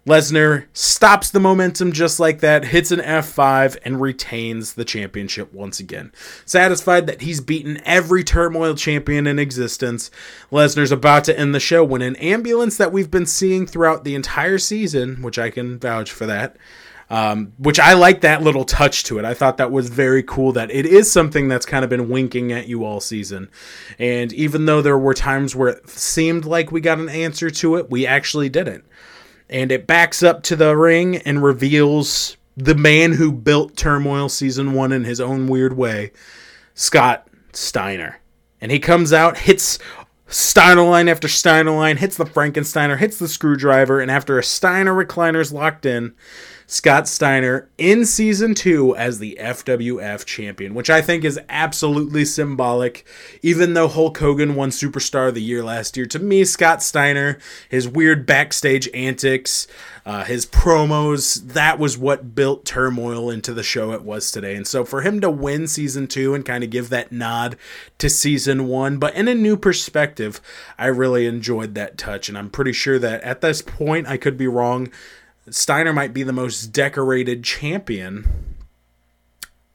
Lesnar 0.06 0.66
stops 0.74 1.30
the 1.30 1.40
momentum 1.40 1.94
just 1.94 2.20
like 2.20 2.42
that, 2.42 2.66
hits 2.66 2.92
an 2.92 3.00
F5, 3.00 3.78
and 3.86 4.02
retains 4.02 4.74
the 4.74 4.84
championship 4.84 5.54
once 5.54 5.80
again. 5.80 6.12
Satisfied 6.46 7.08
that 7.08 7.22
he's 7.22 7.40
beaten 7.40 7.82
every 7.86 8.22
turmoil 8.24 8.76
champion 8.76 9.28
in 9.28 9.40
existence, 9.40 10.12
Lesnar's 10.52 10.92
about 10.92 11.24
to 11.26 11.40
end 11.40 11.56
the 11.56 11.60
show 11.60 11.86
when 11.86 12.02
an 12.02 12.18
ambulance 12.18 12.76
that 12.78 12.92
we've 12.92 13.12
been 13.12 13.26
seeing 13.26 13.66
throughout 13.66 14.04
the 14.04 14.16
entire 14.16 14.58
season, 14.58 15.22
which 15.22 15.40
I 15.40 15.50
can 15.50 15.80
vouch 15.80 16.12
for 16.12 16.26
that, 16.26 16.58
um, 17.10 17.54
which 17.58 17.80
I 17.80 17.94
like 17.94 18.20
that 18.22 18.44
little 18.44 18.66
touch 18.66 19.06
to 19.06 19.20
it. 19.20 19.26
I 19.26 19.34
thought 19.34 19.56
that 19.56 19.72
was 19.72 19.88
very 19.88 20.24
cool 20.24 20.52
that 20.52 20.70
it 20.70 20.86
is 20.86 21.10
something 21.10 21.48
that's 21.48 21.66
kind 21.66 21.86
of 21.86 21.90
been 21.90 22.10
winking 22.10 22.52
at 22.52 22.68
you 22.68 22.84
all 22.84 23.00
season. 23.00 23.50
And 23.98 24.34
even 24.34 24.66
though 24.66 24.82
there 24.82 24.98
were 24.98 25.14
times 25.14 25.56
where 25.56 25.70
it 25.70 25.90
seemed 25.90 26.44
like 26.44 26.74
we 26.74 26.82
got 26.82 27.00
an 27.00 27.08
answer 27.08 27.50
to 27.50 27.78
it, 27.78 27.90
we 27.90 28.06
actually 28.06 28.50
didn't 28.50 28.84
and 29.54 29.72
it 29.72 29.86
backs 29.86 30.24
up 30.24 30.42
to 30.44 30.56
the 30.56 30.76
ring 30.76 31.18
and 31.18 31.44
reveals 31.44 32.36
the 32.58 32.76
man 32.76 33.14
who 33.14 33.32
built 33.32 33.78
Turmoil 33.78 34.28
Season 34.28 34.74
1 34.74 34.92
in 34.92 35.04
his 35.04 35.22
own 35.22 35.48
weird 35.48 35.78
way, 35.78 36.12
Scott 36.74 37.28
Steiner. 37.54 38.20
And 38.60 38.72
he 38.72 38.80
comes 38.80 39.14
out, 39.14 39.38
hits 39.38 39.78
Steiner 40.28 40.84
line 40.84 41.08
after 41.08 41.28
Steiner 41.28 41.72
line, 41.72 41.98
hits 41.98 42.18
the 42.18 42.26
Frankensteiner, 42.26 42.98
hits 42.98 43.20
the 43.20 43.28
screwdriver, 43.28 44.00
and 44.00 44.10
after 44.10 44.40
a 44.40 44.44
Steiner 44.44 44.94
recliner's 44.94 45.54
locked 45.54 45.86
in, 45.86 46.16
Scott 46.74 47.08
Steiner 47.08 47.70
in 47.78 48.04
season 48.04 48.56
two 48.56 48.96
as 48.96 49.20
the 49.20 49.38
FWF 49.40 50.26
champion, 50.26 50.74
which 50.74 50.90
I 50.90 51.04
think 51.04 51.24
is 51.24 51.40
absolutely 51.48 52.26
symbolic. 52.26 53.06
Even 53.44 53.76
though 53.76 53.88
Hulk 53.88 54.18
Hogan 54.18 54.56
won 54.56 54.72
Superstar 54.72 55.28
of 55.28 55.36
the 55.36 55.44
Year 55.44 55.64
last 55.64 55.96
year, 55.96 56.08
to 56.08 56.18
me, 56.18 56.44
Scott 56.44 56.82
Steiner, 56.82 57.38
his 57.70 57.88
weird 57.88 58.26
backstage 58.26 58.90
antics, 58.92 59.68
uh, 60.04 60.24
his 60.24 60.48
promos, 60.48 61.46
that 61.54 61.78
was 61.78 61.96
what 61.96 62.34
built 62.34 62.66
turmoil 62.66 63.30
into 63.30 63.54
the 63.54 63.62
show 63.62 63.92
it 63.92 64.02
was 64.02 64.32
today. 64.32 64.56
And 64.56 64.66
so 64.66 64.84
for 64.84 65.02
him 65.02 65.22
to 65.22 65.30
win 65.30 65.68
season 65.68 66.08
two 66.08 66.34
and 66.34 66.44
kind 66.44 66.64
of 66.64 66.72
give 66.72 66.90
that 66.90 67.12
nod 67.12 67.56
to 68.00 68.10
season 68.10 68.66
one, 68.68 68.98
but 68.98 69.14
in 69.14 69.28
a 69.28 69.36
new 69.36 69.58
perspective, 69.58 70.42
I 70.80 70.88
really 70.88 71.28
enjoyed 71.28 71.76
that 71.76 72.00
touch. 72.00 72.30
And 72.30 72.38
I'm 72.38 72.50
pretty 72.50 72.74
sure 72.74 72.98
that 72.98 73.22
at 73.22 73.42
this 73.42 73.62
point, 73.62 74.08
I 74.08 74.18
could 74.18 74.38
be 74.38 74.48
wrong 74.48 74.90
Steiner 75.50 75.94
might 75.94 76.14
be 76.14 76.24
the 76.24 76.34
most 76.34 76.68
decorated 76.68 77.44
champion 77.44 78.56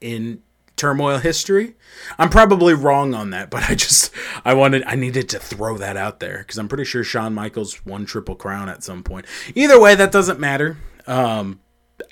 in 0.01 0.41
turmoil 0.75 1.17
history. 1.17 1.75
I'm 2.17 2.29
probably 2.29 2.73
wrong 2.73 3.13
on 3.13 3.29
that, 3.31 3.49
but 3.49 3.69
I 3.69 3.75
just 3.75 4.11
I 4.43 4.53
wanted 4.53 4.83
I 4.85 4.95
needed 4.95 5.29
to 5.29 5.39
throw 5.39 5.77
that 5.77 5.97
out 5.97 6.19
there 6.19 6.39
because 6.39 6.57
I'm 6.57 6.67
pretty 6.67 6.85
sure 6.85 7.03
Shawn 7.03 7.33
Michaels 7.33 7.85
won 7.85 8.05
Triple 8.05 8.35
Crown 8.35 8.69
at 8.69 8.83
some 8.83 9.03
point. 9.03 9.25
Either 9.53 9.79
way, 9.79 9.95
that 9.95 10.11
doesn't 10.11 10.39
matter. 10.39 10.77
Um, 11.05 11.59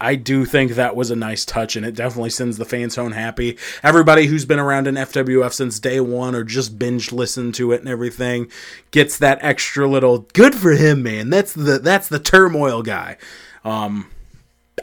I 0.01 0.15
do 0.15 0.43
think 0.43 0.73
that 0.73 0.97
was 0.97 1.11
a 1.11 1.15
nice 1.15 1.45
touch, 1.45 1.75
and 1.75 1.85
it 1.85 1.95
definitely 1.95 2.29
sends 2.29 2.57
the 2.57 2.65
fans 2.65 2.95
home 2.95 3.13
happy. 3.13 3.57
Everybody 3.83 4.25
who's 4.25 4.43
been 4.43 4.59
around 4.59 4.85
in 4.85 4.95
FWF 4.95 5.53
since 5.53 5.79
day 5.79 6.01
one 6.01 6.35
or 6.35 6.43
just 6.43 6.77
binge 6.77 7.13
listened 7.13 7.55
to 7.55 7.71
it 7.71 7.79
and 7.79 7.89
everything 7.89 8.51
gets 8.91 9.17
that 9.17 9.39
extra 9.41 9.87
little 9.87 10.19
good 10.33 10.53
for 10.53 10.71
him, 10.71 11.03
man. 11.03 11.29
That's 11.29 11.53
the 11.53 11.79
that's 11.79 12.09
the 12.09 12.19
turmoil 12.19 12.83
guy. 12.83 13.17
Um, 13.67 14.09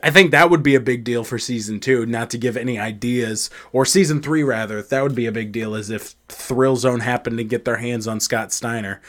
I 0.03 0.11
think 0.11 0.33
that 0.33 0.51
would 0.51 0.63
be 0.63 0.75
a 0.75 0.81
big 0.81 1.05
deal 1.05 1.25
for 1.25 1.39
season 1.39 1.81
two. 1.81 2.05
Not 2.05 2.29
to 2.31 2.39
give 2.39 2.57
any 2.57 2.79
ideas, 2.79 3.49
or 3.73 3.87
season 3.87 4.21
three 4.21 4.43
rather. 4.43 4.83
That 4.83 5.03
would 5.03 5.15
be 5.15 5.27
a 5.27 5.33
big 5.33 5.53
deal, 5.53 5.75
as 5.75 5.89
if 5.89 6.15
Thrill 6.29 6.77
Zone 6.77 7.01
happened 7.01 7.39
to 7.39 7.45
get 7.45 7.65
their 7.65 7.77
hands 7.77 8.07
on 8.07 8.21
Scott 8.21 8.53
Steiner. 8.53 9.01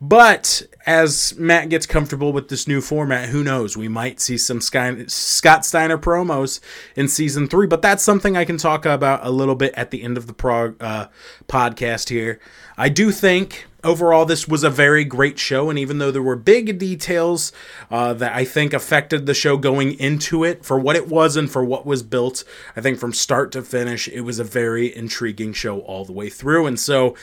But 0.00 0.62
as 0.86 1.34
Matt 1.38 1.70
gets 1.70 1.86
comfortable 1.86 2.32
with 2.32 2.48
this 2.48 2.68
new 2.68 2.80
format, 2.80 3.30
who 3.30 3.42
knows? 3.42 3.76
We 3.76 3.88
might 3.88 4.20
see 4.20 4.38
some 4.38 4.60
Scott 4.60 5.64
Steiner 5.64 5.98
promos 5.98 6.60
in 6.94 7.08
season 7.08 7.48
three. 7.48 7.66
But 7.66 7.82
that's 7.82 8.04
something 8.04 8.36
I 8.36 8.44
can 8.44 8.58
talk 8.58 8.86
about 8.86 9.26
a 9.26 9.30
little 9.30 9.56
bit 9.56 9.74
at 9.76 9.90
the 9.90 10.02
end 10.02 10.16
of 10.16 10.26
the 10.28 10.34
prog, 10.34 10.80
uh, 10.80 11.08
podcast 11.48 12.10
here. 12.10 12.38
I 12.76 12.90
do 12.90 13.10
think 13.10 13.66
overall, 13.84 14.24
this 14.24 14.48
was 14.48 14.64
a 14.64 14.70
very 14.70 15.04
great 15.04 15.38
show. 15.38 15.70
And 15.70 15.78
even 15.78 15.98
though 15.98 16.10
there 16.10 16.22
were 16.22 16.36
big 16.36 16.78
details 16.78 17.52
uh, 17.90 18.14
that 18.14 18.34
I 18.34 18.44
think 18.44 18.72
affected 18.72 19.26
the 19.26 19.34
show 19.34 19.56
going 19.56 19.92
into 20.00 20.44
it 20.44 20.64
for 20.64 20.78
what 20.78 20.96
it 20.96 21.08
was 21.08 21.36
and 21.36 21.50
for 21.50 21.64
what 21.64 21.86
was 21.86 22.02
built, 22.02 22.44
I 22.76 22.80
think 22.80 22.98
from 22.98 23.12
start 23.12 23.52
to 23.52 23.62
finish, 23.62 24.08
it 24.08 24.22
was 24.22 24.38
a 24.38 24.44
very 24.44 24.94
intriguing 24.94 25.52
show 25.52 25.80
all 25.80 26.04
the 26.04 26.12
way 26.12 26.30
through. 26.30 26.66
And 26.66 26.80
so, 26.80 27.14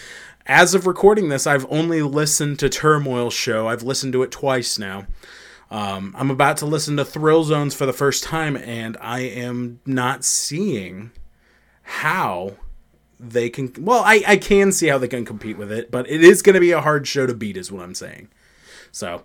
as 0.45 0.73
of 0.73 0.87
recording 0.87 1.29
this, 1.29 1.45
I've 1.45 1.67
only 1.69 2.01
listened 2.01 2.59
to 2.59 2.69
Turmoil 2.69 3.29
show. 3.29 3.67
I've 3.67 3.83
listened 3.83 4.13
to 4.13 4.23
it 4.23 4.31
twice 4.31 4.79
now. 4.79 5.05
Um, 5.69 6.13
I'm 6.17 6.29
about 6.29 6.57
to 6.57 6.65
listen 6.65 6.97
to 6.97 7.05
Thrill 7.05 7.43
Zones 7.45 7.73
for 7.73 7.85
the 7.85 7.93
first 7.93 8.23
time, 8.23 8.57
and 8.57 8.97
I 8.99 9.21
am 9.21 9.79
not 9.85 10.25
seeing 10.25 11.11
how 11.83 12.57
they 13.21 13.49
can. 13.49 13.71
Well, 13.77 14.03
I, 14.05 14.23
I 14.27 14.37
can 14.37 14.71
see 14.71 14.87
how 14.87 14.97
they 14.97 15.07
can 15.07 15.25
compete 15.25 15.57
with 15.57 15.71
it, 15.71 15.91
but 15.91 16.09
it 16.09 16.23
is 16.23 16.41
going 16.41 16.55
to 16.55 16.59
be 16.59 16.71
a 16.71 16.81
hard 16.81 17.07
show 17.07 17.27
to 17.27 17.33
beat, 17.33 17.57
is 17.57 17.71
what 17.71 17.83
I'm 17.83 17.95
saying. 17.95 18.29
So, 18.91 19.23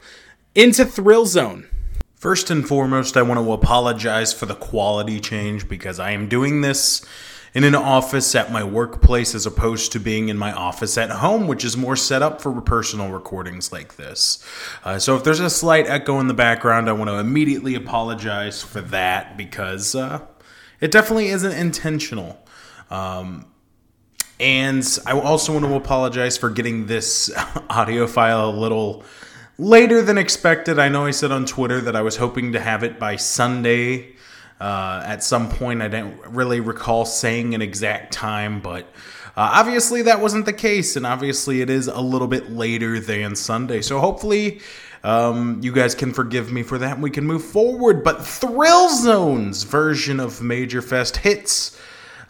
into 0.54 0.84
Thrill 0.84 1.26
Zone. 1.26 1.68
First 2.14 2.50
and 2.50 2.66
foremost, 2.66 3.16
I 3.16 3.22
want 3.22 3.38
to 3.40 3.52
apologize 3.52 4.32
for 4.32 4.46
the 4.46 4.54
quality 4.54 5.20
change 5.20 5.68
because 5.68 6.00
I 6.00 6.12
am 6.12 6.28
doing 6.28 6.62
this 6.62 7.04
in 7.56 7.62
an 7.62 7.74
office 7.74 8.34
at 8.34 8.52
my 8.52 8.64
workplace 8.64 9.34
as 9.34 9.46
opposed 9.46 9.92
to 9.92 9.98
being 9.98 10.28
in 10.28 10.36
my 10.36 10.52
office 10.52 10.98
at 10.98 11.10
home, 11.10 11.46
which 11.46 11.64
is 11.64 11.76
more 11.76 11.96
set 11.96 12.22
up 12.22 12.40
for 12.40 12.60
personal 12.60 13.10
recordings 13.10 13.70
like 13.70 13.96
this. 13.96 14.44
Uh, 14.84 14.98
so 14.98 15.16
if 15.16 15.24
there's 15.24 15.40
a 15.40 15.48
slight 15.48 15.86
echo 15.86 16.20
in 16.20 16.26
the 16.26 16.34
background, 16.34 16.88
I 16.88 16.92
want 16.92 17.08
to 17.08 17.18
immediately 17.18 17.74
apologize 17.74 18.62
for 18.62 18.80
that 18.80 19.36
because 19.36 19.94
uh, 19.94 20.20
it 20.80 20.90
definitely 20.90 21.28
isn't 21.28 21.52
intentional. 21.52 22.44
Um, 22.90 23.46
and 24.38 24.98
I 25.06 25.18
also 25.18 25.52
want 25.52 25.64
to 25.64 25.74
apologize 25.74 26.36
for 26.36 26.50
getting 26.50 26.86
this 26.86 27.30
audio 27.70 28.06
file 28.06 28.50
a 28.50 28.56
little 28.56 29.04
later 29.58 30.02
than 30.02 30.18
expected. 30.18 30.78
I 30.78 30.88
know 30.88 31.06
I 31.06 31.10
said 31.10 31.32
on 31.32 31.46
Twitter 31.46 31.80
that 31.82 31.96
I 31.96 32.02
was 32.02 32.16
hoping 32.16 32.52
to 32.52 32.60
have 32.60 32.82
it 32.82 32.98
by 32.98 33.16
Sunday 33.16 34.14
uh, 34.60 35.02
at 35.06 35.22
some 35.22 35.48
point. 35.48 35.80
I 35.80 35.88
didn't 35.88 36.20
really 36.26 36.60
recall 36.60 37.06
saying 37.06 37.54
an 37.54 37.62
exact 37.62 38.12
time, 38.12 38.60
but 38.60 38.84
uh, 39.36 39.50
obviously 39.54 40.02
that 40.02 40.20
wasn't 40.20 40.44
the 40.44 40.52
case, 40.52 40.96
and 40.96 41.06
obviously 41.06 41.62
it 41.62 41.70
is 41.70 41.88
a 41.88 42.00
little 42.00 42.28
bit 42.28 42.50
later 42.50 43.00
than 43.00 43.36
Sunday. 43.36 43.82
So 43.82 44.00
hopefully. 44.00 44.60
Um, 45.04 45.60
you 45.62 45.70
guys 45.70 45.94
can 45.94 46.12
forgive 46.12 46.50
me 46.50 46.64
for 46.64 46.78
that 46.78 46.94
and 46.94 47.02
we 47.02 47.10
can 47.10 47.24
move 47.24 47.44
forward. 47.44 48.02
But 48.02 48.26
Thrill 48.26 48.88
Zone's 48.88 49.62
version 49.62 50.18
of 50.18 50.42
Major 50.42 50.82
Fest 50.82 51.18
hits 51.18 51.78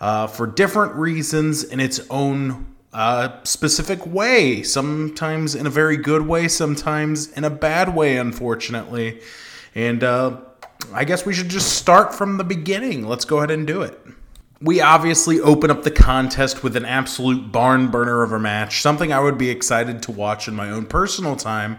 uh, 0.01 0.27
for 0.27 0.47
different 0.47 0.95
reasons 0.95 1.65
in 1.65 1.81
its 1.81 2.01
own 2.11 2.67
uh, 2.93 3.43
specific 3.45 4.05
way. 4.07 4.63
Sometimes 4.63 5.55
in 5.55 5.67
a 5.67 5.71
very 5.71 5.97
good 5.97 6.23
way, 6.23 6.49
sometimes 6.49 7.31
in 7.33 7.45
a 7.45 7.51
bad 7.51 7.95
way, 7.95 8.17
unfortunately. 8.17 9.21
And 9.75 10.03
uh, 10.03 10.39
I 10.93 11.05
guess 11.05 11.27
we 11.27 11.35
should 11.35 11.49
just 11.49 11.75
start 11.75 12.15
from 12.15 12.39
the 12.39 12.45
beginning. 12.45 13.07
Let's 13.07 13.25
go 13.25 13.39
ahead 13.39 13.51
and 13.51 13.67
do 13.67 13.83
it. 13.83 14.01
We 14.61 14.81
obviously 14.81 15.39
open 15.41 15.71
up 15.71 15.83
the 15.83 15.91
contest 15.91 16.63
with 16.63 16.77
an 16.77 16.87
absolute 16.87 17.53
barn 17.53 17.89
burner 17.91 18.23
of 18.23 18.33
a 18.33 18.39
match, 18.39 18.81
something 18.81 19.13
I 19.13 19.21
would 19.21 19.37
be 19.37 19.51
excited 19.51 20.03
to 20.05 20.13
watch 20.13 20.49
in 20.49 20.55
my 20.55 20.71
own 20.71 20.87
personal 20.87 21.37
time. 21.37 21.77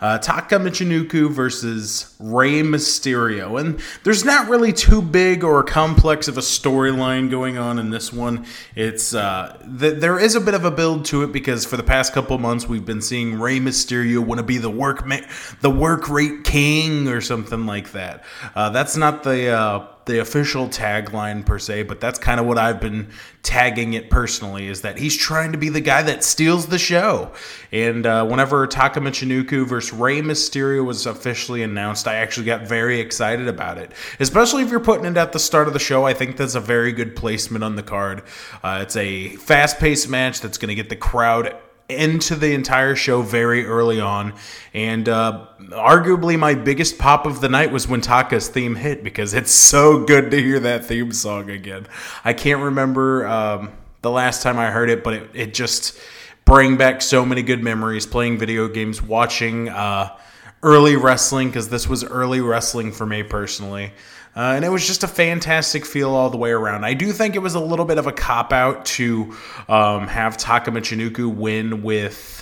Uh, 0.00 0.16
Taka 0.18 0.56
Michinoku 0.56 1.28
versus 1.30 2.14
Rey 2.20 2.62
Mysterio. 2.62 3.60
And 3.60 3.80
there's 4.04 4.24
not 4.24 4.48
really 4.48 4.72
too 4.72 5.02
big 5.02 5.42
or 5.42 5.64
complex 5.64 6.28
of 6.28 6.38
a 6.38 6.40
storyline 6.40 7.30
going 7.30 7.58
on 7.58 7.80
in 7.80 7.90
this 7.90 8.12
one. 8.12 8.46
It's 8.76 9.12
uh, 9.12 9.58
th- 9.78 10.00
There 10.00 10.18
is 10.18 10.36
a 10.36 10.40
bit 10.40 10.54
of 10.54 10.64
a 10.64 10.70
build 10.70 11.04
to 11.06 11.24
it 11.24 11.32
because 11.32 11.66
for 11.66 11.76
the 11.76 11.82
past 11.82 12.12
couple 12.12 12.38
months 12.38 12.68
we've 12.68 12.86
been 12.86 13.02
seeing 13.02 13.40
Rey 13.40 13.58
Mysterio 13.58 14.20
want 14.20 14.38
to 14.38 14.44
be 14.44 14.58
the 14.58 14.70
work, 14.70 15.04
ma- 15.04 15.18
the 15.62 15.70
work 15.70 16.08
rate 16.08 16.44
king 16.44 17.08
or 17.08 17.20
something 17.20 17.66
like 17.66 17.90
that. 17.92 18.22
Uh, 18.54 18.70
that's 18.70 18.96
not 18.96 19.24
the 19.24 19.48
uh, 19.48 19.86
the 20.06 20.20
official 20.20 20.68
tagline 20.68 21.44
per 21.44 21.58
se, 21.58 21.84
but 21.84 22.00
that's 22.00 22.18
kind 22.18 22.40
of 22.40 22.46
what 22.46 22.58
I've 22.58 22.80
been 22.80 23.10
tagging 23.42 23.94
it 23.94 24.10
personally 24.10 24.66
is 24.66 24.82
that 24.82 24.98
he's 24.98 25.16
trying 25.16 25.52
to 25.52 25.58
be 25.58 25.68
the 25.68 25.80
guy 25.80 26.02
that 26.02 26.24
steals 26.24 26.66
the 26.66 26.78
show. 26.78 27.32
And 27.72 28.06
uh, 28.06 28.26
whenever 28.26 28.66
Taka 28.66 29.00
Michinoku 29.00 29.66
versus 29.66 29.92
Rey 29.92 30.20
Mysterio 30.20 30.84
was 30.84 31.06
officially 31.06 31.62
announced, 31.62 32.08
I 32.08 32.16
actually 32.16 32.46
got 32.46 32.66
very 32.66 33.00
excited 33.00 33.48
about 33.48 33.78
it. 33.78 33.92
Especially 34.18 34.62
if 34.62 34.70
you're 34.70 34.80
putting 34.80 35.06
it 35.06 35.16
at 35.16 35.32
the 35.32 35.38
start 35.38 35.68
of 35.68 35.72
the 35.72 35.78
show, 35.78 36.04
I 36.04 36.14
think 36.14 36.36
that's 36.36 36.54
a 36.54 36.60
very 36.60 36.92
good 36.92 37.16
placement 37.16 37.64
on 37.64 37.76
the 37.76 37.82
card. 37.82 38.22
Uh, 38.62 38.80
it's 38.82 38.96
a 38.96 39.36
fast 39.36 39.78
paced 39.78 40.08
match 40.08 40.40
that's 40.40 40.58
going 40.58 40.68
to 40.68 40.74
get 40.74 40.88
the 40.88 40.96
crowd 40.96 41.56
into 41.90 42.34
the 42.34 42.54
entire 42.54 42.94
show 42.94 43.22
very 43.22 43.66
early 43.66 44.00
on. 44.00 44.34
And 44.72 45.08
uh, 45.08 45.46
arguably, 45.70 46.38
my 46.38 46.54
biggest 46.54 46.98
pop 46.98 47.26
of 47.26 47.40
the 47.40 47.48
night 47.48 47.72
was 47.72 47.88
when 47.88 48.00
Taka's 48.00 48.48
theme 48.48 48.74
hit 48.74 49.04
because 49.04 49.34
it's 49.34 49.50
so 49.50 50.04
good 50.04 50.30
to 50.30 50.40
hear 50.40 50.60
that 50.60 50.84
theme 50.84 51.12
song 51.12 51.50
again. 51.50 51.86
I 52.24 52.32
can't 52.32 52.62
remember 52.62 53.26
um, 53.26 53.72
the 54.02 54.10
last 54.10 54.42
time 54.42 54.58
I 54.58 54.70
heard 54.70 54.90
it, 54.90 55.04
but 55.04 55.14
it, 55.14 55.30
it 55.34 55.54
just 55.54 55.98
bring 56.44 56.76
back 56.76 57.02
so 57.02 57.24
many 57.24 57.42
good 57.42 57.62
memories 57.62 58.06
playing 58.06 58.38
video 58.38 58.68
games, 58.68 59.02
watching 59.02 59.68
uh, 59.68 60.16
early 60.62 60.96
wrestling 60.96 61.48
because 61.48 61.68
this 61.68 61.88
was 61.88 62.04
early 62.04 62.40
wrestling 62.40 62.92
for 62.92 63.06
me 63.06 63.22
personally. 63.22 63.92
Uh, 64.36 64.52
and 64.54 64.64
it 64.64 64.68
was 64.68 64.86
just 64.86 65.02
a 65.02 65.08
fantastic 65.08 65.84
feel 65.84 66.10
all 66.10 66.30
the 66.30 66.38
way 66.38 66.50
around. 66.50 66.84
I 66.84 66.94
do 66.94 67.12
think 67.12 67.34
it 67.34 67.40
was 67.40 67.54
a 67.54 67.60
little 67.60 67.84
bit 67.84 67.98
of 67.98 68.06
a 68.06 68.12
cop 68.12 68.52
out 68.52 68.84
to 68.86 69.34
um, 69.68 70.06
have 70.06 70.36
Taka 70.36 70.70
Michinoku 70.70 71.34
win 71.34 71.82
with. 71.82 72.36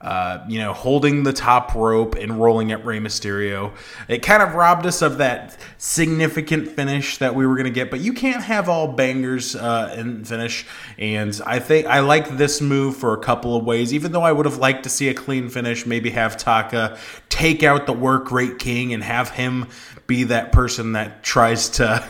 Uh, 0.00 0.44
you 0.48 0.58
know, 0.58 0.72
holding 0.72 1.22
the 1.22 1.32
top 1.32 1.76
rope 1.76 2.16
and 2.16 2.42
rolling 2.42 2.72
at 2.72 2.84
Rey 2.84 2.98
Mysterio. 2.98 3.72
It 4.08 4.20
kind 4.20 4.42
of 4.42 4.56
robbed 4.56 4.84
us 4.84 5.00
of 5.00 5.18
that 5.18 5.56
significant 5.78 6.70
finish 6.70 7.18
that 7.18 7.36
we 7.36 7.46
were 7.46 7.54
going 7.54 7.66
to 7.66 7.70
get, 7.70 7.88
but 7.88 8.00
you 8.00 8.12
can't 8.12 8.42
have 8.42 8.68
all 8.68 8.88
bangers 8.88 9.54
uh, 9.54 9.94
in 9.96 10.24
finish. 10.24 10.66
And 10.98 11.40
I 11.46 11.60
think 11.60 11.86
I 11.86 12.00
like 12.00 12.36
this 12.36 12.60
move 12.60 12.96
for 12.96 13.14
a 13.14 13.18
couple 13.18 13.54
of 13.54 13.64
ways, 13.64 13.94
even 13.94 14.10
though 14.10 14.22
I 14.22 14.32
would 14.32 14.44
have 14.44 14.58
liked 14.58 14.82
to 14.82 14.88
see 14.88 15.08
a 15.08 15.14
clean 15.14 15.48
finish, 15.48 15.86
maybe 15.86 16.10
have 16.10 16.36
Taka 16.36 16.98
take 17.28 17.62
out 17.62 17.86
the 17.86 17.92
work 17.92 18.32
rate 18.32 18.58
king 18.58 18.92
and 18.92 19.04
have 19.04 19.30
him 19.30 19.68
be 20.06 20.24
that 20.24 20.52
person 20.52 20.92
that 20.92 21.22
tries 21.22 21.68
to 21.70 22.04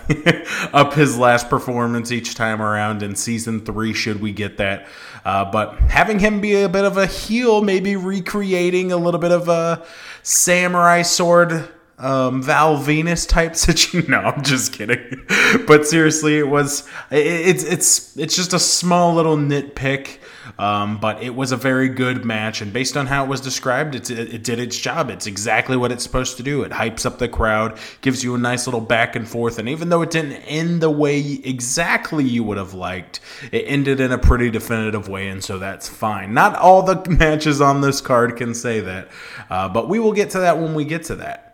up 0.73 0.95
his 0.95 1.19
last 1.19 1.49
performance 1.49 2.11
each 2.11 2.35
time 2.35 2.61
around 2.63 3.03
in 3.03 3.15
season 3.15 3.65
three, 3.65 3.93
should 3.93 4.21
we 4.21 4.33
get 4.33 4.57
that. 4.57 4.87
Uh, 5.25 5.45
but 5.51 5.79
having 5.81 6.19
him 6.19 6.41
be 6.41 6.63
a 6.63 6.69
bit 6.69 6.85
of 6.85 6.97
a 6.97 7.07
heel, 7.07 7.63
maybe 7.63 7.97
recreating 7.97 8.93
a 8.93 8.97
little 8.97 9.21
bit 9.21 9.33
of 9.33 9.49
a 9.49 9.85
samurai 10.23 11.03
sword 11.03 11.69
um, 12.03 12.43
Val 12.43 12.77
Venis 12.77 13.27
type 13.27 13.57
situation. 13.57 14.11
No, 14.11 14.19
I'm 14.19 14.43
just 14.43 14.73
kidding. 14.73 15.27
but 15.67 15.87
seriously, 15.87 16.39
it 16.39 16.49
was 16.49 16.89
it, 17.11 17.27
it's 17.27 17.65
it's 17.65 18.17
it's 18.17 18.37
just 18.37 18.53
a 18.53 18.59
small 18.59 19.15
little 19.15 19.37
nitpick. 19.37 20.19
Um, 20.59 20.99
but 20.99 21.23
it 21.23 21.35
was 21.35 21.53
a 21.53 21.57
very 21.57 21.89
good 21.89 22.25
match, 22.25 22.61
and 22.61 22.73
based 22.73 22.97
on 22.97 23.07
how 23.07 23.25
it 23.25 23.29
was 23.29 23.41
described, 23.41 23.95
it, 23.95 24.11
it, 24.11 24.45
did 24.45 24.59
its 24.59 24.77
job. 24.77 25.11
It's 25.11 25.27
exactly 25.27 25.77
what 25.77 25.93
it's 25.93 26.03
supposed 26.03 26.37
to 26.37 26.43
do. 26.43 26.63
It 26.63 26.73
hypes 26.73 27.07
up 27.07 27.19
the 27.19 27.29
crowd, 27.29 27.79
gives 28.01 28.23
you 28.23 28.35
a 28.35 28.39
nice 28.39 28.67
little 28.67 28.81
back 28.81 29.17
and 29.17 29.27
forth, 29.27 29.59
and 29.59 29.69
even 29.69 29.89
though 29.89 30.03
it 30.03 30.11
didn't 30.11 30.35
end 30.43 30.81
the 30.81 30.91
way 30.91 31.21
exactly 31.21 32.25
you 32.25 32.45
would 32.45 32.59
have 32.59 32.75
liked, 32.75 33.21
it 33.51 33.65
ended 33.67 34.01
in 34.01 34.13
a 34.13 34.19
pretty 34.19 34.51
definitive 34.51 35.09
way, 35.09 35.29
and 35.29 35.43
so 35.43 35.59
that's 35.59 35.89
fine. 35.89 36.35
Not 36.35 36.57
all 36.57 36.83
the 36.83 37.09
matches 37.19 37.61
on 37.61 37.81
this 37.81 38.01
card 38.01 38.37
can 38.37 38.55
say 38.55 38.81
that, 38.81 39.09
uh, 39.51 39.69
but 39.69 39.89
we 39.89 39.99
will 39.99 40.13
get 40.13 40.31
to 40.31 40.41
that 40.41 40.59
when 40.59 40.75
we 40.75 40.85
get 40.85 41.05
to 41.05 41.17
that. 41.17 41.52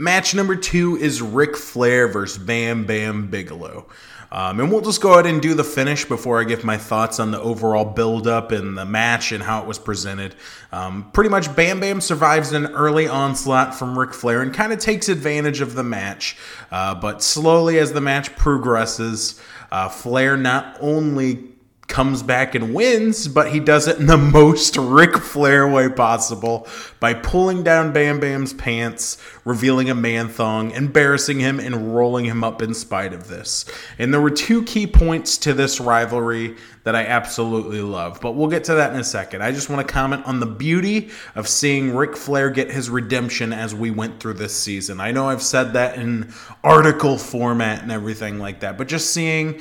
Match 0.00 0.32
number 0.32 0.54
two 0.54 0.96
is 0.96 1.20
Ric 1.20 1.56
Flair 1.56 2.06
versus 2.06 2.38
Bam 2.38 2.86
Bam 2.86 3.26
Bigelow. 3.26 3.88
Um, 4.30 4.60
and 4.60 4.70
we'll 4.70 4.80
just 4.80 5.00
go 5.00 5.14
ahead 5.14 5.26
and 5.26 5.42
do 5.42 5.54
the 5.54 5.64
finish 5.64 6.04
before 6.04 6.40
I 6.40 6.44
give 6.44 6.62
my 6.62 6.76
thoughts 6.76 7.18
on 7.18 7.32
the 7.32 7.40
overall 7.40 7.84
build-up 7.84 8.52
and 8.52 8.78
the 8.78 8.84
match 8.84 9.32
and 9.32 9.42
how 9.42 9.60
it 9.60 9.66
was 9.66 9.80
presented. 9.80 10.36
Um, 10.70 11.10
pretty 11.10 11.30
much, 11.30 11.52
Bam 11.56 11.80
Bam 11.80 12.00
survives 12.00 12.52
an 12.52 12.66
early 12.66 13.08
onslaught 13.08 13.74
from 13.74 13.98
Ric 13.98 14.14
Flair 14.14 14.40
and 14.40 14.54
kind 14.54 14.72
of 14.72 14.78
takes 14.78 15.08
advantage 15.08 15.60
of 15.60 15.74
the 15.74 15.82
match. 15.82 16.36
Uh, 16.70 16.94
but 16.94 17.20
slowly, 17.20 17.80
as 17.80 17.92
the 17.92 18.00
match 18.00 18.36
progresses, 18.36 19.40
uh, 19.72 19.88
Flair 19.88 20.36
not 20.36 20.76
only 20.80 21.42
comes 21.88 22.22
back 22.22 22.54
and 22.54 22.74
wins, 22.74 23.26
but 23.26 23.50
he 23.50 23.58
does 23.58 23.88
it 23.88 23.98
in 23.98 24.06
the 24.06 24.16
most 24.38 24.76
Ric 24.76 25.16
Flair 25.16 25.66
way 25.66 25.88
possible 25.88 26.68
by 27.00 27.14
pulling 27.14 27.62
down 27.62 27.92
Bam 27.92 28.20
Bam's 28.20 28.52
pants, 28.52 29.16
revealing 29.44 29.88
a 29.88 29.94
man 29.94 30.28
thong, 30.28 30.70
embarrassing 30.72 31.40
him, 31.40 31.58
and 31.58 31.96
rolling 31.96 32.26
him 32.26 32.44
up 32.44 32.60
in 32.60 32.74
spite 32.74 33.14
of 33.14 33.28
this. 33.28 33.64
And 33.98 34.12
there 34.12 34.20
were 34.20 34.30
two 34.30 34.62
key 34.64 34.86
points 34.86 35.38
to 35.38 35.54
this 35.54 35.80
rivalry 35.80 36.56
that 36.84 36.94
I 36.94 37.04
absolutely 37.06 37.80
love, 37.80 38.20
but 38.20 38.32
we'll 38.32 38.48
get 38.48 38.64
to 38.64 38.74
that 38.74 38.92
in 38.92 39.00
a 39.00 39.04
second. 39.04 39.42
I 39.42 39.52
just 39.52 39.70
want 39.70 39.86
to 39.86 39.92
comment 39.92 40.26
on 40.26 40.40
the 40.40 40.46
beauty 40.46 41.10
of 41.34 41.48
seeing 41.48 41.94
Ric 41.94 42.16
Flair 42.16 42.50
get 42.50 42.70
his 42.70 42.90
redemption 42.90 43.52
as 43.52 43.74
we 43.74 43.90
went 43.90 44.20
through 44.20 44.34
this 44.34 44.54
season. 44.54 45.00
I 45.00 45.10
know 45.10 45.28
I've 45.28 45.42
said 45.42 45.72
that 45.72 45.98
in 45.98 46.32
article 46.62 47.18
format 47.18 47.82
and 47.82 47.90
everything 47.90 48.38
like 48.38 48.60
that, 48.60 48.76
but 48.78 48.88
just 48.88 49.12
seeing 49.12 49.60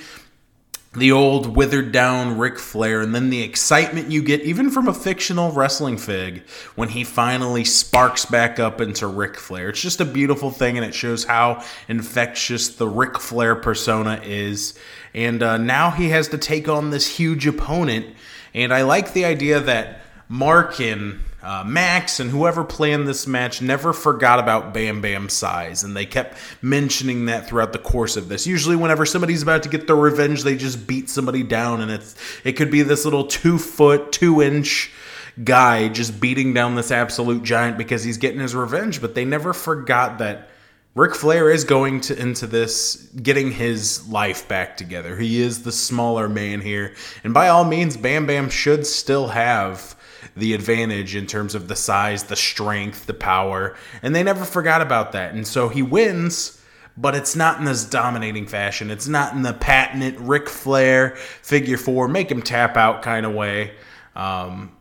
the 0.97 1.11
old 1.11 1.55
withered 1.55 1.91
down 1.91 2.39
Ric 2.39 2.57
Flair, 2.57 3.01
and 3.01 3.13
then 3.13 3.29
the 3.29 3.43
excitement 3.43 4.09
you 4.09 4.23
get 4.23 4.41
even 4.41 4.71
from 4.71 4.87
a 4.87 4.93
fictional 4.93 5.51
wrestling 5.51 5.97
fig 5.97 6.43
when 6.75 6.89
he 6.89 7.03
finally 7.03 7.63
sparks 7.63 8.25
back 8.25 8.59
up 8.59 8.81
into 8.81 9.05
Ric 9.05 9.37
Flair. 9.37 9.69
It's 9.69 9.81
just 9.81 10.01
a 10.01 10.05
beautiful 10.05 10.49
thing, 10.49 10.75
and 10.75 10.85
it 10.85 10.95
shows 10.95 11.23
how 11.23 11.63
infectious 11.87 12.69
the 12.69 12.87
Ric 12.87 13.19
Flair 13.19 13.55
persona 13.55 14.19
is. 14.23 14.77
And 15.13 15.43
uh, 15.43 15.57
now 15.57 15.91
he 15.91 16.09
has 16.09 16.29
to 16.29 16.37
take 16.37 16.67
on 16.67 16.89
this 16.89 17.07
huge 17.07 17.45
opponent, 17.45 18.07
and 18.55 18.73
I 18.73 18.81
like 18.81 19.13
the 19.13 19.25
idea 19.25 19.59
that 19.59 20.01
Mark 20.29 20.79
and 20.79 21.19
uh, 21.41 21.63
Max 21.65 22.19
and 22.19 22.31
whoever 22.31 22.63
planned 22.63 23.07
this 23.07 23.27
match 23.27 23.61
never 23.61 23.93
forgot 23.93 24.39
about 24.39 24.73
Bam 24.73 25.01
Bam's 25.01 25.33
size, 25.33 25.83
and 25.83 25.95
they 25.95 26.05
kept 26.05 26.37
mentioning 26.63 27.25
that 27.27 27.47
throughout 27.47 27.73
the 27.73 27.79
course 27.79 28.17
of 28.17 28.27
this. 28.27 28.47
Usually, 28.47 28.75
whenever 28.75 29.05
somebody's 29.05 29.43
about 29.43 29.61
to 29.63 29.69
get 29.69 29.85
their 29.85 29.95
revenge, 29.95 30.43
they 30.43 30.55
just 30.57 30.87
beat 30.87 31.09
somebody 31.09 31.43
down, 31.43 31.81
and 31.81 31.91
it's 31.91 32.15
it 32.43 32.53
could 32.53 32.71
be 32.71 32.81
this 32.81 33.05
little 33.05 33.25
two 33.25 33.59
foot, 33.59 34.11
two 34.11 34.41
inch 34.41 34.91
guy 35.43 35.87
just 35.89 36.19
beating 36.19 36.55
down 36.55 36.73
this 36.73 36.89
absolute 36.89 37.43
giant 37.43 37.77
because 37.77 38.03
he's 38.03 38.17
getting 38.17 38.39
his 38.39 38.55
revenge. 38.55 38.99
But 38.99 39.13
they 39.13 39.25
never 39.25 39.53
forgot 39.53 40.17
that. 40.17 40.49
Ric 40.95 41.13
Flair 41.13 41.51
is 41.51 41.63
going 41.63 42.01
to 42.01 42.19
into 42.19 42.47
this 42.47 42.95
getting 43.21 43.51
his 43.51 44.09
life 44.09 44.47
back 44.47 44.75
together. 44.77 45.15
He 45.15 45.39
is 45.39 45.61
the 45.61 45.71
smaller 45.71 46.27
man 46.27 46.61
here, 46.61 46.95
and 47.23 47.35
by 47.35 47.49
all 47.49 47.63
means, 47.63 47.95
Bam 47.95 48.25
Bam 48.25 48.49
should 48.49 48.87
still 48.87 49.27
have 49.27 49.95
the 50.35 50.53
advantage 50.53 51.15
in 51.15 51.25
terms 51.25 51.55
of 51.55 51.67
the 51.67 51.75
size, 51.75 52.25
the 52.25 52.35
strength, 52.35 53.05
the 53.05 53.13
power, 53.13 53.75
and 54.01 54.15
they 54.15 54.23
never 54.23 54.45
forgot 54.45 54.81
about 54.81 55.11
that. 55.13 55.33
And 55.33 55.47
so 55.47 55.69
he 55.69 55.81
wins, 55.81 56.61
but 56.95 57.15
it's 57.15 57.35
not 57.35 57.59
in 57.59 57.65
this 57.65 57.85
dominating 57.85 58.47
fashion. 58.47 58.91
It's 58.91 59.07
not 59.07 59.33
in 59.33 59.41
the 59.41 59.53
patented 59.53 60.19
Ric 60.19 60.49
Flair 60.49 61.15
figure 61.41 61.77
four, 61.77 62.07
make 62.07 62.31
him 62.31 62.41
tap 62.41 62.77
out 62.77 63.01
kind 63.01 63.25
of 63.25 63.33
way. 63.33 63.73
Um, 64.15 64.76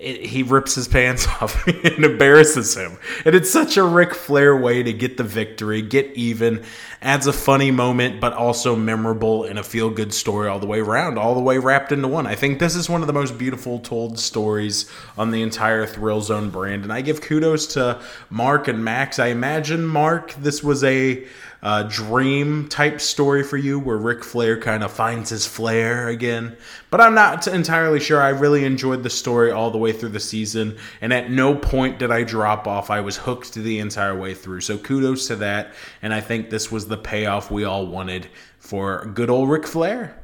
it, 0.00 0.24
he 0.24 0.42
rips 0.42 0.74
his 0.74 0.88
pants 0.88 1.26
off 1.40 1.66
and 1.66 2.04
embarrasses 2.04 2.74
him. 2.74 2.98
And 3.24 3.34
it's 3.34 3.50
such 3.50 3.76
a 3.76 3.84
Ric 3.84 4.14
Flair 4.14 4.56
way 4.56 4.82
to 4.82 4.92
get 4.92 5.18
the 5.18 5.24
victory, 5.24 5.82
get 5.82 6.06
even, 6.14 6.64
adds 7.02 7.26
a 7.26 7.32
funny 7.32 7.70
moment, 7.70 8.20
but 8.20 8.32
also 8.32 8.74
memorable 8.74 9.44
and 9.44 9.58
a 9.58 9.62
feel 9.62 9.90
good 9.90 10.12
story 10.14 10.48
all 10.48 10.58
the 10.58 10.66
way 10.66 10.80
around, 10.80 11.18
all 11.18 11.34
the 11.34 11.40
way 11.40 11.58
wrapped 11.58 11.92
into 11.92 12.08
one. 12.08 12.26
I 12.26 12.34
think 12.34 12.58
this 12.58 12.74
is 12.74 12.88
one 12.88 13.02
of 13.02 13.06
the 13.06 13.12
most 13.12 13.36
beautiful 13.36 13.78
told 13.78 14.18
stories 14.18 14.90
on 15.18 15.30
the 15.30 15.42
entire 15.42 15.86
Thrill 15.86 16.22
Zone 16.22 16.50
brand. 16.50 16.84
And 16.84 16.92
I 16.92 17.02
give 17.02 17.20
kudos 17.20 17.66
to 17.74 18.00
Mark 18.30 18.68
and 18.68 18.82
Max. 18.82 19.18
I 19.18 19.26
imagine, 19.26 19.84
Mark, 19.84 20.32
this 20.34 20.64
was 20.64 20.82
a 20.82 21.26
uh, 21.62 21.84
dream 21.84 22.68
type 22.68 23.00
story 23.00 23.42
for 23.42 23.56
you 23.56 23.78
where 23.78 23.96
Ric 23.96 24.24
Flair 24.24 24.58
kind 24.58 24.82
of 24.82 24.90
finds 24.90 25.30
his 25.30 25.46
flair 25.46 26.08
again. 26.08 26.56
But 26.90 27.00
I'm 27.00 27.14
not 27.14 27.46
entirely 27.46 28.00
sure. 28.00 28.20
I 28.20 28.30
really 28.30 28.64
enjoyed 28.64 29.02
the 29.02 29.10
story 29.10 29.50
all 29.50 29.70
the 29.70 29.78
way 29.78 29.92
through 29.92 30.10
the 30.10 30.20
season, 30.20 30.78
and 31.00 31.12
at 31.12 31.30
no 31.30 31.54
point 31.54 31.98
did 31.98 32.10
I 32.10 32.22
drop 32.22 32.66
off. 32.66 32.90
I 32.90 33.00
was 33.00 33.16
hooked 33.16 33.54
the 33.54 33.78
entire 33.78 34.18
way 34.18 34.34
through. 34.34 34.62
So 34.62 34.78
kudos 34.78 35.26
to 35.28 35.36
that, 35.36 35.74
and 36.02 36.14
I 36.14 36.20
think 36.20 36.50
this 36.50 36.72
was 36.72 36.88
the 36.88 36.96
payoff 36.96 37.50
we 37.50 37.64
all 37.64 37.86
wanted 37.86 38.28
for 38.58 39.06
good 39.14 39.30
old 39.30 39.50
Ric 39.50 39.66
Flair. 39.66 40.16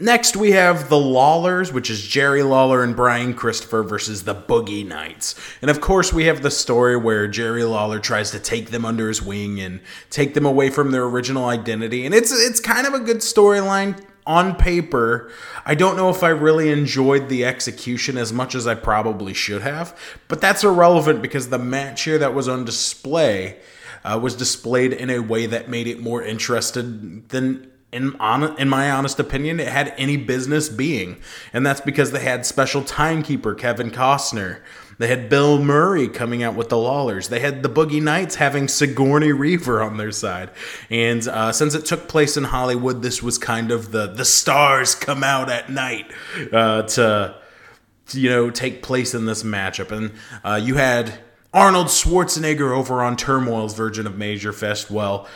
Next, 0.00 0.36
we 0.36 0.52
have 0.52 0.88
the 0.88 0.98
Lawlers, 0.98 1.72
which 1.72 1.88
is 1.88 2.06
Jerry 2.06 2.42
Lawler 2.42 2.82
and 2.82 2.96
Brian 2.96 3.34
Christopher 3.34 3.82
versus 3.82 4.24
the 4.24 4.34
Boogie 4.34 4.86
Knights. 4.86 5.34
And 5.60 5.70
of 5.70 5.80
course, 5.80 6.12
we 6.12 6.24
have 6.24 6.42
the 6.42 6.50
story 6.50 6.96
where 6.96 7.28
Jerry 7.28 7.62
Lawler 7.62 8.00
tries 8.00 8.30
to 8.32 8.40
take 8.40 8.70
them 8.70 8.84
under 8.84 9.08
his 9.08 9.22
wing 9.22 9.60
and 9.60 9.80
take 10.10 10.34
them 10.34 10.46
away 10.46 10.70
from 10.70 10.90
their 10.90 11.04
original 11.04 11.44
identity. 11.44 12.04
And 12.04 12.14
it's 12.14 12.32
it's 12.32 12.58
kind 12.58 12.86
of 12.86 12.94
a 12.94 13.00
good 13.00 13.18
storyline 13.18 14.02
on 14.26 14.56
paper. 14.56 15.30
I 15.64 15.74
don't 15.74 15.96
know 15.96 16.08
if 16.08 16.22
I 16.22 16.28
really 16.28 16.70
enjoyed 16.70 17.28
the 17.28 17.44
execution 17.44 18.16
as 18.16 18.32
much 18.32 18.54
as 18.54 18.66
I 18.66 18.74
probably 18.74 19.34
should 19.34 19.62
have, 19.62 19.98
but 20.28 20.40
that's 20.40 20.64
irrelevant 20.64 21.22
because 21.22 21.48
the 21.48 21.58
match 21.58 22.02
here 22.02 22.18
that 22.18 22.34
was 22.34 22.48
on 22.48 22.64
display 22.64 23.58
uh, 24.04 24.18
was 24.20 24.36
displayed 24.36 24.92
in 24.92 25.10
a 25.10 25.20
way 25.20 25.46
that 25.46 25.68
made 25.68 25.86
it 25.86 26.00
more 26.00 26.22
interested 26.22 27.28
than 27.28 27.71
in 27.92 28.16
on, 28.16 28.58
in 28.58 28.68
my 28.68 28.90
honest 28.90 29.20
opinion, 29.20 29.60
it 29.60 29.68
had 29.68 29.94
any 29.98 30.16
business 30.16 30.68
being, 30.68 31.20
and 31.52 31.64
that's 31.64 31.80
because 31.80 32.10
they 32.10 32.20
had 32.20 32.46
special 32.46 32.82
timekeeper 32.82 33.54
Kevin 33.54 33.90
Costner. 33.90 34.60
They 34.98 35.08
had 35.08 35.28
Bill 35.28 35.62
Murray 35.62 36.08
coming 36.08 36.42
out 36.42 36.54
with 36.54 36.68
the 36.68 36.78
Lawlers. 36.78 37.28
They 37.28 37.40
had 37.40 37.62
the 37.62 37.68
Boogie 37.68 38.02
Knights 38.02 38.36
having 38.36 38.68
Sigourney 38.68 39.32
Weaver 39.32 39.82
on 39.82 39.96
their 39.96 40.12
side. 40.12 40.50
And 40.90 41.26
uh, 41.26 41.52
since 41.52 41.74
it 41.74 41.84
took 41.84 42.08
place 42.08 42.36
in 42.36 42.44
Hollywood, 42.44 43.02
this 43.02 43.22
was 43.22 43.36
kind 43.36 43.70
of 43.70 43.90
the 43.92 44.06
the 44.06 44.24
stars 44.24 44.94
come 44.94 45.24
out 45.24 45.50
at 45.50 45.70
night 45.70 46.10
uh, 46.52 46.82
to 46.82 47.34
you 48.12 48.30
know 48.30 48.50
take 48.50 48.82
place 48.82 49.12
in 49.14 49.26
this 49.26 49.42
matchup. 49.42 49.90
And 49.90 50.12
uh, 50.44 50.60
you 50.62 50.76
had 50.76 51.18
Arnold 51.52 51.88
Schwarzenegger 51.88 52.74
over 52.74 53.02
on 53.02 53.16
Turmoil's 53.16 53.74
version 53.74 54.06
of 54.06 54.16
Major 54.16 54.52
Fest. 54.52 54.90
Well, 54.90 55.26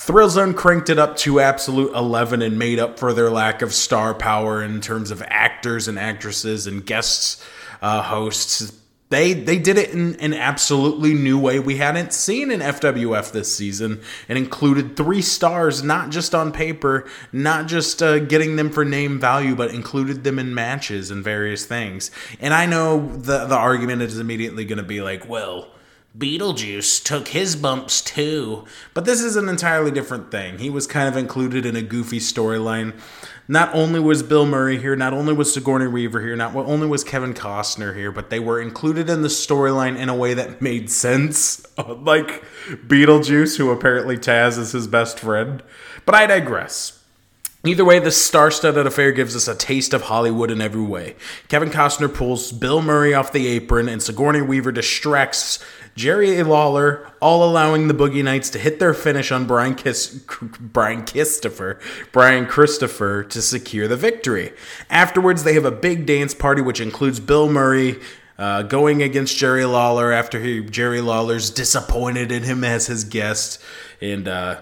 Thrill 0.00 0.30
Zone 0.30 0.54
cranked 0.54 0.90
it 0.90 0.98
up 0.98 1.16
to 1.18 1.40
absolute 1.40 1.92
11 1.92 2.40
and 2.40 2.56
made 2.56 2.78
up 2.78 3.00
for 3.00 3.12
their 3.12 3.30
lack 3.30 3.62
of 3.62 3.74
star 3.74 4.14
power 4.14 4.62
in 4.62 4.80
terms 4.80 5.10
of 5.10 5.24
actors 5.26 5.88
and 5.88 5.98
actresses 5.98 6.68
and 6.68 6.86
guests, 6.86 7.44
uh, 7.82 8.00
hosts. 8.02 8.72
They 9.08 9.32
they 9.32 9.58
did 9.58 9.76
it 9.76 9.90
in 9.90 10.14
an 10.20 10.34
absolutely 10.34 11.14
new 11.14 11.36
way 11.36 11.58
we 11.58 11.78
hadn't 11.78 12.12
seen 12.12 12.52
in 12.52 12.60
FWF 12.60 13.32
this 13.32 13.52
season, 13.52 14.00
and 14.28 14.38
included 14.38 14.96
three 14.96 15.20
stars, 15.20 15.82
not 15.82 16.10
just 16.10 16.32
on 16.32 16.52
paper, 16.52 17.04
not 17.32 17.66
just 17.66 18.00
uh, 18.00 18.20
getting 18.20 18.54
them 18.54 18.70
for 18.70 18.84
name 18.84 19.18
value, 19.18 19.56
but 19.56 19.74
included 19.74 20.22
them 20.22 20.38
in 20.38 20.54
matches 20.54 21.10
and 21.10 21.24
various 21.24 21.66
things. 21.66 22.12
And 22.38 22.54
I 22.54 22.66
know 22.66 23.08
the 23.08 23.46
the 23.46 23.56
argument 23.56 24.02
is 24.02 24.20
immediately 24.20 24.64
going 24.64 24.78
to 24.78 24.84
be 24.84 25.02
like, 25.02 25.28
well 25.28 25.72
Beetlejuice 26.18 27.04
took 27.04 27.28
his 27.28 27.54
bumps 27.54 28.00
too. 28.00 28.64
But 28.92 29.04
this 29.04 29.22
is 29.22 29.36
an 29.36 29.48
entirely 29.48 29.92
different 29.92 30.32
thing. 30.32 30.58
He 30.58 30.68
was 30.68 30.88
kind 30.88 31.08
of 31.08 31.16
included 31.16 31.64
in 31.64 31.76
a 31.76 31.82
goofy 31.82 32.18
storyline. 32.18 32.98
Not 33.46 33.72
only 33.72 34.00
was 34.00 34.24
Bill 34.24 34.44
Murray 34.44 34.78
here, 34.78 34.96
not 34.96 35.12
only 35.12 35.32
was 35.32 35.54
Sigourney 35.54 35.86
Weaver 35.86 36.20
here, 36.20 36.34
not 36.34 36.56
only 36.56 36.88
was 36.88 37.04
Kevin 37.04 37.34
Costner 37.34 37.94
here, 37.94 38.10
but 38.10 38.30
they 38.30 38.40
were 38.40 38.60
included 38.60 39.08
in 39.08 39.22
the 39.22 39.28
storyline 39.28 39.96
in 39.96 40.08
a 40.08 40.16
way 40.16 40.34
that 40.34 40.60
made 40.60 40.90
sense. 40.90 41.64
like 41.78 42.42
Beetlejuice, 42.66 43.56
who 43.56 43.70
apparently 43.70 44.18
Taz 44.18 44.58
is 44.58 44.72
his 44.72 44.88
best 44.88 45.20
friend. 45.20 45.62
But 46.04 46.16
I 46.16 46.26
digress. 46.26 46.97
Either 47.64 47.84
way, 47.84 47.98
the 47.98 48.12
star 48.12 48.52
studded 48.52 48.86
affair 48.86 49.10
gives 49.10 49.34
us 49.34 49.48
a 49.48 49.54
taste 49.54 49.92
of 49.92 50.02
Hollywood 50.02 50.48
in 50.48 50.60
every 50.60 50.82
way. 50.82 51.16
Kevin 51.48 51.70
Costner 51.70 52.12
pulls 52.12 52.52
Bill 52.52 52.80
Murray 52.80 53.12
off 53.12 53.32
the 53.32 53.48
apron, 53.48 53.88
and 53.88 54.00
Sigourney 54.00 54.42
Weaver 54.42 54.70
distracts 54.70 55.58
Jerry 55.96 56.40
Lawler, 56.44 57.10
all 57.20 57.42
allowing 57.42 57.88
the 57.88 57.94
Boogie 57.94 58.22
Knights 58.22 58.48
to 58.50 58.60
hit 58.60 58.78
their 58.78 58.94
finish 58.94 59.32
on 59.32 59.48
Brian 59.48 59.76
Brian 60.60 61.04
Christopher, 61.04 61.80
Brian 62.12 62.46
Christopher 62.46 63.24
to 63.24 63.42
secure 63.42 63.88
the 63.88 63.96
victory. 63.96 64.52
Afterwards, 64.88 65.42
they 65.42 65.54
have 65.54 65.64
a 65.64 65.72
big 65.72 66.06
dance 66.06 66.34
party, 66.34 66.62
which 66.62 66.80
includes 66.80 67.18
Bill 67.18 67.50
Murray. 67.50 68.00
Uh, 68.38 68.62
going 68.62 69.02
against 69.02 69.36
Jerry 69.36 69.64
Lawler 69.64 70.12
after 70.12 70.38
he, 70.38 70.60
Jerry 70.60 71.00
Lawler's 71.00 71.50
disappointed 71.50 72.30
in 72.30 72.44
him 72.44 72.62
as 72.62 72.86
his 72.86 73.02
guest, 73.02 73.60
and 74.00 74.28
uh, 74.28 74.60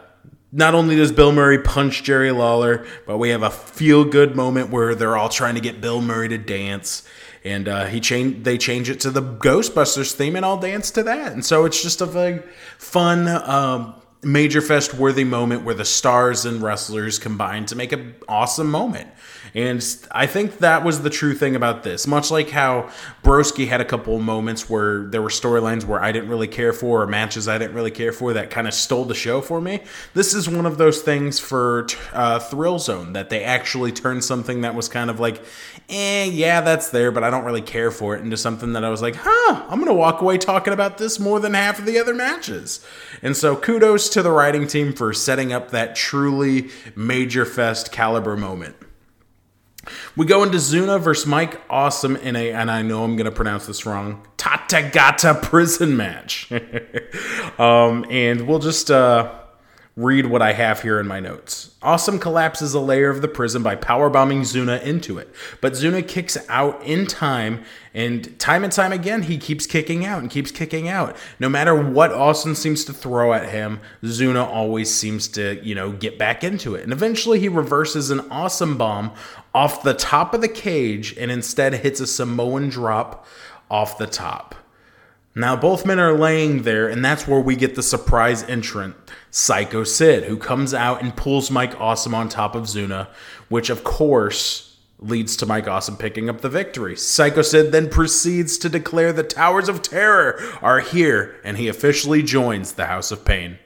not 0.56 0.74
only 0.74 0.96
does 0.96 1.12
Bill 1.12 1.32
Murray 1.32 1.58
punch 1.58 2.02
Jerry 2.02 2.32
Lawler, 2.32 2.86
but 3.06 3.18
we 3.18 3.28
have 3.28 3.42
a 3.42 3.50
feel 3.50 4.04
good 4.04 4.34
moment 4.34 4.70
where 4.70 4.94
they're 4.94 5.16
all 5.16 5.28
trying 5.28 5.54
to 5.54 5.60
get 5.60 5.82
Bill 5.82 6.00
Murray 6.00 6.28
to 6.28 6.38
dance 6.38 7.06
and 7.44 7.68
uh, 7.68 7.84
he 7.84 8.00
changed. 8.00 8.44
They 8.44 8.58
change 8.58 8.90
it 8.90 8.98
to 9.00 9.10
the 9.10 9.22
Ghostbusters 9.22 10.12
theme, 10.12 10.34
and 10.34 10.44
I'll 10.44 10.58
dance 10.58 10.90
to 10.92 11.02
that. 11.04 11.32
And 11.32 11.44
so 11.44 11.64
it's 11.64 11.80
just 11.80 12.00
a 12.00 12.06
very 12.06 12.42
fun, 12.78 13.28
um, 13.28 13.94
major 14.22 14.60
fest 14.60 14.94
worthy 14.94 15.22
moment 15.22 15.62
where 15.62 15.74
the 15.74 15.84
stars 15.84 16.44
and 16.44 16.60
wrestlers 16.60 17.18
combine 17.18 17.66
to 17.66 17.76
make 17.76 17.92
an 17.92 18.16
awesome 18.28 18.68
moment. 18.68 19.08
And 19.54 19.84
I 20.10 20.26
think 20.26 20.58
that 20.58 20.84
was 20.84 21.02
the 21.02 21.10
true 21.10 21.34
thing 21.34 21.56
about 21.56 21.82
this. 21.82 22.06
Much 22.06 22.30
like 22.30 22.50
how 22.50 22.90
Broski 23.22 23.68
had 23.68 23.80
a 23.80 23.84
couple 23.84 24.18
moments 24.18 24.68
where 24.68 25.04
there 25.04 25.22
were 25.22 25.28
storylines 25.28 25.84
where 25.84 26.02
I 26.02 26.12
didn't 26.12 26.28
really 26.28 26.48
care 26.48 26.72
for 26.72 27.02
or 27.02 27.06
matches 27.06 27.48
I 27.48 27.58
didn't 27.58 27.74
really 27.74 27.90
care 27.90 28.12
for 28.12 28.32
that 28.32 28.50
kind 28.50 28.66
of 28.66 28.74
stole 28.74 29.04
the 29.04 29.14
show 29.14 29.40
for 29.40 29.60
me. 29.60 29.82
This 30.14 30.34
is 30.34 30.48
one 30.48 30.66
of 30.66 30.78
those 30.78 31.02
things 31.02 31.38
for 31.38 31.86
uh, 32.12 32.38
Thrill 32.38 32.78
Zone 32.78 33.12
that 33.12 33.30
they 33.30 33.44
actually 33.44 33.92
turned 33.92 34.24
something 34.24 34.62
that 34.62 34.74
was 34.74 34.88
kind 34.88 35.10
of 35.10 35.20
like, 35.20 35.42
eh, 35.88 36.24
yeah, 36.24 36.60
that's 36.60 36.90
there, 36.90 37.10
but 37.10 37.24
I 37.24 37.30
don't 37.30 37.44
really 37.44 37.62
care 37.62 37.90
for 37.90 38.16
it 38.16 38.22
into 38.22 38.36
something 38.36 38.72
that 38.74 38.84
I 38.84 38.90
was 38.90 39.02
like, 39.02 39.16
huh, 39.18 39.64
I'm 39.68 39.78
going 39.78 39.86
to 39.86 39.94
walk 39.94 40.20
away 40.20 40.38
talking 40.38 40.72
about 40.72 40.98
this 40.98 41.18
more 41.18 41.40
than 41.40 41.54
half 41.54 41.78
of 41.78 41.86
the 41.86 41.98
other 41.98 42.14
matches. 42.14 42.84
And 43.22 43.36
so 43.36 43.56
kudos 43.56 44.08
to 44.10 44.22
the 44.22 44.30
writing 44.30 44.66
team 44.66 44.92
for 44.92 45.12
setting 45.12 45.52
up 45.52 45.70
that 45.70 45.94
truly 45.96 46.70
major 46.94 47.44
fest 47.44 47.92
caliber 47.92 48.36
moment. 48.36 48.76
We 50.16 50.26
go 50.26 50.42
into 50.42 50.58
Zuna 50.58 51.00
versus 51.00 51.26
Mike 51.26 51.60
Awesome 51.70 52.16
in 52.16 52.36
a, 52.36 52.52
and 52.52 52.70
I 52.70 52.82
know 52.82 53.04
I'm 53.04 53.16
going 53.16 53.26
to 53.26 53.30
pronounce 53.30 53.66
this 53.66 53.86
wrong, 53.86 54.26
Tatagata 54.36 55.42
prison 55.42 55.96
match. 55.96 56.50
um, 57.58 58.04
and 58.10 58.46
we'll 58.46 58.58
just 58.58 58.90
uh, 58.90 59.45
read 59.96 60.26
what 60.26 60.42
I 60.42 60.52
have 60.52 60.82
here 60.82 61.00
in 61.00 61.08
my 61.08 61.20
notes. 61.20 61.74
Awesome 61.80 62.18
collapses 62.18 62.74
a 62.74 62.80
layer 62.80 63.08
of 63.08 63.22
the 63.22 63.28
prison 63.28 63.62
by 63.62 63.76
powerbombing 63.76 64.40
Zuna 64.42 64.82
into 64.82 65.16
it. 65.16 65.34
But 65.62 65.72
Zuna 65.72 66.06
kicks 66.06 66.36
out 66.50 66.82
in 66.82 67.06
time, 67.06 67.64
and 67.94 68.38
time 68.38 68.62
and 68.62 68.70
time 68.70 68.92
again, 68.92 69.22
he 69.22 69.38
keeps 69.38 69.66
kicking 69.66 70.04
out 70.04 70.20
and 70.20 70.30
keeps 70.30 70.50
kicking 70.50 70.86
out. 70.86 71.16
No 71.40 71.48
matter 71.48 71.74
what 71.74 72.12
Awesome 72.12 72.54
seems 72.54 72.84
to 72.84 72.92
throw 72.92 73.32
at 73.32 73.48
him, 73.48 73.80
Zuna 74.02 74.46
always 74.46 74.94
seems 74.94 75.28
to, 75.28 75.58
you 75.64 75.74
know, 75.74 75.92
get 75.92 76.18
back 76.18 76.44
into 76.44 76.74
it. 76.74 76.84
And 76.84 76.92
eventually 76.92 77.40
he 77.40 77.48
reverses 77.48 78.10
an 78.10 78.20
Awesome 78.30 78.76
bomb 78.76 79.12
off 79.54 79.82
the 79.82 79.94
top 79.94 80.34
of 80.34 80.42
the 80.42 80.48
cage 80.48 81.16
and 81.16 81.30
instead 81.30 81.72
hits 81.72 82.00
a 82.00 82.06
Samoan 82.06 82.68
drop 82.68 83.26
off 83.70 83.96
the 83.96 84.06
top. 84.06 84.54
Now, 85.38 85.54
both 85.54 85.84
men 85.84 86.00
are 86.00 86.14
laying 86.14 86.62
there, 86.62 86.88
and 86.88 87.04
that's 87.04 87.28
where 87.28 87.40
we 87.40 87.56
get 87.56 87.74
the 87.74 87.82
surprise 87.82 88.42
entrant, 88.44 88.96
Psycho 89.30 89.84
Sid, 89.84 90.24
who 90.24 90.38
comes 90.38 90.72
out 90.72 91.02
and 91.02 91.14
pulls 91.14 91.50
Mike 91.50 91.78
Awesome 91.78 92.14
on 92.14 92.30
top 92.30 92.54
of 92.54 92.62
Zuna, 92.64 93.08
which 93.50 93.68
of 93.68 93.84
course 93.84 94.78
leads 94.98 95.36
to 95.36 95.44
Mike 95.44 95.68
Awesome 95.68 95.98
picking 95.98 96.30
up 96.30 96.40
the 96.40 96.48
victory. 96.48 96.96
Psycho 96.96 97.42
Sid 97.42 97.70
then 97.70 97.90
proceeds 97.90 98.56
to 98.56 98.70
declare 98.70 99.12
the 99.12 99.22
Towers 99.22 99.68
of 99.68 99.82
Terror 99.82 100.40
are 100.62 100.80
here, 100.80 101.36
and 101.44 101.58
he 101.58 101.68
officially 101.68 102.22
joins 102.22 102.72
the 102.72 102.86
House 102.86 103.10
of 103.10 103.22
Pain. 103.26 103.58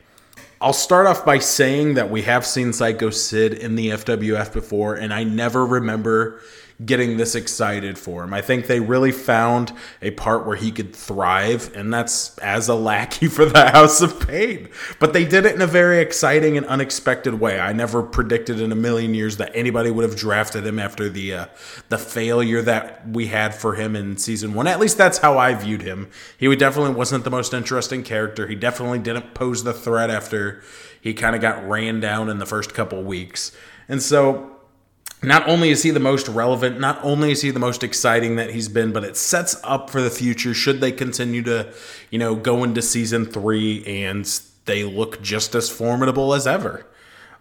I'll 0.61 0.73
start 0.73 1.07
off 1.07 1.25
by 1.25 1.39
saying 1.39 1.95
that 1.95 2.11
we 2.11 2.23
have 2.23 2.45
seen 2.45 2.73
Psycho 2.73 3.11
Sid 3.11 3.55
in 3.55 3.77
the 3.77 3.91
FWF 3.91 4.53
before, 4.53 4.97
and 4.97 5.15
I 5.15 5.23
never 5.23 5.65
remember 5.65 6.41
getting 6.85 7.17
this 7.17 7.35
excited 7.35 7.99
for 7.99 8.25
him. 8.25 8.33
I 8.33 8.41
think 8.41 8.67
they 8.67 8.81
really 8.81 9.13
found 9.13 9.73
a 10.01 10.13
part 10.13 10.47
where 10.47 10.57
he 10.57 10.71
could 10.71 10.95
thrive, 10.95 11.71
and 11.75 11.93
that's 11.93 12.39
as 12.39 12.69
a 12.69 12.75
lackey 12.75 13.27
for 13.27 13.45
the 13.45 13.71
House 13.71 14.01
of 14.01 14.27
Pain. 14.27 14.69
But 14.99 15.13
they 15.13 15.25
did 15.25 15.45
it 15.45 15.55
in 15.55 15.61
a 15.61 15.67
very 15.67 16.01
exciting 16.01 16.57
and 16.57 16.67
unexpected 16.67 17.35
way. 17.35 17.61
I 17.61 17.73
never 17.73 18.03
predicted 18.03 18.61
in 18.61 18.73
a 18.73 18.77
million 18.77 19.15
years 19.15 19.37
that 19.37 19.53
anybody 19.55 19.91
would 19.91 20.09
have 20.09 20.19
drafted 20.19 20.67
him 20.67 20.79
after 20.79 21.09
the 21.09 21.35
uh, 21.35 21.47
the 21.89 21.99
failure 21.99 22.63
that 22.63 23.07
we 23.09 23.27
had 23.27 23.55
for 23.55 23.75
him 23.75 23.95
in 23.95 24.17
season 24.17 24.55
one. 24.55 24.67
At 24.67 24.81
least 24.81 24.97
that's 24.97 25.19
how 25.19 25.39
I 25.39 25.55
viewed 25.55 25.83
him. 25.83 26.09
He 26.39 26.55
definitely 26.57 26.95
wasn't 26.95 27.25
the 27.25 27.31
most 27.31 27.53
interesting 27.53 28.03
character. 28.03 28.47
He 28.47 28.55
definitely 28.55 29.01
didn't 29.01 29.35
pose 29.35 29.65
the 29.65 29.73
threat 29.73 30.11
after 30.11 30.63
he 31.01 31.15
kind 31.15 31.35
of 31.35 31.43
got 31.43 31.67
ran 31.69 32.01
down 32.01 32.29
in 32.29 32.39
the 32.39 32.47
first 32.47 32.75
couple 32.75 33.03
weeks. 33.03 33.53
And 33.89 34.03
so 34.03 34.50
not 35.23 35.47
only 35.49 35.71
is 35.71 35.83
he 35.83 35.91
the 35.91 36.01
most 36.01 36.29
relevant, 36.29 36.81
not 36.81 36.99
only 37.03 37.31
is 37.31 37.43
he 37.43 37.51
the 37.51 37.61
most 37.61 37.85
exciting 37.85 38.37
that 38.37 38.51
he's 38.51 38.69
been, 38.69 38.93
but 38.93 39.05
it 39.05 39.17
sets 39.17 39.57
up 39.65 39.91
for 39.91 40.01
the 40.01 40.11
future 40.11 40.55
should 40.55 40.81
they 40.81 40.93
continue 40.93 41.43
to, 41.43 41.73
you 42.11 42.19
know, 42.19 42.35
go 42.35 42.65
into 42.65 42.81
season 42.81 43.27
three 43.27 43.85
and 43.87 44.41
they 44.65 44.85
look 44.85 45.21
just 45.21 45.55
as 45.55 45.69
formidable 45.69 46.33
as 46.33 46.47
ever. 46.47 46.87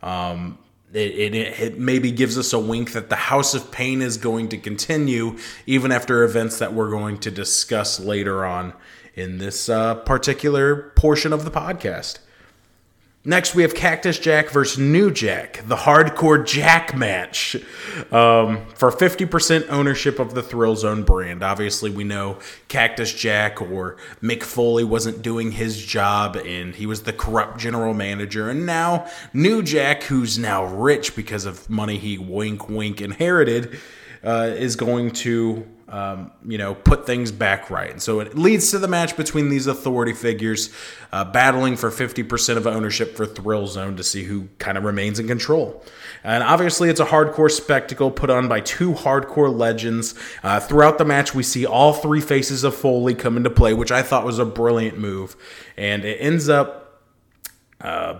Um, 0.03 0.57
it, 0.91 1.11
it, 1.11 1.35
it, 1.35 1.79
maybe 1.79 2.11
gives 2.11 2.37
us 2.37 2.51
a 2.51 2.59
wink 2.59 2.93
that 2.93 3.09
the 3.09 3.15
House 3.15 3.53
of 3.53 3.71
Pain 3.71 4.01
is 4.01 4.17
going 4.17 4.49
to 4.49 4.57
continue 4.57 5.37
even 5.65 5.91
after 5.91 6.23
events 6.23 6.57
that 6.59 6.73
we're 6.73 6.89
going 6.89 7.19
to 7.19 7.31
discuss 7.31 7.99
later 7.99 8.43
on 8.43 8.73
in 9.13 9.37
this 9.37 9.69
uh, 9.69 9.95
particular 9.95 10.91
portion 10.95 11.31
of 11.31 11.45
the 11.45 11.51
podcast. 11.51 12.19
Next, 13.25 13.53
we 13.53 13.63
have 13.63 13.75
Cactus 13.75 14.17
Jack 14.17 14.49
versus 14.49 14.77
New 14.77 15.11
Jack, 15.11 15.61
the 15.67 15.75
hardcore 15.75 16.45
Jack 16.47 16.95
match 16.95 17.57
um, 18.13 18.65
for 18.75 18.91
50% 18.91 19.67
ownership 19.69 20.19
of 20.19 20.33
the 20.33 20.41
Thrill 20.41 20.77
Zone 20.77 21.03
brand. 21.03 21.43
Obviously, 21.43 21.91
we 21.91 22.05
know 22.05 22.39
Cactus 22.69 23.13
Jack 23.13 23.61
or 23.61 23.97
Mick 24.23 24.41
Foley 24.43 24.85
wasn't 24.85 25.21
doing 25.21 25.51
his 25.51 25.85
job 25.85 26.37
and 26.37 26.73
he 26.73 26.85
was 26.85 27.03
the 27.03 27.11
corrupt 27.11 27.59
general 27.59 27.93
manager. 27.93 28.49
And 28.49 28.65
now, 28.65 29.05
New 29.33 29.63
Jack, 29.63 30.03
who's 30.03 30.39
now 30.39 30.63
rich 30.63 31.13
because 31.13 31.43
of 31.43 31.69
money 31.69 31.97
he 31.97 32.17
wink 32.17 32.69
wink 32.69 33.01
inherited, 33.01 33.77
uh, 34.23 34.53
is 34.55 34.77
going 34.77 35.11
to 35.11 35.67
um, 35.89 36.31
you 36.45 36.57
know, 36.57 36.75
put 36.75 37.05
things 37.05 37.31
back 37.31 37.69
right. 37.69 37.89
And 37.89 38.01
so 38.01 38.19
it 38.19 38.37
leads 38.37 38.71
to 38.71 38.79
the 38.79 38.87
match 38.87 39.17
between 39.17 39.49
these 39.49 39.65
authority 39.65 40.13
figures 40.13 40.71
uh, 41.11 41.25
battling 41.25 41.75
for 41.75 41.89
50% 41.89 42.57
of 42.57 42.67
ownership 42.67 43.15
for 43.15 43.25
Thrill 43.25 43.65
Zone 43.65 43.97
to 43.97 44.03
see 44.03 44.23
who 44.23 44.49
kind 44.59 44.77
of 44.77 44.83
remains 44.83 45.19
in 45.19 45.27
control. 45.27 45.83
And 46.23 46.43
obviously, 46.43 46.89
it's 46.89 46.99
a 46.99 47.05
hardcore 47.05 47.49
spectacle 47.49 48.11
put 48.11 48.29
on 48.29 48.47
by 48.47 48.61
two 48.61 48.93
hardcore 48.93 49.55
legends. 49.55 50.13
Uh, 50.43 50.59
throughout 50.59 50.97
the 50.99 51.05
match, 51.05 51.33
we 51.33 51.43
see 51.43 51.65
all 51.65 51.93
three 51.93 52.21
faces 52.21 52.63
of 52.63 52.75
Foley 52.75 53.15
come 53.15 53.35
into 53.35 53.49
play, 53.49 53.73
which 53.73 53.91
I 53.91 54.03
thought 54.03 54.25
was 54.25 54.37
a 54.37 54.45
brilliant 54.45 54.99
move. 54.99 55.35
And 55.75 56.05
it 56.05 56.17
ends 56.21 56.49
up. 56.49 57.01
Uh, 57.81 58.19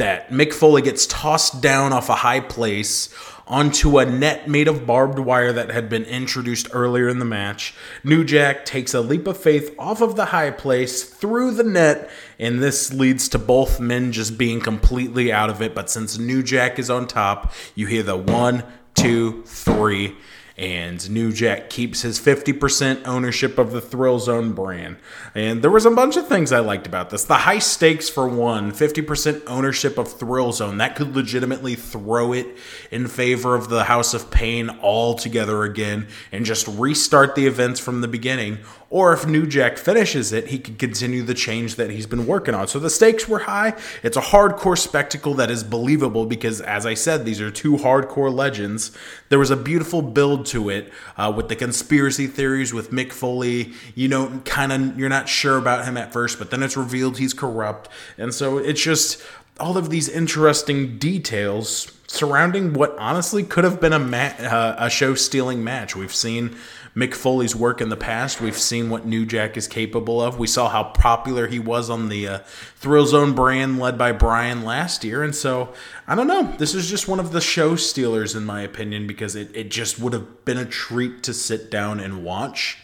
that 0.00 0.30
Mick 0.30 0.54
Foley 0.54 0.80
gets 0.80 1.06
tossed 1.06 1.60
down 1.60 1.92
off 1.92 2.08
a 2.08 2.14
high 2.14 2.40
place 2.40 3.14
onto 3.50 3.98
a 3.98 4.06
net 4.06 4.48
made 4.48 4.68
of 4.68 4.86
barbed 4.86 5.18
wire 5.18 5.52
that 5.52 5.70
had 5.72 5.88
been 5.88 6.04
introduced 6.04 6.68
earlier 6.72 7.08
in 7.08 7.18
the 7.18 7.24
match. 7.24 7.74
New 8.04 8.24
Jack 8.24 8.64
takes 8.64 8.94
a 8.94 9.00
leap 9.00 9.26
of 9.26 9.36
faith 9.36 9.74
off 9.76 10.00
of 10.00 10.14
the 10.14 10.26
high 10.26 10.52
place 10.52 11.02
through 11.02 11.50
the 11.50 11.64
net, 11.64 12.08
and 12.38 12.62
this 12.62 12.92
leads 12.92 13.28
to 13.28 13.38
both 13.38 13.80
men 13.80 14.12
just 14.12 14.38
being 14.38 14.60
completely 14.60 15.32
out 15.32 15.50
of 15.50 15.60
it. 15.60 15.74
But 15.74 15.90
since 15.90 16.16
New 16.16 16.44
Jack 16.44 16.78
is 16.78 16.88
on 16.88 17.08
top, 17.08 17.52
you 17.74 17.88
hear 17.88 18.04
the 18.04 18.16
one, 18.16 18.62
two, 18.94 19.42
three 19.42 20.16
and 20.60 21.08
New 21.08 21.32
Jack 21.32 21.70
keeps 21.70 22.02
his 22.02 22.20
50% 22.20 23.06
ownership 23.06 23.56
of 23.56 23.72
the 23.72 23.80
Thrill 23.80 24.18
Zone 24.18 24.52
brand. 24.52 24.98
And 25.34 25.62
there 25.62 25.70
was 25.70 25.86
a 25.86 25.90
bunch 25.90 26.18
of 26.18 26.28
things 26.28 26.52
I 26.52 26.58
liked 26.58 26.86
about 26.86 27.08
this. 27.08 27.24
The 27.24 27.34
high 27.34 27.60
stakes 27.60 28.10
for 28.10 28.28
one, 28.28 28.70
50% 28.70 29.44
ownership 29.46 29.96
of 29.96 30.12
Thrill 30.12 30.52
Zone, 30.52 30.76
that 30.76 30.96
could 30.96 31.16
legitimately 31.16 31.76
throw 31.76 32.34
it 32.34 32.58
in 32.90 33.08
favor 33.08 33.54
of 33.54 33.70
the 33.70 33.84
House 33.84 34.12
of 34.12 34.30
Pain 34.30 34.68
altogether 34.82 35.62
again 35.62 36.08
and 36.30 36.44
just 36.44 36.68
restart 36.68 37.34
the 37.36 37.46
events 37.46 37.80
from 37.80 38.02
the 38.02 38.08
beginning. 38.08 38.58
Or 38.90 39.12
if 39.12 39.24
New 39.24 39.46
Jack 39.46 39.78
finishes 39.78 40.32
it, 40.32 40.48
he 40.48 40.58
could 40.58 40.76
continue 40.76 41.22
the 41.22 41.32
change 41.32 41.76
that 41.76 41.90
he's 41.90 42.06
been 42.06 42.26
working 42.26 42.54
on. 42.54 42.66
So 42.66 42.80
the 42.80 42.90
stakes 42.90 43.28
were 43.28 43.38
high. 43.38 43.74
It's 44.02 44.16
a 44.16 44.20
hardcore 44.20 44.76
spectacle 44.76 45.32
that 45.34 45.48
is 45.48 45.62
believable 45.62 46.26
because, 46.26 46.60
as 46.60 46.84
I 46.84 46.94
said, 46.94 47.24
these 47.24 47.40
are 47.40 47.52
two 47.52 47.76
hardcore 47.76 48.34
legends. 48.34 48.90
There 49.28 49.38
was 49.38 49.52
a 49.52 49.56
beautiful 49.56 50.02
build 50.02 50.44
to 50.50 50.70
it 50.70 50.92
uh, 51.16 51.32
with 51.34 51.48
the 51.48 51.56
conspiracy 51.56 52.26
theories 52.26 52.72
with 52.72 52.90
Mick 52.90 53.12
Foley. 53.12 53.72
You 53.94 54.08
know, 54.08 54.40
kind 54.44 54.72
of, 54.72 54.98
you're 54.98 55.08
not 55.08 55.28
sure 55.28 55.58
about 55.58 55.84
him 55.84 55.96
at 55.96 56.12
first, 56.12 56.38
but 56.38 56.50
then 56.50 56.62
it's 56.62 56.76
revealed 56.76 57.18
he's 57.18 57.34
corrupt. 57.34 57.88
And 58.18 58.32
so 58.34 58.58
it's 58.58 58.82
just 58.82 59.22
all 59.58 59.76
of 59.76 59.90
these 59.90 60.08
interesting 60.08 60.98
details 60.98 61.92
surrounding 62.06 62.72
what 62.72 62.96
honestly 62.98 63.42
could 63.42 63.62
have 63.62 63.80
been 63.80 63.92
a, 63.92 63.98
ma- 63.98 64.34
uh, 64.38 64.74
a 64.78 64.90
show 64.90 65.14
stealing 65.14 65.62
match. 65.62 65.94
We've 65.94 66.14
seen 66.14 66.56
Mick 67.00 67.14
Foley's 67.14 67.56
work 67.56 67.80
in 67.80 67.88
the 67.88 67.96
past. 67.96 68.42
We've 68.42 68.58
seen 68.58 68.90
what 68.90 69.06
New 69.06 69.24
Jack 69.24 69.56
is 69.56 69.66
capable 69.66 70.20
of. 70.20 70.38
We 70.38 70.46
saw 70.46 70.68
how 70.68 70.84
popular 70.84 71.46
he 71.46 71.58
was 71.58 71.88
on 71.88 72.10
the 72.10 72.28
uh, 72.28 72.38
Thrill 72.76 73.06
Zone 73.06 73.34
brand 73.34 73.78
led 73.78 73.96
by 73.96 74.12
Brian 74.12 74.64
last 74.64 75.02
year. 75.02 75.22
And 75.22 75.34
so, 75.34 75.72
I 76.06 76.14
don't 76.14 76.26
know. 76.26 76.54
This 76.58 76.74
is 76.74 76.90
just 76.90 77.08
one 77.08 77.18
of 77.18 77.32
the 77.32 77.40
show 77.40 77.74
stealers, 77.74 78.34
in 78.34 78.44
my 78.44 78.60
opinion, 78.60 79.06
because 79.06 79.34
it, 79.34 79.50
it 79.56 79.70
just 79.70 79.98
would 79.98 80.12
have 80.12 80.44
been 80.44 80.58
a 80.58 80.66
treat 80.66 81.22
to 81.22 81.32
sit 81.32 81.70
down 81.70 82.00
and 82.00 82.22
watch. 82.22 82.76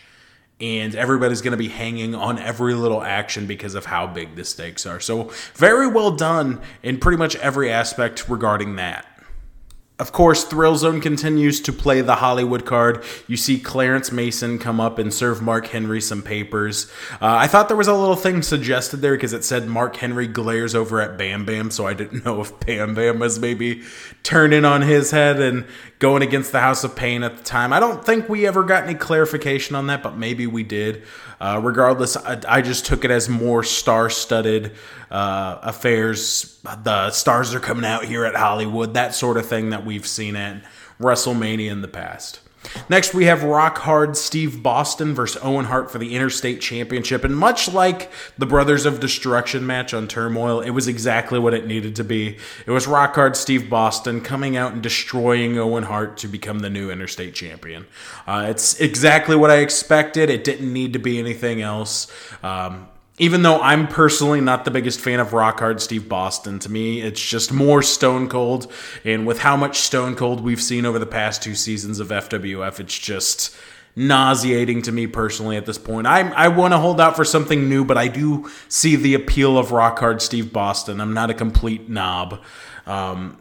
And 0.62 0.94
everybody's 0.94 1.42
going 1.42 1.50
to 1.50 1.58
be 1.58 1.68
hanging 1.68 2.14
on 2.14 2.38
every 2.38 2.72
little 2.72 3.02
action 3.02 3.46
because 3.46 3.74
of 3.74 3.84
how 3.84 4.06
big 4.06 4.34
the 4.34 4.46
stakes 4.46 4.86
are. 4.86 4.98
So, 4.98 5.30
very 5.52 5.88
well 5.88 6.12
done 6.12 6.62
in 6.82 7.00
pretty 7.00 7.18
much 7.18 7.36
every 7.36 7.70
aspect 7.70 8.30
regarding 8.30 8.76
that. 8.76 9.04
Of 9.98 10.12
course, 10.12 10.44
Thrill 10.44 10.76
Zone 10.76 11.00
continues 11.00 11.58
to 11.62 11.72
play 11.72 12.02
the 12.02 12.16
Hollywood 12.16 12.66
card. 12.66 13.02
You 13.26 13.38
see 13.38 13.58
Clarence 13.58 14.12
Mason 14.12 14.58
come 14.58 14.78
up 14.78 14.98
and 14.98 15.12
serve 15.12 15.40
Mark 15.40 15.68
Henry 15.68 16.02
some 16.02 16.22
papers. 16.22 16.90
Uh, 17.12 17.36
I 17.36 17.46
thought 17.46 17.68
there 17.68 17.78
was 17.78 17.88
a 17.88 17.94
little 17.94 18.14
thing 18.14 18.42
suggested 18.42 18.98
there 18.98 19.14
because 19.14 19.32
it 19.32 19.42
said 19.42 19.66
Mark 19.68 19.96
Henry 19.96 20.26
glares 20.26 20.74
over 20.74 21.00
at 21.00 21.16
Bam 21.16 21.46
Bam, 21.46 21.70
so 21.70 21.86
I 21.86 21.94
didn't 21.94 22.24
know 22.26 22.42
if 22.42 22.60
Bam 22.60 22.94
Bam 22.94 23.18
was 23.18 23.38
maybe 23.38 23.84
turning 24.22 24.66
on 24.66 24.82
his 24.82 25.12
head 25.12 25.40
and 25.40 25.64
going 25.98 26.22
against 26.22 26.52
the 26.52 26.60
House 26.60 26.84
of 26.84 26.94
Pain 26.94 27.22
at 27.22 27.36
the 27.36 27.42
time. 27.42 27.72
I 27.72 27.80
don't 27.80 28.04
think 28.04 28.28
we 28.28 28.46
ever 28.46 28.62
got 28.62 28.84
any 28.84 28.94
clarification 28.94 29.74
on 29.74 29.86
that, 29.86 30.02
but 30.02 30.16
maybe 30.16 30.46
we 30.46 30.62
did. 30.62 31.04
Uh, 31.40 31.60
regardless, 31.62 32.16
I, 32.16 32.40
I, 32.48 32.62
just 32.62 32.86
took 32.86 33.04
it 33.04 33.10
as 33.10 33.28
more 33.28 33.62
star 33.62 34.08
studded 34.08 34.72
uh, 35.10 35.58
affairs. 35.62 36.58
The 36.82 37.10
stars 37.10 37.54
are 37.54 37.60
coming 37.60 37.84
out 37.84 38.04
here 38.04 38.24
at 38.24 38.34
Hollywood, 38.34 38.94
that 38.94 39.14
sort 39.14 39.36
of 39.36 39.46
thing 39.46 39.70
that 39.70 39.84
we've 39.84 40.06
seen 40.06 40.36
at 40.36 40.64
WrestleMania 40.98 41.70
in 41.70 41.82
the 41.82 41.88
past. 41.88 42.40
Next, 42.88 43.14
we 43.14 43.24
have 43.24 43.42
Rock 43.42 43.78
Hard 43.78 44.16
Steve 44.16 44.62
Boston 44.62 45.14
versus 45.14 45.40
Owen 45.42 45.66
Hart 45.66 45.90
for 45.90 45.98
the 45.98 46.14
Interstate 46.14 46.60
Championship. 46.60 47.24
And 47.24 47.36
much 47.36 47.72
like 47.72 48.10
the 48.38 48.46
Brothers 48.46 48.86
of 48.86 49.00
Destruction 49.00 49.66
match 49.66 49.92
on 49.92 50.08
Turmoil, 50.08 50.60
it 50.60 50.70
was 50.70 50.88
exactly 50.88 51.38
what 51.38 51.54
it 51.54 51.66
needed 51.66 51.96
to 51.96 52.04
be. 52.04 52.36
It 52.66 52.70
was 52.70 52.86
Rock 52.86 53.14
Hard 53.14 53.36
Steve 53.36 53.68
Boston 53.68 54.20
coming 54.20 54.56
out 54.56 54.72
and 54.72 54.82
destroying 54.82 55.58
Owen 55.58 55.84
Hart 55.84 56.16
to 56.18 56.28
become 56.28 56.60
the 56.60 56.70
new 56.70 56.90
Interstate 56.90 57.34
Champion. 57.34 57.86
Uh, 58.26 58.46
it's 58.48 58.78
exactly 58.80 59.36
what 59.36 59.50
I 59.50 59.58
expected. 59.58 60.30
It 60.30 60.44
didn't 60.44 60.72
need 60.72 60.92
to 60.92 60.98
be 60.98 61.18
anything 61.18 61.60
else. 61.62 62.06
Um, 62.42 62.88
even 63.18 63.42
though 63.42 63.60
I'm 63.60 63.88
personally 63.88 64.40
not 64.40 64.64
the 64.64 64.70
biggest 64.70 65.00
fan 65.00 65.20
of 65.20 65.32
Rock 65.32 65.60
Hard 65.60 65.80
Steve 65.80 66.08
Boston, 66.08 66.58
to 66.60 66.70
me 66.70 67.00
it's 67.00 67.20
just 67.20 67.52
more 67.52 67.82
Stone 67.82 68.28
Cold. 68.28 68.70
And 69.04 69.26
with 69.26 69.38
how 69.38 69.56
much 69.56 69.78
Stone 69.78 70.16
Cold 70.16 70.40
we've 70.40 70.60
seen 70.60 70.84
over 70.84 70.98
the 70.98 71.06
past 71.06 71.42
two 71.42 71.54
seasons 71.54 72.00
of 72.00 72.08
FWF, 72.08 72.80
it's 72.80 72.98
just 72.98 73.56
nauseating 73.98 74.82
to 74.82 74.92
me 74.92 75.06
personally 75.06 75.56
at 75.56 75.64
this 75.64 75.78
point. 75.78 76.06
I 76.06 76.30
I 76.32 76.48
want 76.48 76.74
to 76.74 76.78
hold 76.78 77.00
out 77.00 77.16
for 77.16 77.24
something 77.24 77.68
new, 77.68 77.84
but 77.84 77.96
I 77.96 78.08
do 78.08 78.50
see 78.68 78.96
the 78.96 79.14
appeal 79.14 79.56
of 79.56 79.72
Rock 79.72 79.98
Hard 79.98 80.20
Steve 80.20 80.52
Boston. 80.52 81.00
I'm 81.00 81.14
not 81.14 81.30
a 81.30 81.34
complete 81.34 81.88
knob. 81.88 82.42
Um, 82.86 83.38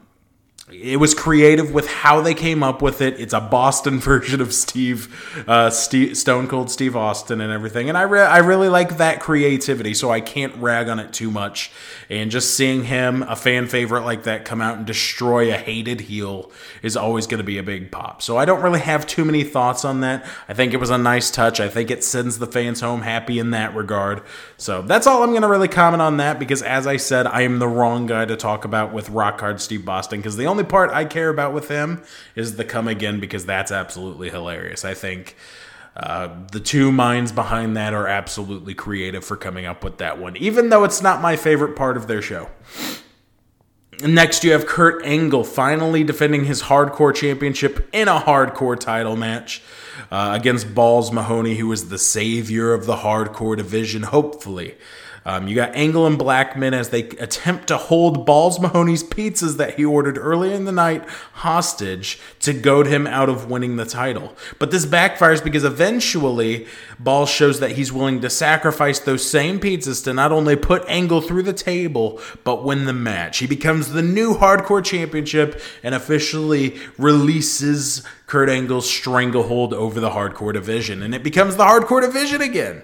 it 0.82 0.97
was 0.97 1.13
creative 1.13 1.73
with 1.73 1.88
how 1.88 2.21
they 2.21 2.34
came 2.34 2.63
up 2.63 2.82
with 2.82 3.01
it. 3.01 3.19
It's 3.19 3.34
a 3.34 3.41
Boston 3.41 3.99
version 4.11 4.41
of 4.41 4.53
Steve, 4.53 5.43
uh, 5.47 5.69
Steve 5.69 6.17
Stone 6.17 6.47
Cold 6.47 6.69
Steve 6.69 6.95
Austin 6.95 7.41
and 7.41 7.51
everything, 7.51 7.89
and 7.89 7.97
I 7.97 8.03
re- 8.03 8.21
I 8.21 8.39
really 8.39 8.69
like 8.69 8.97
that 8.97 9.19
creativity. 9.19 9.93
So 9.93 10.11
I 10.11 10.21
can't 10.21 10.55
rag 10.57 10.89
on 10.89 10.99
it 10.99 11.13
too 11.13 11.32
much. 11.32 11.71
And 12.09 12.30
just 12.30 12.55
seeing 12.55 12.84
him, 12.84 13.23
a 13.23 13.36
fan 13.36 13.67
favorite 13.67 14.03
like 14.03 14.23
that, 14.23 14.45
come 14.45 14.61
out 14.61 14.78
and 14.78 14.86
destroy 14.86 15.53
a 15.53 15.57
hated 15.57 16.01
heel 16.01 16.51
is 16.82 16.95
always 16.95 17.26
going 17.26 17.39
to 17.39 17.43
be 17.43 17.57
a 17.57 17.63
big 17.63 17.91
pop. 17.91 18.21
So 18.21 18.38
I 18.38 18.45
don't 18.45 18.61
really 18.61 18.80
have 18.80 19.07
too 19.07 19.26
many 19.26 19.43
thoughts 19.43 19.86
on 19.86 20.01
that. 20.01 20.26
I 20.47 20.53
think 20.53 20.73
it 20.73 20.78
was 20.78 20.89
a 20.89 20.97
nice 20.97 21.32
touch. 21.32 21.59
I 21.59 21.69
think 21.69 21.89
it 21.89 22.03
sends 22.03 22.38
the 22.38 22.47
fans 22.47 22.82
home 22.82 23.01
happy 23.01 23.39
in 23.39 23.51
that 23.51 23.76
regard. 23.76 24.21
So 24.57 24.82
that's 24.82 25.07
all 25.07 25.23
I'm 25.23 25.32
going 25.32 25.41
to 25.41 25.47
really 25.47 25.67
comment 25.67 26.01
on 26.01 26.17
that 26.17 26.38
because, 26.38 26.61
as 26.61 26.86
I 26.86 26.97
said, 26.97 27.26
I 27.26 27.41
am 27.41 27.59
the 27.59 27.67
wrong 27.67 28.05
guy 28.05 28.26
to 28.26 28.36
talk 28.36 28.65
about 28.65 28.93
with 28.93 29.09
Rock 29.09 29.39
Hard 29.39 29.61
Steve 29.61 29.86
Boston 29.86 30.19
because 30.19 30.38
the 30.38 30.45
only 30.45 30.63
part 30.66 30.91
I 30.91 31.05
care 31.05 31.30
about 31.30 31.53
with 31.53 31.70
him 31.70 32.03
is 32.36 32.55
the 32.55 32.66
come 32.66 32.88
again 32.88 33.20
because 33.20 33.45
that's 33.45 33.72
absolutely 33.72 34.30
hilarious. 34.30 34.86
I 34.86 34.93
think. 34.93 35.36
Uh, 35.97 36.28
the 36.51 36.59
two 36.59 36.91
minds 36.91 37.32
behind 37.32 37.78
that 37.78 37.93
are 37.93 38.05
absolutely 38.05 38.74
creative 38.74 39.24
for 39.24 39.38
coming 39.38 39.66
up 39.66 39.82
with 39.82 39.99
that 39.99 40.20
one, 40.20 40.36
even 40.36 40.68
though 40.68 40.84
it's 40.84 41.01
not 41.01 41.22
my 41.22 41.38
favorite 41.38 41.74
part 41.74 41.95
of 41.95 42.07
their 42.07 42.22
show. 42.22 42.49
Next, 44.01 44.43
you 44.43 44.51
have 44.51 44.66
Kurt 44.66 45.05
Angle 45.05 45.43
finally 45.45 46.03
defending 46.03 46.45
his 46.45 46.63
hardcore 46.63 47.16
championship 47.16 47.88
in 47.93 48.07
a 48.07 48.20
hardcore 48.20 48.78
title 48.78 49.16
match 49.16 49.61
uh, 50.11 50.34
against 50.38 50.76
Balls 50.76 51.11
Mahoney, 51.11 51.55
who 51.55 51.72
is 51.72 51.89
the 51.89 51.97
savior 51.97 52.74
of 52.74 52.86
the 52.86 52.97
hardcore 52.97 53.55
division, 53.55 54.03
hopefully. 54.03 54.76
Um, 55.28 55.47
you 55.47 55.55
got 55.55 55.76
Angle 55.76 56.05
and 56.05 56.19
Blackman 56.19 56.76
as 56.76 56.89
they 56.89 57.01
attempt 57.17 57.67
to 57.69 57.78
hold 57.78 58.28
Balls 58.28 58.59
Mahoney's 58.59 59.03
pizzas 59.03 59.57
that 59.57 59.73
he 59.73 59.84
ordered 59.84 60.19
early 60.19 60.53
in 60.53 60.65
the 60.65 60.71
night 60.71 61.03
hostage 61.34 62.19
to 62.41 62.53
goad 62.53 62.86
him 62.86 63.07
out 63.07 63.28
of 63.28 63.49
winning 63.49 63.76
the 63.76 63.86
title. 63.86 64.36
But 64.59 64.69
this 64.69 64.86
backfires 64.86 65.43
because 65.43 65.63
eventually 65.63 66.67
Balls 66.99 67.32
shows 67.32 67.59
that 67.59 67.71
he's 67.71 67.91
willing 67.91 68.21
to 68.21 68.30
sacrifice 68.30 68.99
those 68.99 69.28
same 69.28 69.59
pizzas 69.59 70.03
to 70.03 70.13
not 70.13 70.32
only 70.32 70.55
put 70.55 70.88
Angle 70.88 71.21
through 71.21 71.43
the 71.43 71.53
table, 71.53 72.21
but 72.43 72.63
win 72.63 72.86
the 72.86 72.93
match. 72.93 73.39
He 73.39 73.47
becomes 73.47 73.93
the 73.93 74.03
new 74.03 74.36
hardcore 74.36 74.86
championship 74.86 75.59
and 75.82 75.95
officially 75.95 76.78
releases 76.99 78.03
Kurt 78.28 78.47
Angle's 78.47 78.88
stranglehold 78.88 79.73
over 79.73 79.99
the 79.99 80.11
hardcore 80.11 80.53
division. 80.53 81.01
And 81.01 81.15
it 81.15 81.23
becomes 81.23 81.55
the 81.55 81.63
hardcore 81.63 82.01
division 82.01 82.41
again. 82.41 82.84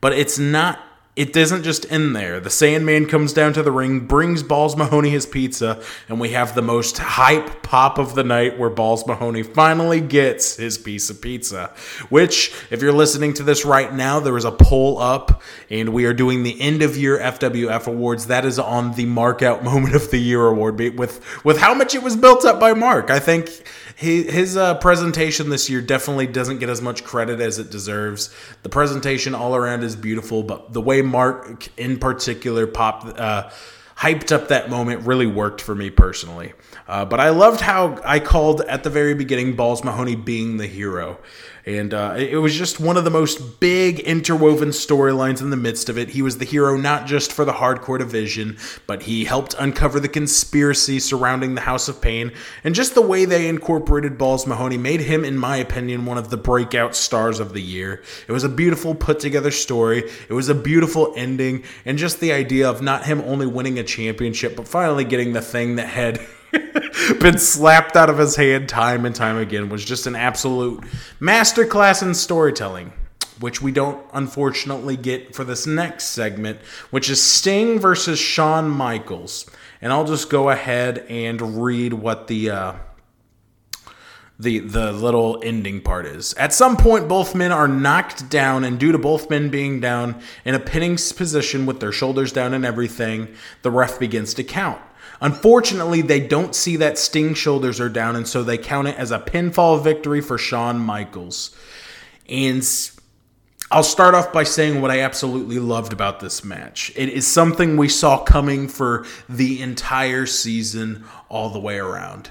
But 0.00 0.12
it's 0.12 0.38
not 0.38 0.80
it 1.14 1.34
doesn't 1.34 1.62
just 1.62 1.90
end 1.92 2.16
there. 2.16 2.40
The 2.40 2.48
Sandman 2.48 3.04
comes 3.04 3.34
down 3.34 3.52
to 3.52 3.62
the 3.62 3.70
ring, 3.70 4.00
brings 4.00 4.42
Balls 4.42 4.76
Mahoney 4.76 5.10
his 5.10 5.26
pizza, 5.26 5.82
and 6.08 6.18
we 6.18 6.30
have 6.30 6.54
the 6.54 6.62
most 6.62 6.96
hype 6.96 7.62
pop 7.62 7.98
of 7.98 8.14
the 8.14 8.24
night 8.24 8.58
where 8.58 8.70
Balls 8.70 9.06
Mahoney 9.06 9.42
finally 9.42 10.00
gets 10.00 10.56
his 10.56 10.78
piece 10.78 11.10
of 11.10 11.20
pizza. 11.20 11.66
Which, 12.08 12.54
if 12.70 12.80
you're 12.80 12.94
listening 12.94 13.34
to 13.34 13.42
this 13.42 13.66
right 13.66 13.92
now, 13.92 14.20
there 14.20 14.38
is 14.38 14.46
a 14.46 14.52
poll 14.52 14.98
up, 14.98 15.42
and 15.68 15.90
we 15.90 16.06
are 16.06 16.14
doing 16.14 16.44
the 16.44 16.58
end 16.58 16.80
of 16.80 16.96
year 16.96 17.18
FWF 17.18 17.86
awards. 17.88 18.28
That 18.28 18.46
is 18.46 18.58
on 18.58 18.94
the 18.94 19.04
Markout 19.04 19.62
Moment 19.72 19.94
of 19.94 20.10
the 20.10 20.18
Year 20.18 20.46
award 20.46 20.78
with 20.96 21.44
with 21.44 21.58
how 21.58 21.74
much 21.74 21.94
it 21.94 22.02
was 22.02 22.16
built 22.16 22.46
up 22.46 22.58
by 22.58 22.72
Mark. 22.72 23.10
I 23.10 23.18
think 23.18 23.50
his 23.96 24.56
uh, 24.56 24.76
presentation 24.76 25.50
this 25.50 25.68
year 25.68 25.80
definitely 25.80 26.26
doesn't 26.26 26.58
get 26.58 26.68
as 26.68 26.80
much 26.80 27.04
credit 27.04 27.40
as 27.40 27.58
it 27.58 27.70
deserves. 27.70 28.34
The 28.62 28.68
presentation 28.68 29.34
all 29.34 29.54
around 29.54 29.84
is 29.84 29.96
beautiful, 29.96 30.42
but 30.42 30.72
the 30.72 30.80
way 30.80 31.02
Mark 31.02 31.68
in 31.76 31.98
particular 31.98 32.66
popped, 32.66 33.18
uh, 33.18 33.50
hyped 33.96 34.32
up 34.32 34.48
that 34.48 34.70
moment 34.70 35.06
really 35.06 35.26
worked 35.26 35.60
for 35.60 35.74
me 35.74 35.90
personally. 35.90 36.52
Uh, 36.88 37.04
but 37.04 37.20
I 37.20 37.30
loved 37.30 37.60
how 37.60 38.00
I 38.04 38.18
called 38.18 38.60
at 38.62 38.82
the 38.82 38.90
very 38.90 39.14
beginning 39.14 39.56
Balls 39.56 39.84
Mahoney 39.84 40.16
being 40.16 40.56
the 40.56 40.66
hero. 40.66 41.18
And 41.64 41.94
uh, 41.94 42.16
it 42.18 42.38
was 42.38 42.56
just 42.56 42.80
one 42.80 42.96
of 42.96 43.04
the 43.04 43.10
most 43.10 43.60
big 43.60 44.00
interwoven 44.00 44.70
storylines 44.70 45.40
in 45.40 45.50
the 45.50 45.56
midst 45.56 45.88
of 45.88 45.96
it. 45.96 46.08
He 46.08 46.20
was 46.20 46.38
the 46.38 46.44
hero 46.44 46.76
not 46.76 47.06
just 47.06 47.32
for 47.32 47.44
the 47.44 47.52
hardcore 47.52 47.98
division, 47.98 48.58
but 48.88 49.04
he 49.04 49.24
helped 49.24 49.54
uncover 49.60 50.00
the 50.00 50.08
conspiracy 50.08 50.98
surrounding 50.98 51.54
the 51.54 51.60
House 51.60 51.88
of 51.88 52.00
Pain. 52.00 52.32
And 52.64 52.74
just 52.74 52.94
the 52.94 53.00
way 53.02 53.26
they 53.26 53.48
incorporated 53.48 54.18
Balls 54.18 54.44
Mahoney 54.44 54.76
made 54.76 55.02
him, 55.02 55.24
in 55.24 55.36
my 55.36 55.56
opinion, 55.56 56.04
one 56.04 56.18
of 56.18 56.30
the 56.30 56.36
breakout 56.36 56.96
stars 56.96 57.38
of 57.38 57.52
the 57.52 57.62
year. 57.62 58.02
It 58.26 58.32
was 58.32 58.42
a 58.42 58.48
beautiful 58.48 58.96
put 58.96 59.20
together 59.20 59.52
story, 59.52 60.10
it 60.28 60.34
was 60.34 60.48
a 60.48 60.54
beautiful 60.56 61.12
ending, 61.16 61.62
and 61.84 61.96
just 61.96 62.18
the 62.18 62.32
idea 62.32 62.68
of 62.68 62.82
not 62.82 63.04
him 63.04 63.20
only 63.20 63.46
winning 63.46 63.78
a 63.78 63.84
championship, 63.84 64.56
but 64.56 64.66
finally 64.66 65.04
getting 65.04 65.32
the 65.32 65.42
thing 65.42 65.76
that 65.76 65.88
had. 65.88 66.20
been 67.20 67.38
slapped 67.38 67.96
out 67.96 68.10
of 68.10 68.18
his 68.18 68.36
hand 68.36 68.68
time 68.68 69.04
and 69.04 69.14
time 69.14 69.38
again 69.38 69.68
was 69.68 69.84
just 69.84 70.06
an 70.06 70.14
absolute 70.14 70.82
masterclass 71.20 72.02
in 72.02 72.14
storytelling 72.14 72.92
which 73.42 73.60
we 73.60 73.72
don't 73.72 74.04
unfortunately 74.12 74.96
get 74.96 75.34
for 75.34 75.42
this 75.42 75.66
next 75.66 76.04
segment, 76.10 76.60
which 76.90 77.10
is 77.10 77.20
Sting 77.20 77.78
versus 77.78 78.18
Shawn 78.18 78.70
Michaels. 78.70 79.50
And 79.80 79.92
I'll 79.92 80.04
just 80.04 80.30
go 80.30 80.50
ahead 80.50 80.98
and 81.08 81.62
read 81.62 81.92
what 81.92 82.28
the 82.28 82.50
uh, 82.50 82.74
the 84.38 84.60
the 84.60 84.92
little 84.92 85.40
ending 85.42 85.80
part 85.80 86.06
is. 86.06 86.34
At 86.34 86.52
some 86.52 86.76
point, 86.76 87.08
both 87.08 87.34
men 87.34 87.50
are 87.50 87.68
knocked 87.68 88.30
down, 88.30 88.62
and 88.64 88.78
due 88.78 88.92
to 88.92 88.98
both 88.98 89.28
men 89.28 89.48
being 89.48 89.80
down 89.80 90.20
in 90.44 90.54
a 90.54 90.60
pinning 90.60 90.96
position 90.96 91.66
with 91.66 91.80
their 91.80 91.92
shoulders 91.92 92.32
down 92.32 92.54
and 92.54 92.64
everything, 92.64 93.34
the 93.62 93.70
ref 93.70 93.98
begins 93.98 94.34
to 94.34 94.44
count. 94.44 94.80
Unfortunately, 95.22 96.02
they 96.02 96.18
don't 96.18 96.52
see 96.52 96.74
that 96.76 96.98
Sting 96.98 97.32
shoulders 97.34 97.78
are 97.78 97.88
down, 97.88 98.16
and 98.16 98.26
so 98.26 98.42
they 98.42 98.58
count 98.58 98.88
it 98.88 98.98
as 98.98 99.12
a 99.12 99.20
pinfall 99.20 99.82
victory 99.82 100.20
for 100.20 100.36
Shawn 100.36 100.80
Michaels. 100.80 101.56
And 102.28 102.68
I'll 103.70 103.84
start 103.84 104.16
off 104.16 104.32
by 104.32 104.42
saying 104.42 104.82
what 104.82 104.90
I 104.90 105.00
absolutely 105.00 105.60
loved 105.60 105.92
about 105.92 106.18
this 106.18 106.42
match. 106.42 106.90
It 106.96 107.08
is 107.08 107.24
something 107.24 107.76
we 107.76 107.88
saw 107.88 108.24
coming 108.24 108.66
for 108.66 109.06
the 109.28 109.62
entire 109.62 110.26
season 110.26 111.04
all 111.28 111.50
the 111.50 111.60
way 111.60 111.78
around. 111.78 112.30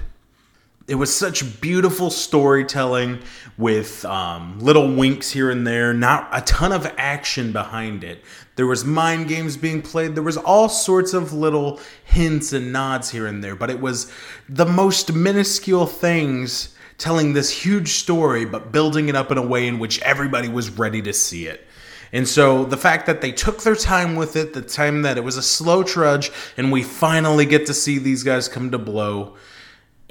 It 0.86 0.96
was 0.96 1.14
such 1.14 1.62
beautiful 1.62 2.10
storytelling 2.10 3.20
with 3.56 4.04
um, 4.04 4.58
little 4.60 4.94
winks 4.94 5.30
here 5.30 5.50
and 5.50 5.66
there, 5.66 5.94
not 5.94 6.28
a 6.30 6.42
ton 6.42 6.72
of 6.72 6.84
action 6.98 7.52
behind 7.52 8.04
it. 8.04 8.22
There 8.56 8.66
was 8.66 8.84
mind 8.84 9.28
games 9.28 9.56
being 9.56 9.80
played. 9.80 10.14
There 10.14 10.22
was 10.22 10.36
all 10.36 10.68
sorts 10.68 11.14
of 11.14 11.32
little 11.32 11.80
hints 12.04 12.52
and 12.52 12.72
nods 12.72 13.10
here 13.10 13.26
and 13.26 13.42
there, 13.42 13.56
but 13.56 13.70
it 13.70 13.80
was 13.80 14.12
the 14.48 14.66
most 14.66 15.12
minuscule 15.12 15.86
things 15.86 16.74
telling 16.98 17.32
this 17.32 17.50
huge 17.50 17.94
story, 17.94 18.44
but 18.44 18.70
building 18.70 19.08
it 19.08 19.16
up 19.16 19.32
in 19.32 19.38
a 19.38 19.42
way 19.42 19.66
in 19.66 19.78
which 19.78 20.00
everybody 20.02 20.48
was 20.48 20.70
ready 20.70 21.00
to 21.02 21.12
see 21.12 21.46
it. 21.46 21.66
And 22.12 22.28
so 22.28 22.64
the 22.64 22.76
fact 22.76 23.06
that 23.06 23.22
they 23.22 23.32
took 23.32 23.62
their 23.62 23.74
time 23.74 24.16
with 24.16 24.36
it, 24.36 24.52
the 24.52 24.60
time 24.60 25.02
that 25.02 25.16
it 25.16 25.24
was 25.24 25.38
a 25.38 25.42
slow 25.42 25.82
trudge, 25.82 26.30
and 26.58 26.70
we 26.70 26.82
finally 26.82 27.46
get 27.46 27.66
to 27.66 27.74
see 27.74 27.98
these 27.98 28.22
guys 28.22 28.48
come 28.48 28.70
to 28.70 28.78
blow 28.78 29.36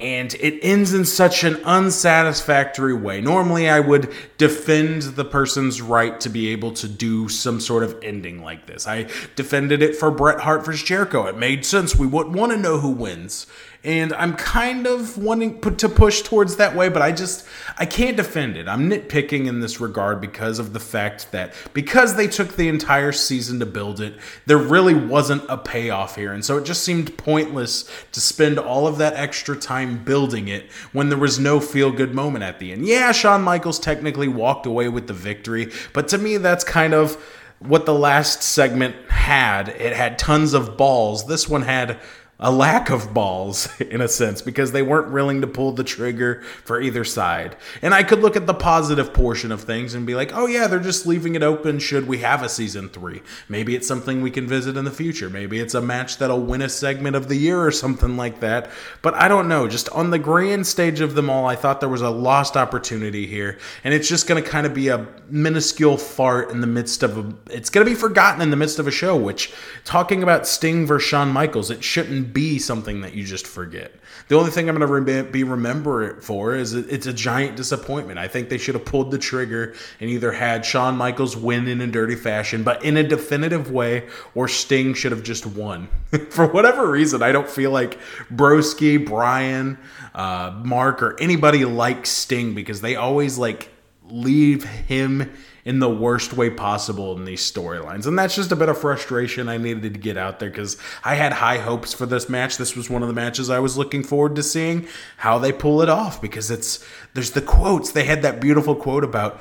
and 0.02 0.34
it 0.36 0.60
ends 0.64 0.93
in 0.93 1.06
such 1.06 1.43
an 1.43 1.56
unsatisfactory 1.64 2.93
way. 2.93 3.22
Normally, 3.22 3.70
I 3.70 3.80
would 3.80 4.12
defend 4.38 5.04
the 5.04 5.24
person's 5.24 5.82
right 5.82 6.20
to 6.22 6.30
be 6.30 6.49
able 6.49 6.72
to 6.74 6.88
do 6.88 7.30
some 7.30 7.60
sort 7.60 7.84
of 7.84 7.97
ending 8.02 8.43
like 8.43 8.66
this. 8.66 8.88
I 8.88 9.08
defended 9.36 9.82
it 9.84 9.95
for 9.95 10.10
Bret 10.10 10.39
Hart 10.39 10.66
versus 10.66 10.84
Jericho. 10.84 11.28
It 11.28 11.38
made 11.38 11.66
sense. 11.66 11.95
We 11.95 12.08
wouldn't 12.08 12.36
want 12.36 12.52
to 12.52 12.58
know 12.58 12.80
who 12.80 12.89
wins 12.89 13.45
and 13.84 14.14
I'm 14.14 14.36
kind 14.36 14.86
of 14.86 15.18
wanting 15.18 15.60
to 15.60 15.90
push 15.90 16.22
towards 16.22 16.58
that 16.58 16.76
way, 16.76 16.90
but 16.90 17.02
I 17.02 17.12
just 17.12 17.48
I 17.78 17.86
can't 17.86 18.16
defend 18.16 18.56
it. 18.56 18.68
I'm 18.68 18.90
nitpicking 18.90 19.48
in 19.48 19.60
this 19.60 19.80
regard 19.80 20.22
because 20.22 20.60
of 20.60 20.74
the 20.74 20.80
fact 20.80 21.32
that 21.32 21.54
because 21.74 22.16
they 22.16 22.28
took 22.28 22.56
the 22.56 22.68
entire 22.68 23.12
season 23.12 23.60
to 23.60 23.66
build 23.66 24.00
it, 24.00 24.16
there 24.46 24.58
really 24.58 24.94
wasn't 24.94 25.44
a 25.50 25.58
payoff 25.58 26.16
here, 26.16 26.32
and 26.32 26.46
so 26.46 26.58
it 26.58 26.66
just 26.66 26.84
seemed 26.84 27.18
pointless 27.18 27.90
to 28.12 28.22
spend 28.22 28.60
all 28.60 28.86
of 28.86 29.00
that 29.00 29.16
extra 29.16 29.56
time 29.56 30.04
building 30.04 30.48
it 30.48 30.72
when 30.94 31.10
there 31.10 31.18
was 31.18 31.40
no 31.40 31.60
feel 31.60 31.92
good 31.92 32.14
moment 32.14 32.44
at 32.44 32.60
the 32.60 32.72
end. 32.72 32.86
Yeah, 32.86 33.12
Shawn 33.12 33.42
Michaels 33.42 33.80
technically 33.80 34.28
walked 34.28 34.68
away 34.68 34.90
with 34.90 35.08
the 35.08 35.14
victory, 35.14 35.72
but 35.94 36.08
to 36.10 36.20
me 36.20 36.38
that's 36.38 36.64
kind 36.64 36.94
of 36.94 37.16
what 37.62 37.86
the 37.86 37.94
last 37.94 38.42
segment 38.42 38.96
had. 39.10 39.70
It 39.70 39.96
had 39.96 40.18
tons 40.18 40.54
of 40.54 40.78
balls. 40.78 41.28
This 41.28 41.48
one 41.48 41.62
had 41.62 42.00
a 42.42 42.52
lack 42.52 42.89
of 42.89 43.14
balls 43.14 43.70
in 43.80 44.02
a 44.02 44.08
sense 44.08 44.42
because 44.42 44.72
they 44.72 44.82
weren't 44.82 45.12
willing 45.12 45.42
to 45.42 45.48
pull 45.48 45.72
the 45.72 45.84
trigger 45.84 46.42
for 46.66 46.82
either 46.82 47.04
side. 47.04 47.56
And 47.82 47.94
I 47.94 48.04
could 48.04 48.20
look 48.20 48.36
at 48.36 48.48
the 48.48 48.54
positive 48.54 49.14
portion 49.14 49.52
of 49.52 49.62
things 49.62 49.94
and 49.94 50.08
be 50.08 50.16
like, 50.16 50.34
oh 50.34 50.48
yeah, 50.48 50.66
they're 50.68 50.80
just 50.80 51.06
leaving 51.06 51.36
it 51.36 51.44
open 51.44 51.78
should 51.80 52.08
we 52.08 52.18
have 52.20 52.42
a 52.42 52.50
season 52.50 52.89
three. 52.89 53.22
Maybe 53.48 53.76
it's 53.76 53.88
something 53.88 54.22
we 54.22 54.32
can 54.32 54.48
visit 54.48 54.76
in 54.76 54.86
the 54.86 54.92
future. 54.92 55.30
Maybe 55.30 55.60
it's 55.60 55.76
a 55.76 55.82
match 55.82 56.18
that'll 56.18 56.42
win 56.42 56.64
a 56.64 56.70
segment 56.70 57.16
of 57.16 57.28
the 57.28 57.36
year 57.36 57.62
or 57.62 57.72
something 57.72 58.18
like 58.18 58.39
that. 58.39 58.72
But 59.04 59.14
I 59.14 59.28
don't 59.28 59.48
know. 59.48 59.68
Just 59.68 59.88
on 59.89 60.10
the 60.10 60.20
grand 60.20 60.66
stage 60.66 61.00
of 61.00 61.14
them 61.14 61.30
all, 61.30 61.46
I 61.46 61.56
thought 61.56 61.80
there 61.80 61.89
was 61.89 62.02
a 62.02 62.10
lost 62.10 62.58
opportunity 62.58 63.28
here. 63.28 63.60
And 63.84 63.94
it's 63.94 64.08
just 64.08 64.28
going 64.28 64.44
to 64.44 64.50
kind 64.50 64.66
of 64.66 64.74
be 64.74 64.88
a 64.88 65.08
minuscule 65.30 65.98
fart 65.98 66.50
in 66.50 66.62
the 66.62 66.68
midst 66.68 67.04
of 67.04 67.18
a. 67.18 67.34
It's 67.52 67.70
going 67.70 67.86
to 67.86 67.92
be 67.92 67.96
forgotten 67.96 68.42
in 68.42 68.50
the 68.50 68.58
midst 68.58 68.80
of 68.80 68.88
a 68.88 68.92
show, 68.92 69.16
which 69.16 69.54
talking 69.86 70.24
about 70.24 70.48
Sting 70.48 70.88
versus 70.88 71.08
Shawn 71.08 71.30
Michaels, 71.30 71.70
it 71.70 71.84
shouldn't 71.84 72.31
be 72.34 72.60
something 72.60 73.02
that 73.02 73.14
you 73.14 73.24
just 73.24 73.48
forget. 73.48 73.94
The 74.28 74.38
only 74.38 74.52
thing 74.52 74.70
I'm 74.70 74.78
going 74.78 75.06
to 75.06 75.24
be 75.24 75.44
remember 75.44 76.04
it 76.04 76.24
for 76.24 76.56
is 76.56 76.74
it's 76.74 77.08
a 77.08 77.14
giant 77.14 77.58
disappointment. 77.58 78.20
I 78.20 78.28
think 78.28 78.50
they 78.50 78.58
should 78.58 78.76
have 78.76 78.86
pulled 78.86 79.12
the 79.12 79.18
trigger 79.18 79.76
and 80.00 80.10
either 80.10 80.32
had 80.32 80.66
Shawn 80.66 80.98
Michaels 80.98 81.36
win 81.36 81.68
in 81.68 81.82
a 81.82 81.88
dirty 81.88 82.16
fashion, 82.16 82.64
but 82.64 82.84
in 82.84 82.98
a 82.98 83.04
definitive 83.04 83.72
way, 83.72 84.08
or 84.36 84.48
Sting 84.48 84.94
should 84.94 85.12
have 85.12 85.24
just 85.24 85.46
won. 85.46 85.90
for 86.30 86.48
whatever 86.48 86.90
reason, 86.90 87.22
I 87.22 87.32
don't 87.32 87.50
feel 87.50 87.72
like 87.72 88.00
Broski, 88.34 89.06
Brian, 89.06 89.78
uh, 90.14 90.62
Mark, 90.64 91.02
or 91.02 91.20
anybody 91.20 91.66
likes 91.66 92.10
Sting 92.10 92.54
because 92.54 92.82
they 92.82 92.96
always 92.96 93.38
like 93.38 93.70
leave 94.10 94.64
him 94.64 95.32
in 95.64 95.80
the 95.80 95.89
worst 95.89 96.34
way 96.34 96.49
possible 96.49 97.16
in 97.16 97.26
these 97.26 97.49
storylines. 97.49 98.07
And 98.07 98.18
that's 98.18 98.36
just 98.36 98.51
a 98.51 98.55
bit 98.55 98.70
of 98.70 98.78
frustration 98.78 99.47
I 99.47 99.57
needed 99.57 99.93
to 99.93 99.99
get 99.99 100.18
out 100.18 100.39
there 100.39 100.49
because 100.49 100.78
I 101.03 101.16
had 101.16 101.34
high 101.34 101.57
hopes 101.57 101.93
for 101.93 102.05
this 102.05 102.30
match. 102.30 102.57
This 102.57 102.76
was 102.76 102.89
one 102.89 103.01
of 103.01 103.07
the 103.07 103.14
matches 103.14 103.49
I 103.49 103.59
was 103.59 103.78
looking 103.78 104.03
forward 104.03 104.36
to 104.36 104.43
seeing 104.43 104.88
how 105.18 105.38
they 105.38 105.51
pull 105.51 105.82
it 105.82 105.89
off 105.89 106.22
because 106.22 106.49
it's 106.49 106.86
there's 107.14 107.32
the 107.32 107.41
quotes. 107.41 107.91
They 107.91 108.05
had 108.05 108.24
that 108.24 108.41
beautiful 108.41 108.76
quote 108.76 109.03
about 109.03 109.39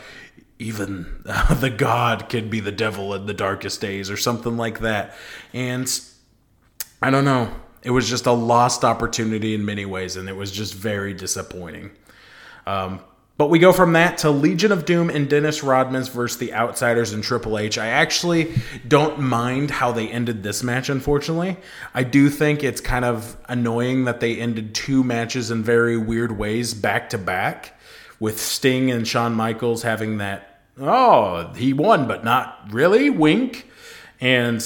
even 0.58 1.22
uh, 1.26 1.54
the 1.60 1.70
god 1.70 2.28
can 2.28 2.50
be 2.50 2.60
the 2.60 2.72
devil 2.72 3.14
in 3.14 3.26
the 3.26 3.34
darkest 3.34 3.80
days 3.80 4.10
or 4.10 4.16
something 4.16 4.56
like 4.56 4.80
that. 4.80 5.16
And 5.52 5.90
I 7.02 7.10
don't 7.10 7.24
know. 7.24 7.52
It 7.82 7.90
was 7.90 8.08
just 8.08 8.26
a 8.26 8.32
lost 8.32 8.84
opportunity 8.84 9.54
in 9.54 9.64
many 9.64 9.86
ways, 9.86 10.16
and 10.16 10.28
it 10.28 10.36
was 10.36 10.52
just 10.52 10.74
very 10.74 11.14
disappointing. 11.14 11.90
Um, 12.66 13.00
But 13.40 13.48
we 13.48 13.58
go 13.58 13.72
from 13.72 13.94
that 13.94 14.18
to 14.18 14.30
Legion 14.30 14.70
of 14.70 14.84
Doom 14.84 15.08
and 15.08 15.26
Dennis 15.26 15.62
Rodman's 15.62 16.08
versus 16.08 16.38
the 16.38 16.52
Outsiders 16.52 17.14
and 17.14 17.24
Triple 17.24 17.58
H. 17.58 17.78
I 17.78 17.86
actually 17.86 18.52
don't 18.86 19.18
mind 19.18 19.70
how 19.70 19.92
they 19.92 20.10
ended 20.10 20.42
this 20.42 20.62
match, 20.62 20.90
unfortunately. 20.90 21.56
I 21.94 22.02
do 22.02 22.28
think 22.28 22.62
it's 22.62 22.82
kind 22.82 23.02
of 23.02 23.38
annoying 23.48 24.04
that 24.04 24.20
they 24.20 24.36
ended 24.36 24.74
two 24.74 25.02
matches 25.02 25.50
in 25.50 25.62
very 25.62 25.96
weird 25.96 26.32
ways 26.32 26.74
back 26.74 27.08
to 27.08 27.16
back, 27.16 27.80
with 28.18 28.38
Sting 28.38 28.90
and 28.90 29.08
Shawn 29.08 29.32
Michaels 29.32 29.84
having 29.84 30.18
that, 30.18 30.60
oh, 30.78 31.50
he 31.54 31.72
won, 31.72 32.06
but 32.06 32.22
not 32.22 32.70
really, 32.70 33.08
wink. 33.08 33.70
And 34.20 34.62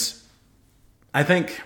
I 1.14 1.22
think 1.22 1.60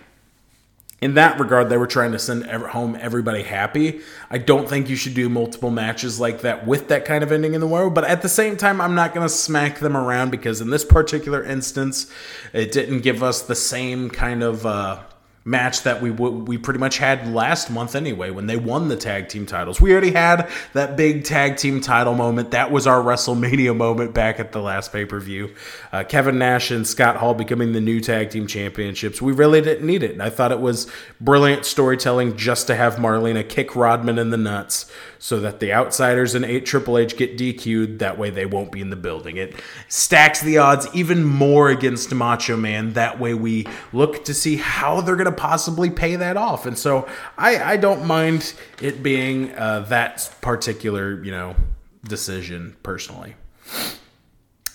in 1.00 1.14
that 1.14 1.38
regard, 1.38 1.68
they 1.68 1.76
were 1.76 1.86
trying 1.86 2.10
to 2.12 2.18
send 2.18 2.44
home 2.44 2.96
everybody 3.00 3.42
happy. 3.42 4.00
I 4.30 4.38
don't 4.38 4.68
think 4.68 4.88
you 4.88 4.96
should 4.96 5.14
do 5.14 5.28
multiple 5.28 5.70
matches 5.70 6.18
like 6.18 6.40
that 6.40 6.66
with 6.66 6.88
that 6.88 7.04
kind 7.04 7.22
of 7.22 7.30
ending 7.30 7.54
in 7.54 7.60
the 7.60 7.68
world. 7.68 7.94
But 7.94 8.04
at 8.04 8.22
the 8.22 8.28
same 8.28 8.56
time, 8.56 8.80
I'm 8.80 8.96
not 8.96 9.14
going 9.14 9.24
to 9.24 9.32
smack 9.32 9.78
them 9.78 9.96
around 9.96 10.30
because 10.30 10.60
in 10.60 10.70
this 10.70 10.84
particular 10.84 11.42
instance, 11.44 12.10
it 12.52 12.72
didn't 12.72 13.00
give 13.00 13.22
us 13.22 13.42
the 13.42 13.54
same 13.54 14.10
kind 14.10 14.42
of. 14.42 14.66
Uh, 14.66 15.02
match 15.48 15.82
that 15.84 16.02
we 16.02 16.10
we 16.10 16.58
pretty 16.58 16.78
much 16.78 16.98
had 16.98 17.32
last 17.32 17.70
month 17.70 17.94
anyway 17.94 18.30
when 18.30 18.46
they 18.46 18.56
won 18.56 18.88
the 18.88 18.96
tag 18.96 19.28
team 19.28 19.46
titles. 19.46 19.80
We 19.80 19.92
already 19.92 20.10
had 20.10 20.50
that 20.74 20.96
big 20.96 21.24
tag 21.24 21.56
team 21.56 21.80
title 21.80 22.14
moment. 22.14 22.50
That 22.50 22.70
was 22.70 22.86
our 22.86 23.02
WrestleMania 23.02 23.74
moment 23.74 24.12
back 24.12 24.38
at 24.38 24.52
the 24.52 24.60
last 24.60 24.92
pay 24.92 25.06
per 25.06 25.18
view. 25.18 25.54
Uh, 25.90 26.04
Kevin 26.04 26.38
Nash 26.38 26.70
and 26.70 26.86
Scott 26.86 27.16
Hall 27.16 27.32
becoming 27.32 27.72
the 27.72 27.80
new 27.80 27.98
tag 27.98 28.28
team 28.28 28.46
championships. 28.46 29.22
We 29.22 29.32
really 29.32 29.62
didn't 29.62 29.86
need 29.86 30.02
it, 30.02 30.20
I 30.20 30.28
thought 30.28 30.52
it 30.52 30.60
was 30.60 30.86
brilliant 31.18 31.64
storytelling 31.64 32.36
just 32.36 32.66
to 32.66 32.76
have 32.76 32.96
Marlena 32.96 33.48
kick 33.48 33.74
Rodman 33.74 34.18
in 34.18 34.28
the 34.28 34.36
nuts 34.36 34.90
so 35.18 35.40
that 35.40 35.60
the 35.60 35.72
outsiders 35.72 36.34
and 36.34 36.44
8 36.44 36.64
Triple 36.64 36.98
H 36.98 37.16
get 37.16 37.36
DQ'd. 37.36 37.98
That 37.98 38.18
way 38.18 38.30
they 38.30 38.46
won't 38.46 38.70
be 38.70 38.80
in 38.80 38.90
the 38.90 38.96
building. 38.96 39.36
It 39.36 39.54
stacks 39.88 40.40
the 40.40 40.58
odds 40.58 40.86
even 40.94 41.24
more 41.24 41.68
against 41.68 42.14
Macho 42.14 42.56
Man. 42.56 42.92
That 42.92 43.18
way 43.18 43.34
we 43.34 43.66
look 43.92 44.24
to 44.26 44.34
see 44.34 44.56
how 44.56 45.00
they're 45.00 45.16
going 45.16 45.26
to 45.26 45.32
possibly 45.32 45.90
pay 45.90 46.16
that 46.16 46.36
off. 46.36 46.66
And 46.66 46.78
so 46.78 47.08
I, 47.36 47.72
I 47.72 47.76
don't 47.76 48.06
mind 48.06 48.54
it 48.80 49.02
being 49.02 49.54
uh, 49.54 49.80
that 49.88 50.34
particular, 50.40 51.22
you 51.22 51.32
know, 51.32 51.56
decision 52.04 52.76
personally. 52.82 53.34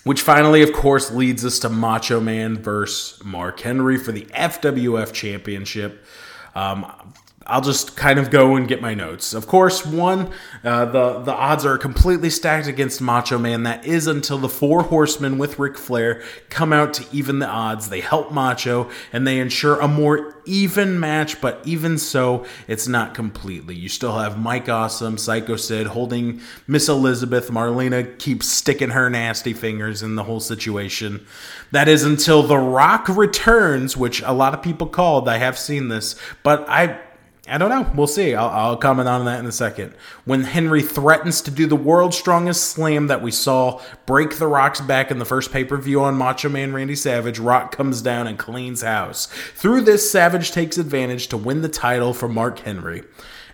Which 0.04 0.20
finally, 0.20 0.62
of 0.62 0.74
course, 0.74 1.10
leads 1.10 1.46
us 1.46 1.58
to 1.60 1.70
Macho 1.70 2.20
Man 2.20 2.58
versus 2.58 3.24
Mark 3.24 3.60
Henry 3.60 3.96
for 3.96 4.12
the 4.12 4.26
FWF 4.26 5.14
Championship. 5.14 6.04
Um, 6.54 6.84
I'll 7.46 7.60
just 7.60 7.94
kind 7.96 8.18
of 8.18 8.30
go 8.30 8.56
and 8.56 8.66
get 8.66 8.80
my 8.80 8.94
notes. 8.94 9.34
Of 9.34 9.46
course, 9.46 9.84
one, 9.84 10.30
uh, 10.62 10.86
the 10.86 11.20
the 11.20 11.32
odds 11.34 11.66
are 11.66 11.76
completely 11.76 12.30
stacked 12.30 12.66
against 12.66 13.02
Macho 13.02 13.38
Man. 13.38 13.64
That 13.64 13.84
is 13.84 14.06
until 14.06 14.38
the 14.38 14.48
Four 14.48 14.84
Horsemen 14.84 15.36
with 15.36 15.58
Ric 15.58 15.76
Flair 15.76 16.22
come 16.48 16.72
out 16.72 16.94
to 16.94 17.06
even 17.12 17.40
the 17.40 17.46
odds. 17.46 17.90
They 17.90 18.00
help 18.00 18.32
Macho 18.32 18.88
and 19.12 19.26
they 19.26 19.38
ensure 19.38 19.78
a 19.78 19.88
more 19.88 20.34
even 20.46 20.98
match, 20.98 21.40
but 21.40 21.60
even 21.64 21.98
so, 21.98 22.46
it's 22.66 22.88
not 22.88 23.14
completely. 23.14 23.74
You 23.74 23.88
still 23.88 24.18
have 24.18 24.38
Mike 24.38 24.68
Awesome, 24.68 25.18
Psycho 25.18 25.56
Sid 25.56 25.88
holding 25.88 26.40
Miss 26.66 26.88
Elizabeth. 26.88 27.50
Marlena 27.50 28.18
keeps 28.18 28.46
sticking 28.46 28.90
her 28.90 29.10
nasty 29.10 29.52
fingers 29.52 30.02
in 30.02 30.16
the 30.16 30.24
whole 30.24 30.40
situation. 30.40 31.26
That 31.72 31.88
is 31.88 32.04
until 32.04 32.42
The 32.42 32.58
Rock 32.58 33.08
returns, 33.08 33.96
which 33.96 34.22
a 34.22 34.32
lot 34.32 34.54
of 34.54 34.62
people 34.62 34.86
called. 34.86 35.28
I 35.28 35.38
have 35.38 35.58
seen 35.58 35.88
this, 35.88 36.16
but 36.42 36.68
I 36.68 37.00
I 37.46 37.58
don't 37.58 37.68
know. 37.68 37.90
We'll 37.94 38.06
see. 38.06 38.34
I'll, 38.34 38.48
I'll, 38.48 38.76
comment 38.76 39.06
on 39.06 39.26
that 39.26 39.38
in 39.38 39.44
a 39.44 39.52
second. 39.52 39.94
When 40.24 40.44
Henry 40.44 40.80
threatens 40.80 41.42
to 41.42 41.50
do 41.50 41.66
the 41.66 41.76
world's 41.76 42.16
strongest 42.16 42.70
slam 42.70 43.08
that 43.08 43.20
we 43.20 43.30
saw 43.30 43.82
break 44.06 44.38
the 44.38 44.46
Rock's 44.46 44.80
back 44.80 45.10
in 45.10 45.18
the 45.18 45.26
first 45.26 45.52
pay 45.52 45.62
per 45.62 45.76
view 45.76 46.00
on 46.00 46.16
Macho 46.16 46.48
Man 46.48 46.72
Randy 46.72 46.96
Savage, 46.96 47.38
Rock 47.38 47.70
comes 47.70 48.00
down 48.00 48.26
and 48.26 48.38
cleans 48.38 48.80
house. 48.80 49.26
Through 49.26 49.82
this, 49.82 50.10
Savage 50.10 50.52
takes 50.52 50.78
advantage 50.78 51.28
to 51.28 51.36
win 51.36 51.60
the 51.60 51.68
title 51.68 52.14
for 52.14 52.28
Mark 52.28 52.60
Henry. 52.60 53.02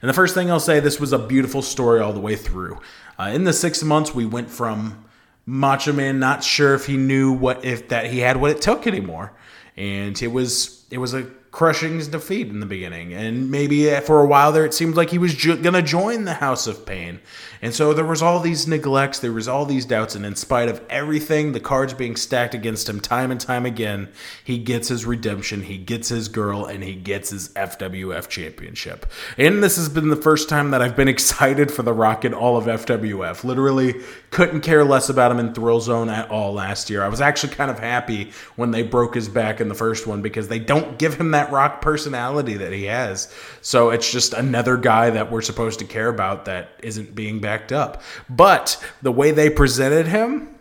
And 0.01 0.09
the 0.09 0.15
first 0.15 0.35
thing 0.35 0.51
I'll 0.51 0.61
say, 0.61 0.79
this 0.79 1.01
was 1.01 1.13
a 1.13 1.19
beautiful 1.19 1.61
story 1.61 2.01
all 2.01 2.13
the 2.13 2.21
way 2.21 2.37
through. 2.37 2.79
Uh, 3.19 3.31
in 3.35 3.43
the 3.43 3.53
six 3.53 3.83
months, 3.83 4.15
we 4.15 4.25
went 4.25 4.51
from 4.51 5.05
Macho 5.47 5.93
Man 5.93 6.21
not 6.21 6.45
sure 6.45 6.75
if 6.75 6.87
he 6.87 6.97
knew 6.97 7.33
what 7.33 7.65
if 7.65 7.89
that 7.89 8.07
he 8.07 8.21
had 8.21 8.37
what 8.37 8.53
it 8.53 8.63
took 8.63 8.87
anymore, 8.87 9.33
and 9.77 10.21
it 10.23 10.29
was 10.29 10.87
it 10.93 10.99
was 10.99 11.13
a 11.13 11.27
crushing 11.53 11.97
his 11.97 12.09
defeat 12.09 12.49
in 12.49 12.61
the 12.61 12.67
beginning. 12.67 13.13
And 13.13 13.51
maybe 13.51 13.91
eh, 13.91 14.01
for 14.01 14.21
a 14.21 14.27
while 14.27 14.53
there, 14.53 14.65
it 14.65 14.75
seemed 14.75 14.95
like 14.95 15.11
he 15.11 15.19
was 15.19 15.35
ju- 15.35 15.57
going 15.57 15.75
to 15.75 15.83
join 15.83 16.25
the 16.25 16.35
House 16.35 16.67
of 16.67 16.87
Pain. 16.87 17.21
And 17.61 17.75
so 17.75 17.93
there 17.93 18.05
was 18.05 18.23
all 18.23 18.41
these 18.41 18.69
neglects, 18.69 19.19
there 19.19 19.33
was 19.33 19.49
all 19.49 19.67
these 19.67 19.85
doubts, 19.85 20.15
and 20.15 20.25
in 20.25 20.37
spite 20.37 20.69
of 20.69 20.81
everything, 20.89 21.53
the 21.53 21.61
cards 21.61 21.93
being 21.93 22.17
stacked 22.17 22.55
against 22.55 22.89
him 22.89 23.01
time 23.01 23.31
and 23.31 23.41
time 23.41 23.67
again, 23.67 24.09
he 24.45 24.59
gets 24.59 24.89
his 24.89 25.05
redemption, 25.05 25.65
he 25.65 25.77
gets 25.77 26.09
his 26.09 26.29
girl, 26.29 26.65
and 26.65 26.83
he 26.83 26.95
gets 26.95 27.31
his 27.31 27.51
FWF 27.51 28.29
championship. 28.29 29.05
And 29.37 29.63
this 29.63 29.77
has 29.77 29.89
been 29.89 30.09
the 30.09 30.17
first 30.17 30.49
time 30.49 30.71
that 30.71 30.81
I've 30.81 30.97
been 30.97 31.09
excited 31.21 31.71
for 31.71 31.83
The 31.83 31.93
Rock 31.93 32.25
in 32.25 32.33
all 32.33 32.57
of 32.57 32.65
FWF. 32.65 33.45
Literally 33.45 33.97
couldn't 34.31 34.61
care 34.61 34.85
less 34.85 35.09
about 35.09 35.33
him 35.33 35.41
in 35.41 35.53
Thrill 35.53 35.81
Zone 35.81 36.09
at 36.09 36.31
all 36.31 36.55
last 36.55 36.89
year. 36.89 37.03
I 37.03 37.09
was 37.09 37.21
actually 37.21 37.55
kind 37.55 37.71
of 37.71 37.79
happy 37.79 38.31
when 38.57 38.71
they 38.71 38.83
broke 38.83 39.15
his 39.15 39.29
back 39.29 39.61
in 39.61 39.69
the 39.69 39.75
first 39.75 40.07
one 40.07 40.23
because 40.23 40.49
they 40.49 40.59
don't 40.59 40.99
give 40.99 41.15
him 41.15 41.33
that 41.33 41.40
Rock 41.51 41.81
personality 41.81 42.55
that 42.55 42.73
he 42.73 42.85
has. 42.85 43.33
So 43.63 43.91
it's 43.91 44.11
just 44.11 44.35
another 44.35 44.77
guy 44.77 45.11
that 45.11 45.31
we're 45.31 45.43
supposed 45.43 45.79
to 45.79 45.85
care 45.85 46.09
about 46.09 46.45
that 46.45 46.71
isn't 46.83 47.15
being 47.15 47.41
backed 47.41 47.73
up. 47.73 48.03
But 48.29 48.83
the 49.03 49.13
way 49.13 49.31
they 49.31 49.51
presented 49.51 50.07
him 50.07 50.55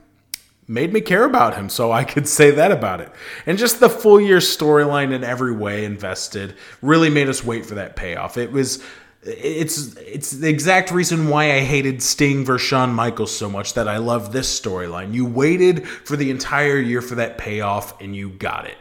made 0.69 0.93
me 0.93 1.01
care 1.01 1.25
about 1.25 1.55
him, 1.55 1.67
so 1.67 1.91
I 1.91 2.03
could 2.03 2.27
say 2.27 2.51
that 2.51 2.71
about 2.71 3.01
it. 3.01 3.11
And 3.45 3.57
just 3.57 3.79
the 3.79 3.89
full 3.89 4.21
year 4.21 4.37
storyline 4.37 5.11
in 5.11 5.23
every 5.23 5.53
way 5.53 5.83
invested 5.83 6.55
really 6.81 7.09
made 7.09 7.27
us 7.27 7.43
wait 7.43 7.65
for 7.65 7.75
that 7.75 7.95
payoff. 7.95 8.37
It 8.37 8.51
was 8.51 8.81
it's 9.23 9.97
it's 9.97 10.31
the 10.31 10.47
exact 10.47 10.91
reason 10.91 11.27
why 11.27 11.55
I 11.55 11.59
hated 11.59 12.01
Sting 12.01 12.45
versus 12.45 12.67
Shawn 12.67 12.93
Michaels 12.93 13.35
so 13.35 13.49
much 13.49 13.73
that 13.73 13.87
I 13.87 13.97
love 13.97 14.31
this 14.31 14.59
storyline. 14.59 15.13
You 15.13 15.25
waited 15.25 15.87
for 15.87 16.15
the 16.15 16.29
entire 16.29 16.79
year 16.79 17.01
for 17.01 17.15
that 17.15 17.37
payoff 17.37 17.99
and 17.99 18.15
you 18.15 18.29
got 18.29 18.65
it. 18.65 18.77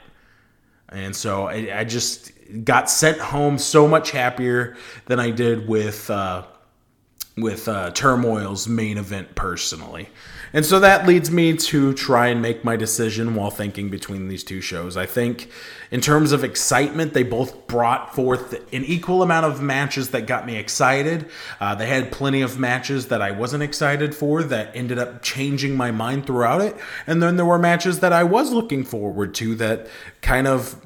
And 0.91 1.15
so 1.15 1.49
I, 1.49 1.81
I 1.81 1.85
just 1.85 2.33
got 2.65 2.89
sent 2.89 3.19
home 3.19 3.59
so 3.59 3.87
much 3.87 4.11
happier 4.11 4.77
than 5.07 5.21
I 5.21 5.31
did 5.31 5.69
with 5.69 6.11
uh, 6.11 6.45
with 7.37 7.69
uh, 7.69 7.91
Turmoil's 7.91 8.69
main 8.69 8.99
event 8.99 9.35
personally. 9.35 10.09
And 10.53 10.65
so 10.65 10.81
that 10.81 11.07
leads 11.07 11.31
me 11.31 11.57
to 11.57 11.93
try 11.95 12.29
and 12.29 12.41
make 12.41 12.65
my 12.65 12.77
decision 12.77 13.35
while 13.35 13.51
thinking 13.51 13.91
between 13.91 14.29
these 14.29 14.43
two 14.43 14.61
shows. 14.61 14.97
I 14.97 15.07
think, 15.07 15.51
in 15.91 16.01
terms 16.01 16.33
of 16.33 16.45
excitement, 16.45 17.13
they 17.13 17.23
both 17.23 17.67
brought 17.67 18.15
forth 18.15 18.53
an 18.73 18.85
equal 18.85 19.23
amount 19.23 19.47
of 19.47 19.61
matches 19.61 20.11
that 20.11 20.27
got 20.27 20.47
me 20.47 20.57
excited. 20.57 21.29
Uh, 21.61 21.75
they 21.75 21.87
had 21.87 22.11
plenty 22.11 22.41
of 22.41 22.59
matches 22.59 23.09
that 23.09 23.21
I 23.21 23.31
wasn't 23.31 23.63
excited 23.63 24.15
for 24.15 24.43
that 24.45 24.75
ended 24.75 24.99
up 24.99 25.23
changing 25.23 25.77
my 25.77 25.91
mind 25.91 26.27
throughout 26.27 26.61
it. 26.61 26.77
And 27.07 27.23
then 27.23 27.37
there 27.37 27.47
were 27.47 27.59
matches 27.59 28.01
that 28.01 28.13
I 28.13 28.25
was 28.25 28.53
looking 28.53 28.85
forward 28.85 29.35
to 29.37 29.55
that 29.57 29.87
kind 30.23 30.47
of 30.47 30.85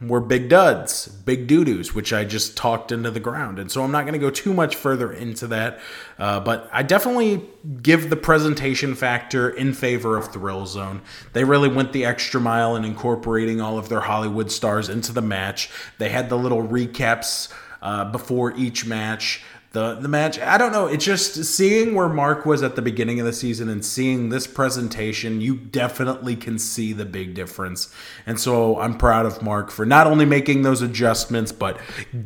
were 0.00 0.20
big 0.20 0.48
duds, 0.48 1.08
big 1.08 1.48
doo 1.48 1.64
doos, 1.64 1.94
which 1.94 2.12
I 2.12 2.24
just 2.24 2.56
talked 2.56 2.92
into 2.92 3.10
the 3.10 3.20
ground. 3.20 3.58
And 3.58 3.70
so 3.70 3.82
I'm 3.82 3.90
not 3.90 4.02
going 4.02 4.12
to 4.12 4.18
go 4.18 4.30
too 4.30 4.54
much 4.54 4.76
further 4.76 5.12
into 5.12 5.48
that. 5.48 5.80
Uh, 6.18 6.38
but 6.38 6.68
I 6.72 6.84
definitely 6.84 7.42
give 7.82 8.08
the 8.08 8.16
presentation 8.16 8.94
factor 8.94 9.50
in 9.50 9.72
favor 9.72 10.16
of 10.16 10.32
Thrill 10.32 10.66
Zone. 10.66 11.02
They 11.32 11.42
really 11.42 11.68
went 11.68 11.92
the 11.92 12.04
extra 12.04 12.40
mile 12.40 12.76
in 12.76 12.84
incorporating 12.84 13.60
all 13.60 13.76
of 13.76 13.88
their 13.88 14.00
Hollywood 14.00 14.52
stars 14.52 14.88
into 14.88 15.12
the 15.12 15.22
match. 15.22 15.68
They 15.98 16.10
had 16.10 16.28
the 16.28 16.38
little 16.38 16.62
recaps 16.62 17.52
uh, 17.82 18.04
before 18.04 18.52
each 18.56 18.86
match 18.86 19.42
the 19.78 19.94
the 20.00 20.08
match. 20.08 20.38
I 20.40 20.58
don't 20.58 20.72
know. 20.72 20.86
It's 20.86 21.04
just 21.04 21.44
seeing 21.44 21.94
where 21.94 22.08
mark 22.08 22.44
was 22.44 22.62
at 22.62 22.74
the 22.76 22.82
beginning 22.82 23.20
of 23.20 23.26
the 23.26 23.32
season 23.32 23.68
and 23.68 23.84
seeing 23.84 24.28
this 24.28 24.46
presentation 24.46 25.40
you 25.40 25.56
definitely 25.56 26.36
can 26.36 26.58
see 26.58 26.92
the 26.92 27.04
big 27.04 27.34
difference. 27.34 27.92
And 28.26 28.38
so 28.38 28.78
i'm 28.80 28.96
proud 28.96 29.26
of 29.26 29.42
mark 29.42 29.70
for 29.70 29.86
not 29.86 30.06
only 30.06 30.24
making 30.24 30.62
those 30.62 30.82
adjustments 30.82 31.52
but 31.52 31.78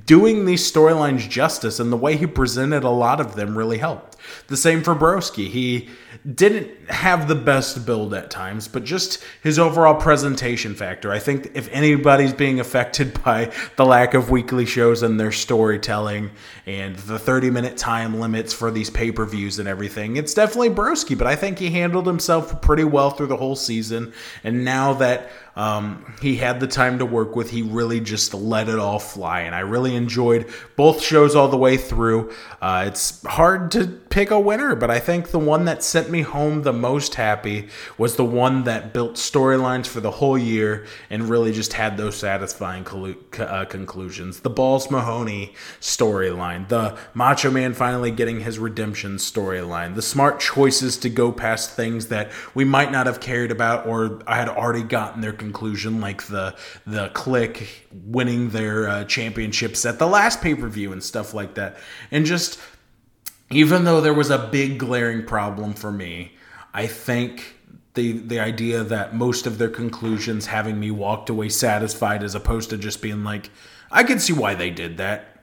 doing 0.07 0.45
these 0.45 0.71
storylines 0.71 1.29
justice 1.29 1.79
and 1.81 1.93
the 1.93 1.97
way 1.97 2.17
he 2.17 2.27
presented 2.27 2.85
a 2.85 2.91
lot 2.91 3.21
of 3.21 3.35
them 3.35 3.57
really 3.57 3.79
helped 3.79 4.17
the 4.49 4.57
same 4.57 4.83
for 4.83 4.95
broski 4.95 5.49
he 5.49 5.89
didn't 6.35 6.89
have 6.89 7.27
the 7.27 7.35
best 7.35 7.85
build 7.85 8.15
at 8.15 8.31
times, 8.31 8.69
but 8.69 8.85
just 8.85 9.25
his 9.43 9.59
overall 9.59 9.95
presentation 9.95 10.75
factor. 10.75 11.11
I 11.11 11.19
think 11.19 11.51
if 11.55 11.69
anybody's 11.73 12.33
being 12.33 12.61
affected 12.61 13.21
by 13.25 13.53
the 13.77 13.85
lack 13.85 14.15
of 14.15 14.31
weekly 14.31 14.67
shows 14.67 15.03
and 15.03 15.19
their 15.19 15.33
storytelling 15.33 16.31
and 16.67 16.97
the 16.97 17.19
30 17.19 17.51
minute 17.51 17.77
time 17.77 18.21
limits 18.21 18.53
for 18.53 18.71
these 18.71 18.89
pay 18.89 19.11
per 19.11 19.25
views 19.25 19.59
and 19.59 19.69
everything, 19.69 20.17
it's 20.17 20.35
definitely 20.35 20.71
Broski, 20.71 21.19
but 21.19 21.27
I 21.27 21.35
think 21.35 21.59
he 21.59 21.71
handled 21.71 22.07
himself 22.07 22.63
pretty 22.63 22.85
well 22.85 23.11
through 23.11 23.29
the 23.29 23.37
whole 23.37 23.57
season. 23.57 24.13
And 24.45 24.65
now 24.65 24.93
that 24.95 25.31
um, 25.55 26.15
he 26.21 26.37
had 26.37 26.61
the 26.61 26.67
time 26.67 26.99
to 26.99 27.07
work 27.07 27.37
with. 27.37 27.51
He 27.51 27.63
really 27.63 28.01
just 28.01 28.33
let 28.33 28.69
it 28.69 28.79
all 28.79 28.99
fly, 28.99 29.41
and 29.41 29.55
I 29.55 29.61
really 29.61 29.95
enjoyed 29.95 30.49
both 30.77 31.03
shows 31.03 31.35
all 31.35 31.49
the 31.49 31.59
way 31.59 31.77
through. 31.77 32.33
Uh, 32.61 32.85
it's 32.89 33.23
hard 33.25 33.71
to 33.73 33.87
pick 33.87 34.31
a 34.31 34.41
winner, 34.41 34.75
but 34.75 34.91
I 34.91 34.99
think 34.99 35.31
the 35.31 35.39
one 35.39 35.65
that 35.67 35.83
sent 35.83 36.11
me 36.11 36.23
home 36.23 36.63
the 36.63 36.73
most 36.73 37.15
happy 37.15 37.69
was 37.99 38.17
the 38.17 38.25
one 38.25 38.65
that 38.65 38.93
built 38.93 39.15
storylines 39.15 39.87
for 39.87 40.01
the 40.01 40.11
whole 40.11 40.39
year 40.39 40.87
and 41.11 41.29
really 41.29 41.53
just 41.53 41.75
had 41.75 41.97
those 41.97 42.17
satisfying 42.17 42.87
uh, 43.39 43.65
conclusions. 43.67 44.41
The 44.41 44.51
Balls 44.51 44.91
Mahoney 44.91 45.55
storyline, 45.81 46.69
the 46.69 46.97
Macho 47.15 47.51
Man 47.51 47.75
finally 47.75 48.11
getting 48.11 48.41
his 48.41 48.59
redemption 48.59 49.17
storyline, 49.17 49.95
the 49.95 50.03
smart 50.03 50.41
choices 50.41 50.97
to 50.99 51.11
go 51.11 51.33
past 51.33 51.75
things 51.75 52.09
that 52.09 52.31
we 52.55 52.65
might 52.65 52.93
not 52.93 53.07
have 53.07 53.21
cared 53.21 53.51
about 53.51 53.87
or 53.87 54.21
I 54.27 54.37
had 54.37 54.49
already 54.49 54.83
gotten 54.83 55.21
their 55.21 55.33
conclusion, 55.43 56.01
like 56.01 56.21
the 56.35 56.55
the 56.87 57.05
Kliq 57.11 57.67
winning 58.19 58.51
their 58.51 58.89
uh, 58.89 59.05
championships 59.05 59.85
at 59.85 59.99
the 59.99 60.07
last 60.07 60.41
pay 60.41 60.55
per 60.55 60.69
view 60.69 60.93
and 60.93 61.03
stuff 61.03 61.35
like 61.35 61.55
that, 61.55 61.77
and 62.11 62.25
just 62.27 62.61
even 63.51 63.85
though 63.85 64.01
there 64.01 64.15
was 64.15 64.31
a 64.31 64.39
big 64.39 64.79
glaring 64.79 65.25
problem 65.27 65.75
for 65.75 65.93
me, 65.93 66.33
I 66.73 66.87
think 66.87 67.57
the 67.95 68.13
the 68.13 68.41
idea 68.41 68.85
that 68.85 69.15
most 69.15 69.47
of 69.47 69.59
their 69.59 69.71
conclusions 69.83 70.47
having 70.47 70.79
me 70.79 70.91
walked 70.91 71.29
away 71.29 71.49
satisfied 71.49 72.23
as 72.23 72.35
opposed 72.35 72.71
to 72.71 72.79
just 72.79 73.03
being 73.03 73.25
like, 73.25 73.51
I 73.91 74.03
can 74.05 74.19
see 74.19 74.33
why 74.33 74.55
they 74.55 74.71
did 74.71 74.97
that, 74.97 75.43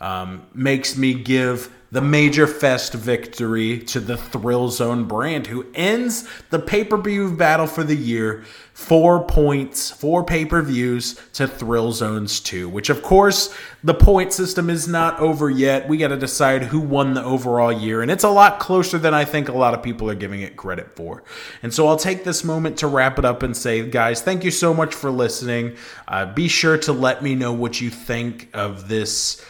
um, 0.00 0.46
makes 0.54 0.96
me 0.96 1.14
give 1.14 1.70
the 1.96 2.02
Major 2.02 2.46
Fest 2.46 2.92
victory 2.92 3.78
to 3.78 4.00
the 4.00 4.18
Thrill 4.18 4.68
Zone 4.68 5.04
brand, 5.04 5.46
who 5.46 5.64
ends 5.74 6.28
the 6.50 6.58
pay 6.58 6.84
per 6.84 6.98
view 6.98 7.32
battle 7.32 7.66
for 7.66 7.84
the 7.84 7.96
year. 7.96 8.44
Four 8.74 9.24
points, 9.24 9.90
four 9.90 10.22
pay 10.22 10.44
per 10.44 10.60
views 10.60 11.18
to 11.32 11.48
Thrill 11.48 11.92
Zones 11.92 12.38
2, 12.40 12.68
which 12.68 12.90
of 12.90 13.02
course 13.02 13.56
the 13.82 13.94
point 13.94 14.34
system 14.34 14.68
is 14.68 14.86
not 14.86 15.18
over 15.20 15.48
yet. 15.48 15.88
We 15.88 15.96
got 15.96 16.08
to 16.08 16.18
decide 16.18 16.64
who 16.64 16.80
won 16.80 17.14
the 17.14 17.24
overall 17.24 17.72
year, 17.72 18.02
and 18.02 18.10
it's 18.10 18.24
a 18.24 18.28
lot 18.28 18.60
closer 18.60 18.98
than 18.98 19.14
I 19.14 19.24
think 19.24 19.48
a 19.48 19.56
lot 19.56 19.72
of 19.72 19.82
people 19.82 20.10
are 20.10 20.14
giving 20.14 20.42
it 20.42 20.54
credit 20.54 20.94
for. 20.96 21.24
And 21.62 21.72
so 21.72 21.88
I'll 21.88 21.96
take 21.96 22.24
this 22.24 22.44
moment 22.44 22.76
to 22.80 22.88
wrap 22.88 23.18
it 23.18 23.24
up 23.24 23.42
and 23.42 23.56
say, 23.56 23.88
guys, 23.88 24.20
thank 24.20 24.44
you 24.44 24.50
so 24.50 24.74
much 24.74 24.94
for 24.94 25.10
listening. 25.10 25.76
Uh, 26.06 26.26
be 26.26 26.48
sure 26.48 26.76
to 26.76 26.92
let 26.92 27.22
me 27.22 27.34
know 27.34 27.54
what 27.54 27.80
you 27.80 27.88
think 27.88 28.50
of 28.52 28.86
this. 28.86 29.42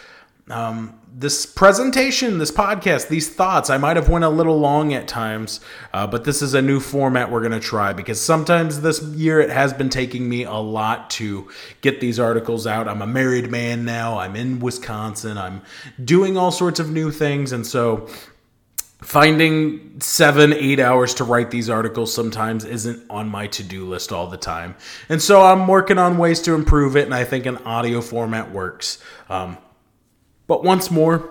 Um, 0.49 0.97
this 1.19 1.47
presentation, 1.47 2.37
this 2.37 2.51
podcast, 2.51 3.09
these 3.09 3.31
thoughts, 3.31 3.71
I 3.71 3.79
might 3.79 3.97
have 3.97 4.11
went 4.11 4.27
a 4.27 4.29
little 4.29 4.61
long 4.61 4.93
at 4.93 5.09
times, 5.09 5.61
uh, 5.95 6.07
but 6.07 6.25
this 6.25 6.43
is 6.43 6.53
a 6.53 6.61
new 6.61 6.79
format 6.79 7.31
we're 7.31 7.41
going 7.41 7.53
to 7.53 7.61
try 7.61 7.95
because 7.95 8.21
sometimes 8.21 8.83
this 8.83 9.03
year 9.03 9.41
it 9.41 9.49
has 9.49 9.73
been 9.73 9.89
taking 9.89 10.29
me 10.29 10.45
a 10.45 10.53
lot 10.53 11.09
to 11.11 11.49
get 11.81 12.01
these 12.01 12.21
articles 12.21 12.67
out. 12.67 12.87
I'm 12.87 13.01
a 13.01 13.07
married 13.07 13.51
man 13.51 13.87
now. 13.87 14.19
I'm 14.19 14.37
in 14.37 14.61
Wisconsin. 14.61 15.39
I'm 15.39 15.63
doing 16.05 16.37
all 16.37 16.51
sorts 16.51 16.81
of 16.81 16.91
new 16.91 17.11
things, 17.11 17.53
and 17.53 17.67
so 17.67 18.09
finding 19.01 19.99
seven, 20.01 20.53
eight 20.53 20.81
hours 20.81 21.15
to 21.15 21.25
write 21.25 21.51
these 21.51 21.71
articles 21.71 22.13
sometimes 22.13 22.67
isn't 22.67 23.03
on 23.09 23.31
my 23.31 23.47
to 23.47 23.63
do 23.63 23.87
list 23.87 24.13
all 24.13 24.27
the 24.27 24.37
time. 24.37 24.75
And 25.09 25.23
so 25.23 25.41
I'm 25.43 25.67
working 25.67 25.97
on 25.97 26.19
ways 26.19 26.43
to 26.43 26.53
improve 26.53 26.95
it, 26.95 27.07
and 27.07 27.15
I 27.15 27.25
think 27.25 27.47
an 27.47 27.57
audio 27.59 28.03
format 28.03 28.53
works. 28.53 29.03
Um, 29.31 29.57
but 30.47 30.65
once 30.65 30.91
more, 30.91 31.31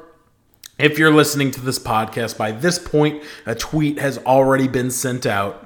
if 0.77 0.99
you're 0.99 1.13
listening 1.13 1.51
to 1.51 1.61
this 1.61 1.79
podcast 1.79 2.37
by 2.37 2.51
this 2.51 2.77
point, 2.77 3.23
a 3.45 3.55
tweet 3.55 3.99
has 3.99 4.17
already 4.19 4.67
been 4.67 4.91
sent 4.91 5.25
out 5.25 5.65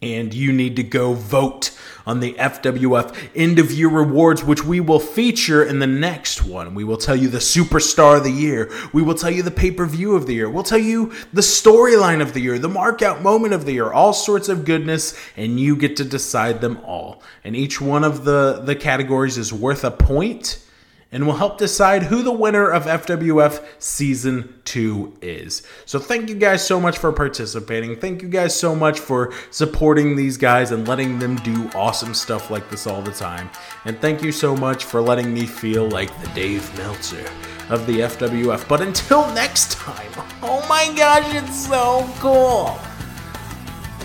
and 0.00 0.32
you 0.32 0.52
need 0.52 0.76
to 0.76 0.82
go 0.82 1.12
vote 1.12 1.76
on 2.06 2.20
the 2.20 2.34
FWF 2.34 3.30
end 3.34 3.58
of 3.58 3.72
year 3.72 3.88
rewards, 3.88 4.44
which 4.44 4.64
we 4.64 4.80
will 4.80 5.00
feature 5.00 5.64
in 5.64 5.80
the 5.80 5.86
next 5.86 6.44
one. 6.44 6.74
We 6.74 6.84
will 6.84 6.96
tell 6.96 7.16
you 7.16 7.28
the 7.28 7.38
superstar 7.38 8.18
of 8.18 8.24
the 8.24 8.30
year. 8.30 8.70
We 8.92 9.02
will 9.02 9.14
tell 9.14 9.30
you 9.30 9.42
the 9.42 9.50
pay 9.50 9.70
per 9.70 9.86
view 9.86 10.14
of 10.14 10.26
the 10.26 10.34
year. 10.34 10.48
We'll 10.48 10.62
tell 10.62 10.78
you 10.78 11.12
the 11.32 11.40
storyline 11.40 12.22
of 12.22 12.32
the 12.32 12.40
year, 12.40 12.58
the 12.58 12.68
markout 12.68 13.22
moment 13.22 13.54
of 13.54 13.64
the 13.64 13.72
year, 13.72 13.92
all 13.92 14.12
sorts 14.12 14.48
of 14.48 14.64
goodness, 14.64 15.18
and 15.36 15.58
you 15.58 15.74
get 15.74 15.96
to 15.96 16.04
decide 16.04 16.60
them 16.60 16.78
all. 16.84 17.22
And 17.44 17.56
each 17.56 17.80
one 17.80 18.04
of 18.04 18.24
the, 18.24 18.62
the 18.64 18.76
categories 18.76 19.36
is 19.36 19.52
worth 19.52 19.84
a 19.84 19.90
point 19.90 20.64
and 21.10 21.26
will 21.26 21.36
help 21.36 21.58
decide 21.58 22.04
who 22.04 22.22
the 22.22 22.32
winner 22.32 22.68
of 22.68 22.84
FWF 22.84 23.64
Season 23.78 24.54
2 24.64 25.18
is. 25.22 25.62
So, 25.86 25.98
thank 25.98 26.28
you 26.28 26.34
guys 26.34 26.66
so 26.66 26.80
much 26.80 26.98
for 26.98 27.12
participating. 27.12 27.96
Thank 27.96 28.22
you 28.22 28.28
guys 28.28 28.58
so 28.58 28.74
much 28.74 29.00
for 29.00 29.32
supporting 29.50 30.16
these 30.16 30.36
guys 30.36 30.70
and 30.70 30.86
letting 30.86 31.18
them 31.18 31.36
do 31.36 31.70
awesome 31.74 32.14
stuff 32.14 32.50
like 32.50 32.68
this 32.70 32.86
all 32.86 33.02
the 33.02 33.12
time. 33.12 33.50
And 33.84 33.98
thank 34.00 34.22
you 34.22 34.32
so 34.32 34.54
much 34.54 34.84
for 34.84 35.00
letting 35.00 35.32
me 35.32 35.46
feel 35.46 35.88
like 35.88 36.10
the 36.20 36.28
Dave 36.28 36.76
Meltzer 36.76 37.24
of 37.70 37.86
the 37.86 38.00
FWF. 38.00 38.68
But 38.68 38.80
until 38.80 39.26
next 39.34 39.72
time, 39.72 40.10
oh 40.42 40.64
my 40.68 40.92
gosh, 40.96 41.34
it's 41.34 41.66
so 41.66 42.08
cool. 42.18 42.78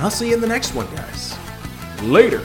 I'll 0.02 0.12
see 0.12 0.30
you 0.30 0.36
in 0.36 0.42
the 0.42 0.48
next 0.48 0.74
one, 0.74 0.88
guys. 0.96 1.38
Later. 2.02 2.44